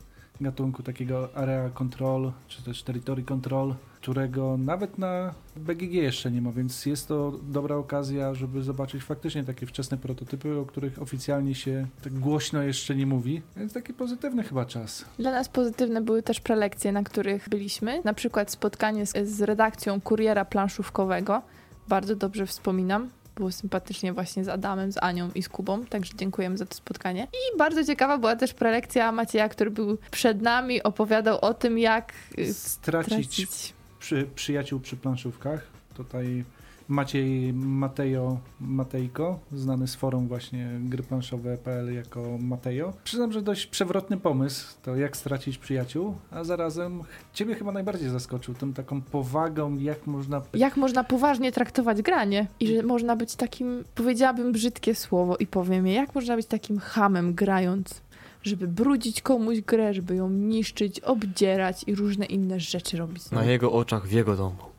gatunku 0.41 0.83
takiego 0.83 1.35
Area 1.35 1.69
Control, 1.69 2.31
czy 2.47 2.63
też 2.63 2.83
Territory 2.83 3.23
Control, 3.23 3.75
którego 4.01 4.57
nawet 4.57 4.97
na 4.97 5.33
BGG 5.55 5.93
jeszcze 5.93 6.31
nie 6.31 6.41
ma, 6.41 6.51
więc 6.51 6.85
jest 6.85 7.07
to 7.07 7.39
dobra 7.43 7.75
okazja, 7.75 8.33
żeby 8.33 8.63
zobaczyć 8.63 9.03
faktycznie 9.03 9.43
takie 9.43 9.65
wczesne 9.65 9.97
prototypy, 9.97 10.59
o 10.59 10.65
których 10.65 11.01
oficjalnie 11.01 11.55
się 11.55 11.87
tak 12.03 12.13
głośno 12.13 12.63
jeszcze 12.63 12.95
nie 12.95 13.05
mówi, 13.05 13.41
więc 13.57 13.73
taki 13.73 13.93
pozytywny 13.93 14.43
chyba 14.43 14.65
czas. 14.65 15.05
Dla 15.19 15.31
nas 15.31 15.49
pozytywne 15.49 16.01
były 16.01 16.23
też 16.23 16.39
prelekcje, 16.39 16.91
na 16.91 17.03
których 17.03 17.49
byliśmy, 17.49 18.01
na 18.03 18.13
przykład 18.13 18.51
spotkanie 18.51 19.05
z, 19.05 19.27
z 19.27 19.41
redakcją 19.41 20.01
Kuriera 20.01 20.45
Planszówkowego, 20.45 21.41
bardzo 21.87 22.15
dobrze 22.15 22.45
wspominam, 22.47 23.09
było 23.35 23.51
sympatycznie 23.51 24.13
właśnie 24.13 24.43
z 24.43 24.49
Adamem, 24.49 24.91
z 24.91 24.97
Anią 24.97 25.29
i 25.35 25.43
z 25.43 25.49
Kubą, 25.49 25.85
także 25.85 26.13
dziękujemy 26.15 26.57
za 26.57 26.65
to 26.65 26.75
spotkanie. 26.75 27.23
I 27.23 27.57
bardzo 27.57 27.85
ciekawa 27.85 28.17
była 28.17 28.35
też 28.35 28.53
prelekcja 28.53 29.11
Macieja, 29.11 29.49
który 29.49 29.71
był 29.71 29.97
przed 30.11 30.41
nami, 30.41 30.83
opowiadał 30.83 31.39
o 31.41 31.53
tym, 31.53 31.79
jak 31.79 32.13
y, 32.37 32.53
Stracić 32.53 33.09
tracić 33.09 33.73
przy, 33.99 34.27
przyjaciół 34.35 34.79
przy 34.79 34.97
planszówkach. 34.97 35.67
Tutaj 35.93 36.43
Maciej 36.87 37.53
Matejo 37.53 38.37
Matejko, 38.59 39.39
znany 39.51 39.87
z 39.87 39.95
forum 39.95 40.27
właśnie 40.27 40.69
gry 40.79 41.03
planszowe.pl 41.03 41.93
jako 41.93 42.37
Matejo. 42.39 42.93
Przyznam, 43.03 43.31
że 43.31 43.41
dość 43.41 43.65
przewrotny 43.65 44.17
pomysł, 44.17 44.75
to 44.81 44.95
jak 44.95 45.17
stracić 45.17 45.57
przyjaciół, 45.57 46.15
a 46.31 46.43
zarazem 46.43 47.03
ciebie 47.33 47.55
chyba 47.55 47.71
najbardziej 47.71 48.09
zaskoczył 48.09 48.53
tą 48.53 48.73
taką 48.73 49.01
powagą, 49.01 49.77
jak 49.77 50.07
można... 50.07 50.41
jak 50.53 50.77
można 50.77 51.03
poważnie 51.03 51.51
traktować 51.51 52.01
granie 52.01 52.47
i 52.59 52.67
że 52.67 52.83
można 52.83 53.15
być 53.15 53.35
takim, 53.35 53.83
powiedziałabym 53.95 54.51
brzydkie 54.51 54.95
słowo 54.95 55.37
i 55.37 55.47
powiem 55.47 55.87
je, 55.87 55.93
jak 55.93 56.15
można 56.15 56.35
być 56.35 56.45
takim 56.45 56.79
hamem 56.79 57.33
grając, 57.33 58.01
żeby 58.43 58.67
brudzić 58.67 59.21
komuś 59.21 59.61
grę, 59.61 59.93
żeby 59.93 60.15
ją 60.15 60.29
niszczyć, 60.29 60.99
obdzierać 60.99 61.83
i 61.87 61.95
różne 61.95 62.25
inne 62.25 62.59
rzeczy 62.59 62.97
robić. 62.97 63.31
Na 63.31 63.45
jego 63.45 63.71
oczach, 63.71 64.07
w 64.07 64.11
jego 64.11 64.35
domu. 64.35 64.72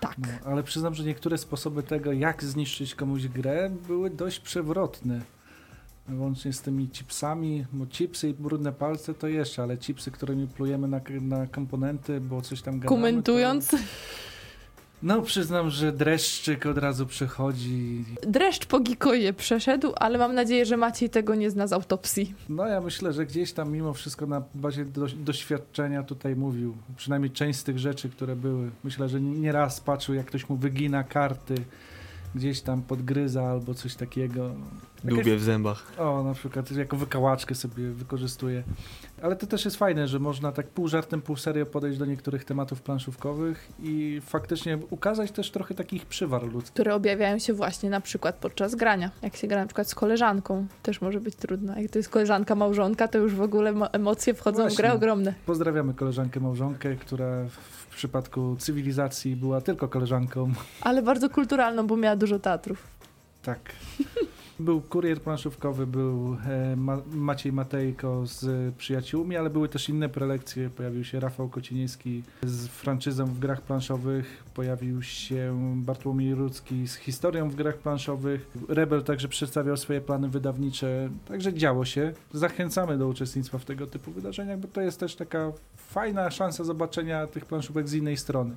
Tak. 0.00 0.18
No, 0.18 0.50
ale 0.50 0.62
przyznam, 0.62 0.94
że 0.94 1.04
niektóre 1.04 1.38
sposoby 1.38 1.82
tego, 1.82 2.12
jak 2.12 2.44
zniszczyć 2.44 2.94
komuś 2.94 3.28
grę, 3.28 3.70
były 3.86 4.10
dość 4.10 4.40
przewrotne. 4.40 5.20
Łącznie 6.18 6.52
z 6.52 6.60
tymi 6.62 6.88
chipsami, 6.88 7.66
bo 7.72 7.86
chipsy 7.86 8.28
i 8.28 8.34
brudne 8.34 8.72
palce 8.72 9.14
to 9.14 9.28
jeszcze, 9.28 9.62
ale 9.62 9.76
chipsy, 9.76 10.10
którymi 10.10 10.48
plujemy 10.48 10.88
na, 10.88 11.00
na 11.20 11.46
komponenty, 11.46 12.20
bo 12.20 12.42
coś 12.42 12.62
tam 12.62 12.74
gadamy, 12.80 12.88
Komentując, 12.88 13.70
To... 13.70 13.76
No 15.02 15.22
przyznam, 15.22 15.70
że 15.70 15.92
dreszczyk 15.92 16.66
od 16.66 16.78
razu 16.78 17.06
przychodzi. 17.06 18.04
dreszcz 18.22 18.66
po 18.66 18.80
Gikoje 18.80 19.32
przeszedł, 19.32 19.92
ale 19.96 20.18
mam 20.18 20.34
nadzieję, 20.34 20.66
że 20.66 20.76
Maciej 20.76 21.10
tego 21.10 21.34
nie 21.34 21.50
zna 21.50 21.66
z 21.66 21.72
autopsji. 21.72 22.34
No 22.48 22.66
ja 22.66 22.80
myślę, 22.80 23.12
że 23.12 23.26
gdzieś 23.26 23.52
tam 23.52 23.72
mimo 23.72 23.92
wszystko 23.92 24.26
na 24.26 24.42
bazie 24.54 24.84
do, 24.84 25.06
doświadczenia 25.06 26.02
tutaj 26.02 26.36
mówił. 26.36 26.76
Przynajmniej 26.96 27.30
część 27.30 27.58
z 27.58 27.64
tych 27.64 27.78
rzeczy, 27.78 28.08
które 28.08 28.36
były. 28.36 28.70
Myślę, 28.84 29.08
że 29.08 29.20
nieraz 29.20 29.80
patrzył, 29.80 30.14
jak 30.14 30.26
ktoś 30.26 30.48
mu 30.48 30.56
wygina 30.56 31.04
karty, 31.04 31.54
gdzieś 32.34 32.60
tam 32.60 32.82
podgryza 32.82 33.42
albo 33.42 33.74
coś 33.74 33.94
takiego. 33.94 34.50
Dłubie 35.04 35.36
w 35.36 35.42
zębach. 35.42 35.92
O, 35.98 36.22
na 36.22 36.34
przykład 36.34 36.70
jako 36.70 36.96
wykałaczkę 36.96 37.54
sobie 37.54 37.90
wykorzystuje. 37.90 38.62
Ale 39.22 39.36
to 39.36 39.46
też 39.46 39.64
jest 39.64 39.76
fajne, 39.76 40.08
że 40.08 40.18
można 40.18 40.52
tak 40.52 40.66
pół 40.66 40.88
żartem, 40.88 41.22
pół 41.22 41.36
serio 41.36 41.66
podejść 41.66 41.98
do 41.98 42.04
niektórych 42.06 42.44
tematów 42.44 42.82
planszówkowych 42.82 43.68
i 43.82 44.20
faktycznie 44.26 44.78
ukazać 44.90 45.30
też 45.30 45.50
trochę 45.50 45.74
takich 45.74 46.06
przywar 46.06 46.42
ludzkich. 46.42 46.72
które 46.72 46.94
objawiają 46.94 47.38
się 47.38 47.52
właśnie 47.52 47.90
na 47.90 48.00
przykład 48.00 48.34
podczas 48.36 48.74
grania. 48.74 49.10
Jak 49.22 49.36
się 49.36 49.46
gra 49.46 49.60
na 49.60 49.66
przykład 49.66 49.88
z 49.88 49.94
koleżanką, 49.94 50.66
też 50.82 51.00
może 51.00 51.20
być 51.20 51.34
trudno. 51.36 51.80
Jak 51.80 51.90
to 51.90 51.98
jest 51.98 52.08
koleżanka, 52.08 52.54
małżonka, 52.54 53.08
to 53.08 53.18
już 53.18 53.34
w 53.34 53.42
ogóle 53.42 53.72
mo- 53.72 53.92
emocje 53.92 54.34
wchodzą 54.34 54.56
w 54.56 54.66
grę 54.66 54.68
Właśnie. 54.88 54.92
ogromne. 54.92 55.34
Pozdrawiamy 55.46 55.94
koleżankę 55.94 56.40
małżonkę, 56.40 56.96
która 56.96 57.44
w 57.90 57.94
przypadku 57.96 58.56
cywilizacji 58.58 59.36
była 59.36 59.60
tylko 59.60 59.88
koleżanką. 59.88 60.52
Ale 60.80 61.02
bardzo 61.02 61.30
kulturalną, 61.30 61.86
bo 61.86 61.96
miała 61.96 62.16
dużo 62.16 62.38
teatrów. 62.38 62.82
Tak. 63.42 63.58
Był 64.60 64.80
kurier 64.80 65.20
planszówkowy, 65.20 65.86
był 65.86 66.36
e, 66.46 66.76
Ma 66.76 66.98
Maciej 67.12 67.52
Matejko 67.52 68.26
z 68.26 68.74
przyjaciółmi, 68.74 69.36
ale 69.36 69.50
były 69.50 69.68
też 69.68 69.88
inne 69.88 70.08
prelekcje. 70.08 70.70
Pojawił 70.70 71.04
się 71.04 71.20
Rafał 71.20 71.48
Kocieniewski 71.48 72.22
z 72.42 72.66
franczyzą 72.66 73.26
w 73.26 73.38
grach 73.38 73.60
planszowych, 73.60 74.44
pojawił 74.54 75.02
się 75.02 75.74
Bartłomiej 75.76 76.34
Rudzki 76.34 76.88
z 76.88 76.96
historią 76.96 77.50
w 77.50 77.54
grach 77.54 77.78
planszowych. 77.78 78.50
Rebel 78.68 79.02
także 79.02 79.28
przedstawiał 79.28 79.76
swoje 79.76 80.00
plany 80.00 80.28
wydawnicze, 80.28 81.08
także 81.28 81.54
działo 81.54 81.84
się. 81.84 82.12
Zachęcamy 82.32 82.98
do 82.98 83.08
uczestnictwa 83.08 83.58
w 83.58 83.64
tego 83.64 83.86
typu 83.86 84.10
wydarzeniach, 84.10 84.58
bo 84.58 84.68
to 84.68 84.80
jest 84.80 85.00
też 85.00 85.16
taka 85.16 85.52
fajna 85.76 86.30
szansa 86.30 86.64
zobaczenia 86.64 87.26
tych 87.26 87.44
planszówek 87.44 87.88
z 87.88 87.94
innej 87.94 88.16
strony. 88.16 88.56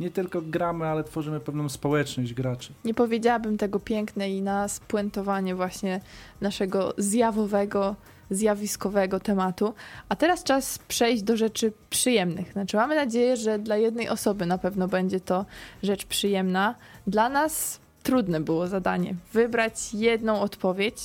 Nie 0.00 0.10
tylko 0.10 0.42
gramy, 0.42 0.86
ale 0.86 1.04
tworzymy 1.04 1.40
pewną 1.40 1.68
społeczność 1.68 2.34
graczy. 2.34 2.72
Nie 2.84 2.94
powiedziałabym 2.94 3.58
tego 3.58 3.80
piękne 3.80 4.30
i 4.30 4.42
na 4.42 4.68
spuentowanie 4.68 5.54
właśnie 5.54 6.00
naszego 6.40 6.94
zjawowego, 6.98 7.96
zjawiskowego 8.30 9.20
tematu. 9.20 9.74
A 10.08 10.16
teraz 10.16 10.44
czas 10.44 10.78
przejść 10.78 11.22
do 11.22 11.36
rzeczy 11.36 11.72
przyjemnych. 11.90 12.52
Znaczy, 12.52 12.76
mamy 12.76 12.94
nadzieję, 12.94 13.36
że 13.36 13.58
dla 13.58 13.76
jednej 13.76 14.08
osoby 14.08 14.46
na 14.46 14.58
pewno 14.58 14.88
będzie 14.88 15.20
to 15.20 15.46
rzecz 15.82 16.06
przyjemna. 16.06 16.74
Dla 17.06 17.28
nas 17.28 17.80
trudne 18.02 18.40
było 18.40 18.68
zadanie 18.68 19.14
wybrać 19.32 19.94
jedną 19.94 20.40
odpowiedź, 20.40 20.96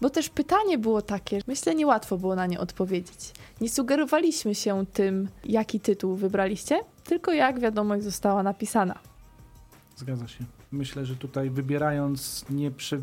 bo 0.00 0.10
też 0.10 0.28
pytanie 0.28 0.78
było 0.78 1.02
takie, 1.02 1.40
myślę, 1.46 1.74
niełatwo 1.74 2.18
było 2.18 2.34
na 2.34 2.46
nie 2.46 2.60
odpowiedzieć. 2.60 3.32
Nie 3.60 3.68
sugerowaliśmy 3.68 4.54
się 4.54 4.86
tym, 4.92 5.28
jaki 5.44 5.80
tytuł 5.80 6.16
wybraliście, 6.16 6.80
tylko 7.08 7.32
jak 7.32 7.60
wiadomość 7.60 8.04
została 8.04 8.42
napisana. 8.42 8.98
Zgadza 9.96 10.28
się. 10.28 10.44
Myślę, 10.72 11.06
że 11.06 11.16
tutaj 11.16 11.50
wybierając 11.50 12.44
nie, 12.50 12.70
prze, 12.70 12.96
y, 12.96 13.00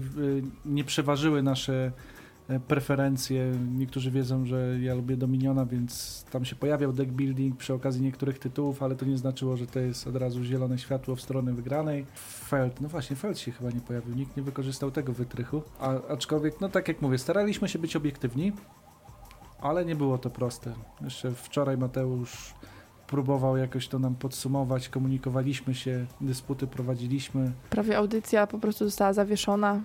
nie 0.65 0.83
przeważyły 0.83 1.43
nasze 1.43 1.91
e, 2.47 2.59
preferencje. 2.59 3.51
Niektórzy 3.77 4.11
wiedzą, 4.11 4.45
że 4.45 4.79
ja 4.81 4.95
lubię 4.95 5.17
Dominiona, 5.17 5.65
więc 5.65 6.23
tam 6.31 6.45
się 6.45 6.55
pojawiał 6.55 6.93
deck 6.93 7.11
building 7.11 7.57
przy 7.57 7.73
okazji 7.73 8.01
niektórych 8.01 8.39
tytułów, 8.39 8.83
ale 8.83 8.95
to 8.95 9.05
nie 9.05 9.17
znaczyło, 9.17 9.57
że 9.57 9.67
to 9.67 9.79
jest 9.79 10.07
od 10.07 10.15
razu 10.15 10.43
zielone 10.43 10.77
światło 10.77 11.15
w 11.15 11.21
stronę 11.21 11.53
wygranej. 11.53 12.05
Feld, 12.45 12.81
no 12.81 12.89
właśnie, 12.89 13.15
Feld 13.15 13.39
się 13.39 13.51
chyba 13.51 13.71
nie 13.71 13.81
pojawił, 13.81 14.15
nikt 14.15 14.37
nie 14.37 14.43
wykorzystał 14.43 14.91
tego 14.91 15.13
wytrychu, 15.13 15.61
A, 15.79 16.07
aczkolwiek, 16.07 16.61
no 16.61 16.69
tak 16.69 16.87
jak 16.87 17.01
mówię, 17.01 17.17
staraliśmy 17.17 17.69
się 17.69 17.79
być 17.79 17.95
obiektywni, 17.95 18.51
ale 19.61 19.85
nie 19.85 19.95
było 19.95 20.17
to 20.17 20.29
proste. 20.29 20.73
Jeszcze 21.01 21.31
wczoraj 21.31 21.77
Mateusz 21.77 22.53
próbował 23.07 23.57
jakoś 23.57 23.87
to 23.87 23.99
nam 23.99 24.15
podsumować, 24.15 24.89
komunikowaliśmy 24.89 25.75
się, 25.75 26.05
dysputy 26.21 26.67
prowadziliśmy. 26.67 27.51
Prawie 27.69 27.97
audycja 27.97 28.47
po 28.47 28.59
prostu 28.59 28.85
została 28.85 29.13
zawieszona, 29.13 29.81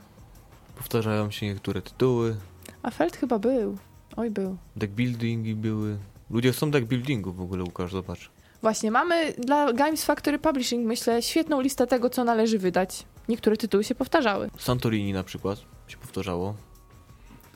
Powtarzają 0.76 1.30
się 1.30 1.46
niektóre 1.46 1.82
tytuły, 1.82 2.36
a 2.82 2.90
Feld 2.90 3.16
chyba 3.16 3.38
był. 3.38 3.76
Oj, 4.16 4.30
był. 4.30 4.56
deckbuildingi 4.76 5.54
były. 5.54 5.98
Ludzie 6.30 6.52
chcą 6.52 6.70
deckbuildingu 6.70 7.32
w 7.32 7.40
ogóle, 7.40 7.62
Łukasz, 7.64 7.92
zobacz. 7.92 8.30
Właśnie, 8.62 8.90
mamy 8.90 9.32
dla 9.32 9.72
Games 9.72 10.04
Factory 10.04 10.38
Publishing, 10.38 10.86
myślę, 10.86 11.22
świetną 11.22 11.60
listę 11.60 11.86
tego, 11.86 12.10
co 12.10 12.24
należy 12.24 12.58
wydać. 12.58 13.04
Niektóre 13.28 13.56
tytuły 13.56 13.84
się 13.84 13.94
powtarzały. 13.94 14.50
Santorini 14.58 15.12
na 15.12 15.24
przykład 15.24 15.58
się 15.88 15.96
powtarzało. 15.96 16.54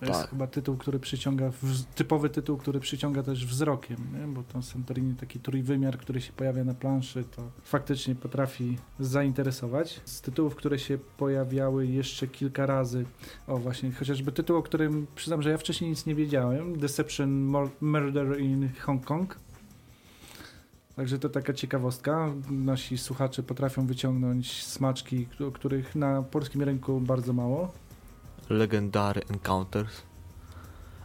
To 0.01 0.07
jest 0.07 0.21
Tak. 0.21 0.31
chyba 0.31 0.47
tytuł, 0.47 0.77
który 0.77 0.99
przyciąga, 0.99 1.51
typowy 1.95 2.31
tytuł, 2.31 2.57
który 2.57 2.81
przyciąga 2.81 3.23
też 3.23 3.47
wzrokiem, 3.47 3.97
nie? 4.21 4.27
bo 4.27 4.43
to 4.43 4.63
Santorini, 4.63 5.15
taki 5.15 5.41
trójwymiar, 5.41 5.99
który 5.99 6.21
się 6.21 6.33
pojawia 6.33 6.65
na 6.65 6.75
planszy, 6.75 7.25
to 7.37 7.43
faktycznie 7.63 8.15
potrafi 8.15 8.79
zainteresować. 9.01 10.01
Z 10.05 10.21
tytułów, 10.21 10.55
które 10.57 10.79
się 10.79 10.99
pojawiały 11.17 11.87
jeszcze 11.87 12.27
kilka 12.27 12.67
razy, 12.67 13.05
o 13.47 13.57
właśnie, 13.59 13.93
chociażby 13.93 14.33
tytuł, 14.33 14.57
o 14.57 14.63
którym 14.63 15.07
przyznam, 15.15 15.43
że 15.43 15.51
ja 15.51 15.59
wcześniej 15.59 15.91
nic 15.91 16.07
nie 16.07 16.15
wiedziałem, 16.15 16.79
Deception 16.79 17.53
Murder 17.81 18.41
in 18.41 18.69
Hong 18.81 19.05
Kong. 19.05 19.39
Także 20.97 21.19
to 21.19 21.29
taka 21.29 21.53
ciekawostka. 21.53 22.35
Nasi 22.51 22.99
słuchacze 22.99 23.43
potrafią 23.43 23.87
wyciągnąć 23.87 24.63
smaczki, 24.65 25.27
któ- 25.27 25.53
których 25.53 25.95
na 25.97 26.23
polskim 26.23 26.63
rynku 26.63 27.01
bardzo 27.01 27.33
mało. 27.33 27.73
Legendary 28.51 29.23
Encounters, 29.31 30.03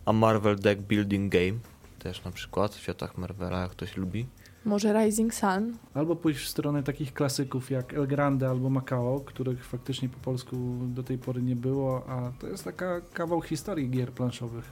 a 0.05 0.13
Marvel 0.13 0.55
Deck 0.55 0.81
Building 0.81 1.31
Game, 1.31 1.59
też 1.99 2.23
na 2.23 2.31
przykład 2.31 2.75
w 2.75 2.79
światach 2.79 3.17
Marvela, 3.17 3.61
jak 3.61 3.71
ktoś 3.71 3.97
lubi. 3.97 4.25
Może 4.65 4.93
Rising 4.93 5.33
Sun? 5.33 5.77
Albo 5.93 6.15
pójść 6.15 6.39
w 6.39 6.47
stronę 6.47 6.83
takich 6.83 7.13
klasyków 7.13 7.71
jak 7.71 7.93
El 7.93 8.07
Grande 8.07 8.49
albo 8.49 8.69
Macao, 8.69 9.19
których 9.19 9.65
faktycznie 9.65 10.09
po 10.09 10.19
polsku 10.19 10.57
do 10.81 11.03
tej 11.03 11.17
pory 11.17 11.41
nie 11.41 11.55
było, 11.55 12.09
a 12.09 12.31
to 12.39 12.47
jest 12.47 12.63
taka 12.63 13.01
kawał 13.01 13.41
historii 13.41 13.89
gier 13.89 14.11
planszowych. 14.11 14.71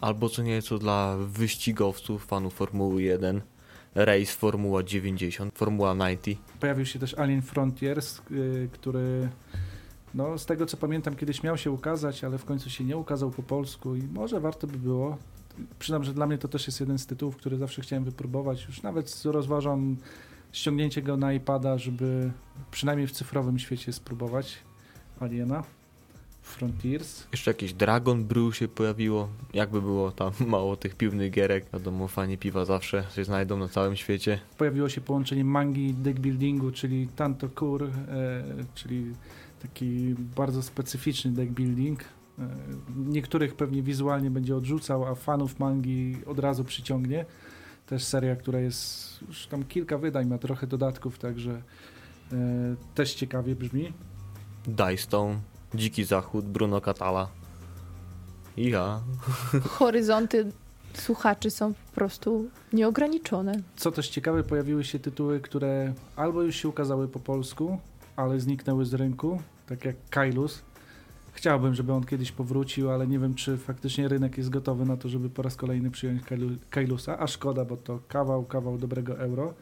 Albo 0.00 0.28
co 0.28 0.42
nieco 0.42 0.78
dla 0.78 1.16
wyścigowców, 1.16 2.24
fanów 2.24 2.54
Formuły 2.54 3.02
1, 3.02 3.42
Race 3.94 4.32
Formuła 4.32 4.82
90, 4.82 5.58
Formuła 5.58 5.94
90. 5.94 6.38
Pojawił 6.60 6.86
się 6.86 6.98
też 6.98 7.14
Alien 7.14 7.42
Frontiers, 7.42 8.22
y, 8.30 8.68
który 8.72 9.28
no, 10.14 10.38
z 10.38 10.46
tego 10.46 10.66
co 10.66 10.76
pamiętam 10.76 11.16
kiedyś 11.16 11.42
miał 11.42 11.56
się 11.56 11.70
ukazać, 11.70 12.24
ale 12.24 12.38
w 12.38 12.44
końcu 12.44 12.70
się 12.70 12.84
nie 12.84 12.96
ukazał 12.96 13.30
po 13.30 13.42
polsku 13.42 13.96
i 13.96 14.02
może 14.02 14.40
warto 14.40 14.66
by 14.66 14.78
było. 14.78 15.16
Przynam, 15.78 16.04
że 16.04 16.14
dla 16.14 16.26
mnie 16.26 16.38
to 16.38 16.48
też 16.48 16.66
jest 16.66 16.80
jeden 16.80 16.98
z 16.98 17.06
tytułów, 17.06 17.36
który 17.36 17.56
zawsze 17.56 17.82
chciałem 17.82 18.04
wypróbować. 18.04 18.66
Już 18.66 18.82
nawet 18.82 19.22
rozważam 19.24 19.96
ściągnięcie 20.52 21.02
go 21.02 21.16
na 21.16 21.32
iPada, 21.32 21.78
żeby 21.78 22.30
przynajmniej 22.70 23.06
w 23.08 23.12
cyfrowym 23.12 23.58
świecie 23.58 23.92
spróbować 23.92 24.58
Aliena. 25.20 25.62
Frontiers. 26.42 27.26
Jeszcze 27.32 27.50
jakieś 27.50 27.72
Dragon 27.72 28.24
Brew 28.24 28.56
się 28.56 28.68
pojawiło. 28.68 29.28
Jakby 29.54 29.80
było 29.80 30.12
tam 30.12 30.32
mało 30.46 30.76
tych 30.76 30.94
piwnych 30.94 31.30
gierek. 31.30 31.66
Wiadomo, 31.72 32.08
fani 32.08 32.38
piwa 32.38 32.64
zawsze 32.64 33.04
się 33.14 33.24
znajdą 33.24 33.56
na 33.56 33.68
całym 33.68 33.96
świecie. 33.96 34.38
Pojawiło 34.58 34.88
się 34.88 35.00
połączenie 35.00 35.44
mangi 35.44 35.86
i 35.86 35.94
deckbuildingu, 35.94 36.70
czyli 36.70 37.08
Tanto 37.16 37.48
Kur, 37.48 37.84
e, 37.84 37.90
czyli 38.74 39.12
taki 39.62 40.14
bardzo 40.36 40.62
specyficzny 40.62 41.30
deckbuilding. 41.30 42.00
E, 42.38 42.48
niektórych 42.96 43.54
pewnie 43.54 43.82
wizualnie 43.82 44.30
będzie 44.30 44.56
odrzucał, 44.56 45.04
a 45.06 45.14
fanów 45.14 45.58
mangi 45.58 46.16
od 46.26 46.38
razu 46.38 46.64
przyciągnie. 46.64 47.24
Też 47.86 48.04
seria, 48.04 48.36
która 48.36 48.60
jest 48.60 49.18
już 49.28 49.46
tam 49.46 49.64
kilka 49.64 49.98
wydań, 49.98 50.26
ma 50.26 50.38
trochę 50.38 50.66
dodatków, 50.66 51.18
także 51.18 51.62
e, 52.32 52.36
też 52.94 53.14
ciekawie 53.14 53.56
brzmi. 53.56 53.92
Dice 54.66 54.96
Stone, 54.96 55.40
Dziki 55.74 56.04
Zachód, 56.04 56.44
Bruno 56.44 56.80
Catala. 56.80 57.28
Ja. 58.56 59.00
Horyzonty 59.78 60.52
słuchaczy 60.94 61.50
są 61.50 61.74
po 61.74 61.92
prostu 61.94 62.50
nieograniczone. 62.72 63.62
Co 63.76 63.92
też 63.92 64.08
ciekawe, 64.08 64.44
pojawiły 64.44 64.84
się 64.84 64.98
tytuły, 64.98 65.40
które 65.40 65.92
albo 66.16 66.42
już 66.42 66.56
się 66.56 66.68
ukazały 66.68 67.08
po 67.08 67.20
polsku, 67.20 67.78
ale 68.16 68.40
zniknęły 68.40 68.84
z 68.84 68.94
rynku, 68.94 69.40
tak 69.66 69.84
jak 69.84 69.96
Kailus. 70.10 70.62
Chciałbym, 71.32 71.74
żeby 71.74 71.92
on 71.92 72.04
kiedyś 72.04 72.32
powrócił, 72.32 72.90
ale 72.90 73.06
nie 73.06 73.18
wiem, 73.18 73.34
czy 73.34 73.56
faktycznie 73.56 74.08
rynek 74.08 74.38
jest 74.38 74.50
gotowy 74.50 74.84
na 74.84 74.96
to, 74.96 75.08
żeby 75.08 75.30
po 75.30 75.42
raz 75.42 75.56
kolejny 75.56 75.90
przyjąć 75.90 76.22
Kailusa, 76.70 77.18
a 77.18 77.26
szkoda, 77.26 77.64
bo 77.64 77.76
to 77.76 77.98
kawał, 78.08 78.44
kawał 78.44 78.78
dobrego 78.78 79.18
euro. 79.18 79.54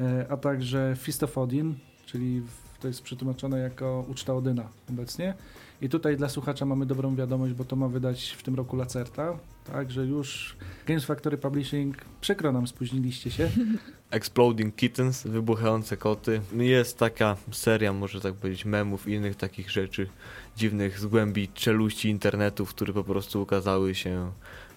E, 0.00 0.26
a 0.30 0.36
także 0.36 0.94
Fist 0.98 1.22
of 1.22 1.38
Odin, 1.38 1.74
czyli 2.06 2.42
to 2.80 2.88
jest 2.88 3.02
przetłumaczone 3.02 3.58
jako 3.58 4.04
Uczta 4.08 4.34
Odyna 4.34 4.68
obecnie. 4.90 5.34
I 5.80 5.88
tutaj 5.88 6.16
dla 6.16 6.28
słuchacza 6.28 6.64
mamy 6.64 6.86
dobrą 6.86 7.16
wiadomość, 7.16 7.54
bo 7.54 7.64
to 7.64 7.76
ma 7.76 7.88
wydać 7.88 8.30
w 8.30 8.42
tym 8.42 8.54
roku 8.54 8.76
Lacerta, 8.76 9.38
także 9.64 10.06
już 10.06 10.56
Games 10.86 11.04
Factory 11.04 11.38
Publishing, 11.38 11.96
przykro 12.20 12.52
nam, 12.52 12.66
spóźniliście 12.66 13.30
się. 13.30 13.50
Exploding 14.10 14.76
Kittens, 14.76 15.22
wybuchające 15.22 15.96
koty. 15.96 16.40
Jest 16.56 16.98
taka 16.98 17.36
seria, 17.52 17.92
może 17.92 18.20
tak 18.20 18.34
powiedzieć, 18.34 18.64
memów 18.64 19.08
i 19.08 19.12
innych 19.12 19.36
takich 19.36 19.70
rzeczy 19.70 20.08
dziwnych 20.56 20.98
z 20.98 21.06
głębi 21.06 21.48
czeluści 21.48 22.08
internetu, 22.08 22.66
które 22.66 22.92
po 22.92 23.04
prostu 23.04 23.42
ukazały 23.42 23.94
się 23.94 24.32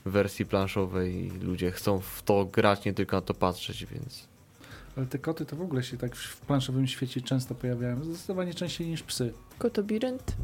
w 0.05 0.11
wersji 0.11 0.45
planszowej 0.45 1.25
i 1.25 1.29
ludzie 1.29 1.71
chcą 1.71 1.99
w 1.99 2.23
to 2.23 2.45
grać, 2.45 2.85
nie 2.85 2.93
tylko 2.93 3.15
na 3.15 3.21
to 3.21 3.33
patrzeć, 3.33 3.85
więc... 3.85 4.27
Ale 4.97 5.05
te 5.05 5.19
koty 5.19 5.45
to 5.45 5.55
w 5.55 5.61
ogóle 5.61 5.83
się 5.83 5.97
tak 5.97 6.15
w 6.15 6.41
planszowym 6.41 6.87
świecie 6.87 7.21
często 7.21 7.55
pojawiają, 7.55 8.03
zdecydowanie 8.03 8.53
częściej 8.53 8.87
niż 8.87 9.03
psy. 9.03 9.33
Kotobirynt? 9.57 10.35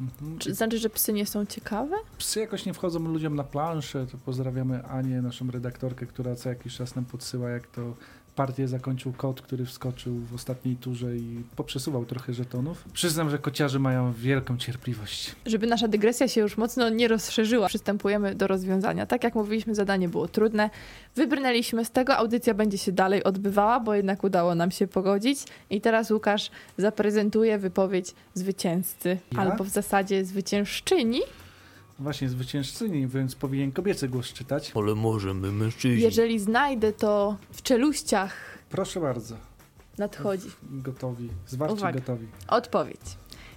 Mhm. 0.00 0.38
Czy 0.38 0.54
znaczy, 0.54 0.78
że 0.78 0.90
psy 0.90 1.12
nie 1.12 1.26
są 1.26 1.46
ciekawe? 1.46 1.96
Psy 2.18 2.40
jakoś 2.40 2.66
nie 2.66 2.74
wchodzą 2.74 2.98
ludziom 2.98 3.36
na 3.36 3.44
planszę. 3.44 4.06
To 4.06 4.18
pozdrawiamy 4.18 4.84
Anię, 4.84 5.22
naszą 5.22 5.50
redaktorkę, 5.50 6.06
która 6.06 6.34
co 6.36 6.48
jakiś 6.48 6.76
czas 6.76 6.94
nam 6.94 7.04
podsyła, 7.04 7.50
jak 7.50 7.66
to 7.66 7.94
partię 8.36 8.68
zakończył 8.68 9.12
kot, 9.12 9.40
który 9.40 9.64
wskoczył 9.66 10.14
w 10.14 10.34
ostatniej 10.34 10.76
turze 10.76 11.16
i 11.16 11.42
poprzesuwał 11.56 12.04
trochę 12.04 12.32
żetonów. 12.32 12.84
Przyznam, 12.92 13.30
że 13.30 13.38
kociarze 13.38 13.78
mają 13.78 14.12
wielką 14.12 14.56
cierpliwość. 14.56 15.34
Żeby 15.46 15.66
nasza 15.66 15.88
dygresja 15.88 16.28
się 16.28 16.40
już 16.40 16.56
mocno 16.56 16.88
nie 16.88 17.08
rozszerzyła, 17.08 17.68
przystępujemy 17.68 18.34
do 18.34 18.46
rozwiązania. 18.46 19.06
Tak 19.06 19.24
jak 19.24 19.34
mówiliśmy, 19.34 19.74
zadanie 19.74 20.08
było 20.08 20.28
trudne. 20.28 20.70
Wybrnęliśmy 21.16 21.84
z 21.84 21.90
tego, 21.90 22.16
audycja 22.16 22.54
będzie 22.54 22.78
się 22.78 22.92
dalej 22.92 23.24
odbywała, 23.24 23.80
bo 23.80 23.94
jednak 23.94 24.24
udało 24.24 24.54
nam 24.54 24.70
się 24.70 24.86
pogodzić. 24.86 25.38
I 25.70 25.80
teraz 25.80 26.10
Łukasz 26.10 26.50
zaprezentuje 26.78 27.58
wypowiedź 27.58 28.14
zwycięzcy, 28.34 29.18
ja? 29.32 29.40
albo 29.40 29.64
w 29.64 29.68
zasadzie 29.68 30.24
zwyciężczyni 30.24 31.20
Właśnie 32.00 32.28
zwyciężczyni, 32.28 33.06
więc 33.06 33.34
powinien 33.34 33.72
kobiecy 33.72 34.08
głos 34.08 34.32
czytać. 34.32 34.72
Ale 34.74 34.94
możemy 34.94 35.52
mężczyźni. 35.52 36.02
Jeżeli 36.02 36.38
znajdę 36.38 36.92
to 36.92 37.36
w 37.52 37.62
czeluściach. 37.62 38.58
Proszę 38.70 39.00
bardzo. 39.00 39.36
Nadchodzi. 39.98 40.48
Gotowi. 40.62 41.28
Zwarci 41.46 41.74
Uwaga. 41.74 41.98
gotowi. 41.98 42.26
Odpowiedź. 42.48 43.00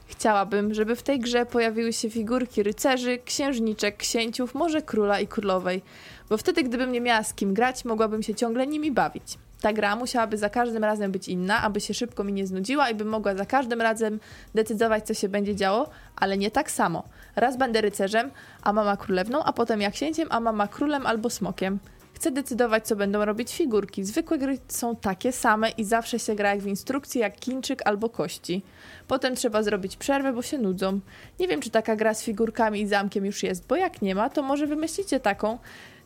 Chciałabym, 0.07 0.73
żeby 0.73 0.95
w 0.95 1.03
tej 1.03 1.19
grze 1.19 1.45
pojawiły 1.45 1.93
się 1.93 2.09
figurki 2.09 2.63
rycerzy, 2.63 3.17
księżniczek, 3.25 3.97
księciów, 3.97 4.55
może 4.55 4.81
króla 4.81 5.19
i 5.19 5.27
królowej, 5.27 5.81
bo 6.29 6.37
wtedy, 6.37 6.63
gdybym 6.63 6.91
nie 6.91 7.01
miała 7.01 7.23
z 7.23 7.33
kim 7.33 7.53
grać, 7.53 7.85
mogłabym 7.85 8.23
się 8.23 8.35
ciągle 8.35 8.67
nimi 8.67 8.91
bawić. 8.91 9.37
Ta 9.63 9.73
gra 9.73 9.95
musiałaby 9.95 10.37
za 10.37 10.49
każdym 10.49 10.83
razem 10.83 11.11
być 11.11 11.27
inna, 11.27 11.61
aby 11.61 11.81
się 11.81 11.93
szybko 11.93 12.23
mi 12.23 12.33
nie 12.33 12.47
znudziła 12.47 12.89
i 12.89 12.95
bym 12.95 13.07
mogła 13.07 13.35
za 13.35 13.45
każdym 13.45 13.81
razem 13.81 14.19
decydować, 14.55 15.07
co 15.07 15.13
się 15.13 15.29
będzie 15.29 15.55
działo, 15.55 15.89
ale 16.15 16.37
nie 16.37 16.51
tak 16.51 16.71
samo. 16.71 17.03
Raz 17.35 17.57
będę 17.57 17.81
rycerzem, 17.81 18.31
a 18.61 18.73
mama 18.73 18.97
królewną, 18.97 19.43
a 19.43 19.53
potem 19.53 19.81
ja 19.81 19.91
księciem, 19.91 20.27
a 20.31 20.39
mama 20.39 20.67
królem 20.67 21.05
albo 21.05 21.29
smokiem. 21.29 21.79
Chcę 22.13 22.31
decydować, 22.31 22.87
co 22.87 22.95
będą 22.95 23.25
robić 23.25 23.55
figurki. 23.55 24.03
Zwykłe 24.03 24.37
gry 24.37 24.57
są 24.67 24.95
takie 24.95 25.31
same 25.31 25.69
i 25.69 25.83
zawsze 25.83 26.19
się 26.19 26.35
gra 26.35 26.49
jak 26.49 26.61
w 26.61 26.67
instrukcji, 26.67 27.21
jak 27.21 27.39
kinczyk 27.39 27.81
albo 27.85 28.09
kości. 28.09 28.63
Potem 29.07 29.35
trzeba 29.35 29.63
zrobić 29.63 29.97
przerwę, 29.97 30.33
bo 30.33 30.41
się 30.41 30.57
nudzą. 30.57 30.99
Nie 31.39 31.47
wiem, 31.47 31.61
czy 31.61 31.69
taka 31.69 31.95
gra 31.95 32.13
z 32.13 32.23
figurkami 32.23 32.81
i 32.81 32.87
zamkiem 32.87 33.25
już 33.25 33.43
jest, 33.43 33.67
bo 33.67 33.75
jak 33.75 34.01
nie 34.01 34.15
ma, 34.15 34.29
to 34.29 34.43
może 34.43 34.67
wymyślicie 34.67 35.19
taką. 35.19 35.57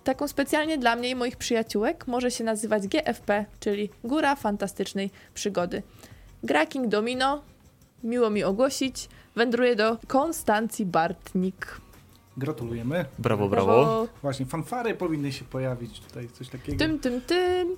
Taką 0.07 0.27
specjalnie 0.27 0.77
dla 0.77 0.95
mnie 0.95 1.09
i 1.09 1.15
moich 1.15 1.37
przyjaciółek 1.37 2.07
może 2.07 2.31
się 2.31 2.43
nazywać 2.43 2.87
GFP, 2.87 3.45
czyli 3.59 3.89
Góra 4.03 4.35
Fantastycznej 4.35 5.09
Przygody. 5.33 5.83
Gra 6.43 6.65
King 6.65 6.87
Domino, 6.87 7.41
miło 8.03 8.29
mi 8.29 8.43
ogłosić, 8.43 9.09
wędruje 9.35 9.75
do 9.75 9.97
Konstancji 10.07 10.85
Bartnik. 10.85 11.81
Gratulujemy. 12.37 13.05
Brawo, 13.19 13.49
brawo, 13.49 13.65
brawo. 13.65 14.07
Właśnie, 14.21 14.45
fanfary 14.45 14.93
powinny 14.93 15.31
się 15.31 15.45
pojawić 15.45 15.99
tutaj, 15.99 16.29
coś 16.29 16.49
takiego. 16.49 16.77
Tym, 16.77 16.99
tym, 16.99 17.21
tym. 17.21 17.77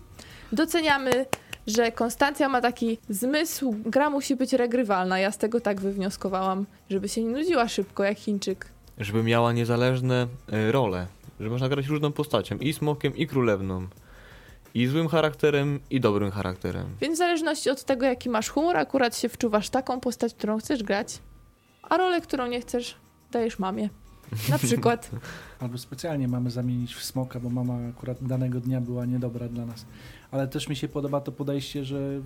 Doceniamy, 0.52 1.26
że 1.68 1.92
Konstancja 1.92 2.50
ma 2.50 2.62
taki 2.62 2.98
zmysł, 3.10 3.76
gra 3.86 4.10
musi 4.10 4.36
być 4.36 4.54
regrywalna. 4.54 5.20
Ja 5.20 5.32
z 5.32 5.38
tego 5.38 5.62
tak 5.62 5.82
wywnioskowałam, 5.82 6.66
żeby 6.90 7.10
się 7.10 7.24
nie 7.24 7.32
nudziła 7.32 7.68
szybko 7.68 8.04
jak 8.04 8.18
Chińczyk. 8.18 8.66
Żeby 8.98 9.24
miała 9.24 9.54
niezależne 9.54 10.28
y, 10.54 10.72
role, 10.72 11.08
że 11.40 11.50
można 11.50 11.70
grać 11.70 11.88
różną 11.88 12.12
postacią, 12.12 12.58
i 12.58 12.74
smokiem, 12.74 13.16
i 13.16 13.28
królewną. 13.28 13.88
I 14.74 14.88
złym 14.88 15.08
charakterem, 15.08 15.80
i 15.90 16.00
dobrym 16.00 16.32
charakterem. 16.32 16.88
Więc 17.02 17.16
w 17.16 17.18
zależności 17.18 17.70
od 17.70 17.84
tego, 17.84 18.06
jaki 18.06 18.30
masz 18.30 18.50
humor, 18.50 18.78
akurat 18.78 19.18
się 19.18 19.30
wczuwasz 19.30 19.70
taką 19.70 20.00
postać, 20.00 20.34
którą 20.34 20.60
chcesz 20.60 20.84
grać, 20.84 21.20
a 21.84 21.98
rolę, 21.98 22.22
którą 22.22 22.48
nie 22.48 22.62
chcesz, 22.62 22.96
dajesz 23.32 23.60
mamie. 23.60 23.90
Na 24.50 24.58
przykład. 24.68 25.12
Albo 25.60 25.78
specjalnie 25.78 26.28
mamy 26.28 26.52
zamienić 26.52 26.96
w 26.96 27.04
smoka, 27.04 27.40
bo 27.40 27.50
mama 27.50 27.74
akurat 27.90 28.18
danego 28.22 28.60
dnia 28.60 28.82
była 28.82 29.06
niedobra 29.06 29.48
dla 29.48 29.66
nas. 29.66 29.86
Ale 30.32 30.48
też 30.48 30.70
mi 30.70 30.76
się 30.76 30.88
podoba 30.88 31.22
to 31.22 31.32
podejście, 31.32 31.86
że 31.86 32.22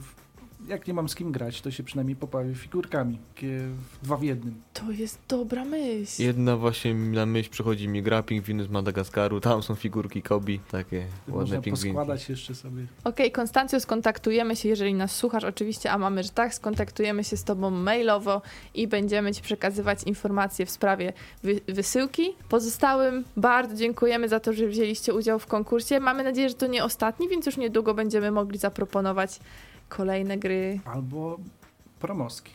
jak 0.67 0.87
nie 0.87 0.93
mam 0.93 1.09
z 1.09 1.15
kim 1.15 1.31
grać, 1.31 1.61
to 1.61 1.71
się 1.71 1.83
przynajmniej 1.83 2.15
poprawię 2.15 2.55
figurkami. 2.55 3.19
Takie 3.35 3.59
dwa 4.03 4.17
w 4.17 4.23
jednym. 4.23 4.61
To 4.73 4.91
jest 4.91 5.19
dobra 5.27 5.65
myśl. 5.65 6.23
Jedna 6.23 6.57
właśnie 6.57 6.93
na 6.93 7.25
myśl 7.25 7.49
przychodzi 7.49 7.87
mi 7.87 8.01
gra 8.01 8.23
pingwiny 8.23 8.63
z 8.63 8.69
Madagaskaru, 8.69 9.39
tam 9.39 9.63
są 9.63 9.75
figurki 9.75 10.21
Kobi, 10.21 10.59
takie 10.71 11.05
Można 11.27 11.39
ładne 11.39 11.61
pingwinki. 11.61 11.89
poskładać 11.89 12.29
jeszcze 12.29 12.55
sobie. 12.55 12.83
Okej, 13.03 13.11
okay, 13.25 13.31
Konstancjo, 13.31 13.79
skontaktujemy 13.79 14.55
się, 14.55 14.69
jeżeli 14.69 14.93
nas 14.93 15.15
słuchasz 15.15 15.43
oczywiście, 15.43 15.91
a 15.91 15.97
mamy, 15.97 16.23
że 16.23 16.29
tak, 16.29 16.53
skontaktujemy 16.53 17.23
się 17.23 17.37
z 17.37 17.43
tobą 17.43 17.69
mailowo 17.69 18.41
i 18.73 18.87
będziemy 18.87 19.33
ci 19.33 19.41
przekazywać 19.41 20.03
informacje 20.03 20.65
w 20.65 20.69
sprawie 20.69 21.13
wy 21.43 21.61
wysyłki. 21.67 22.23
Pozostałym 22.49 23.23
bardzo 23.37 23.75
dziękujemy 23.75 24.29
za 24.29 24.39
to, 24.39 24.53
że 24.53 24.67
wzięliście 24.67 25.13
udział 25.13 25.39
w 25.39 25.47
konkursie. 25.47 25.99
Mamy 25.99 26.23
nadzieję, 26.23 26.49
że 26.49 26.55
to 26.55 26.67
nie 26.67 26.83
ostatni, 26.83 27.29
więc 27.29 27.45
już 27.45 27.57
niedługo 27.57 27.93
będziemy 27.93 28.31
mogli 28.31 28.57
zaproponować 28.57 29.39
kolejne 29.89 30.37
gry. 30.37 30.79
Albo 30.85 31.39
promoski. 31.99 32.53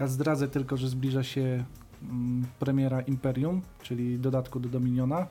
Ja 0.00 0.06
zdradzę 0.06 0.48
tylko, 0.48 0.76
że 0.76 0.88
zbliża 0.88 1.22
się 1.22 1.64
mm, 2.02 2.44
premiera 2.58 3.00
Imperium, 3.00 3.62
czyli 3.82 4.18
dodatku 4.18 4.60
do 4.60 4.68
Dominiona. 4.68 5.26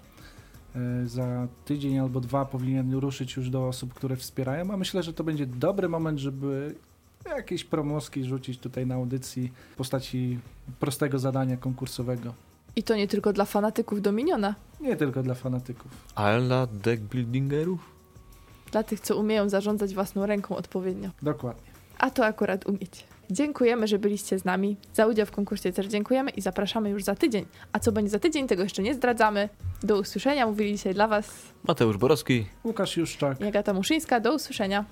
E, 0.75 1.07
Za 1.07 1.47
tydzień 1.65 1.99
albo 1.99 2.19
dwa 2.19 2.45
powinien 2.45 2.93
ruszyć 2.93 3.35
już 3.35 3.49
do 3.49 3.67
osób, 3.67 3.93
które 3.93 4.15
wspierają, 4.15 4.71
a 4.71 4.77
myślę, 4.77 5.03
że 5.03 5.13
to 5.13 5.23
będzie 5.23 5.45
dobry 5.45 5.89
moment, 5.89 6.19
żeby 6.19 6.75
jakieś 7.29 7.63
promoski 7.63 8.23
rzucić 8.25 8.59
tutaj 8.59 8.85
na 8.87 8.95
audycji 8.95 9.51
w 9.73 9.75
postaci 9.75 10.39
prostego 10.79 11.19
zadania 11.19 11.57
konkursowego. 11.57 12.33
I 12.75 12.83
to 12.83 12.95
nie 12.95 13.07
tylko 13.07 13.33
dla 13.33 13.45
fanatyków 13.45 14.01
Dominiona, 14.01 14.55
Nie 14.81 14.95
tylko 14.95 15.23
dla 15.23 15.33
fanatyków. 15.33 15.91
Ale 16.15 16.41
dla 16.41 16.67
deckbuildingerów? 16.67 17.92
Dla 18.73 18.83
tych, 18.83 18.99
co 18.99 19.17
umieją 19.17 19.49
zarządzać 19.49 19.93
własną 19.93 20.25
ręką 20.25 20.55
odpowiednio. 20.55 21.09
Dokładnie. 21.21 21.71
A 21.97 22.09
to 22.09 22.25
akurat 22.25 22.65
umiecie. 22.65 23.03
Dziękujemy, 23.31 23.87
że 23.87 23.99
byliście 23.99 24.39
z 24.39 24.45
nami. 24.45 24.77
Za 24.93 25.07
udział 25.07 25.25
w 25.25 25.31
konkursie 25.31 25.73
też 25.73 25.87
dziękujemy 25.87 26.31
i 26.31 26.41
zapraszamy 26.41 26.89
już 26.89 27.03
za 27.03 27.15
tydzień. 27.15 27.45
A 27.73 27.79
co 27.79 27.91
będzie 27.91 28.11
za 28.11 28.19
tydzień, 28.19 28.47
tego 28.47 28.63
jeszcze 28.63 28.83
nie 28.83 28.93
zdradzamy. 28.93 29.49
Do 29.83 29.99
usłyszenia. 29.99 30.47
Mówili 30.47 30.71
dzisiaj 30.71 30.93
dla 30.93 31.07
Was 31.07 31.29
Mateusz 31.63 31.97
Borowski. 31.97 32.45
Łukasz 32.63 32.97
Juszczak. 32.97 33.39
Jagata 33.39 33.73
Muszyńska. 33.73 34.19
Do 34.19 34.35
usłyszenia. 34.35 34.85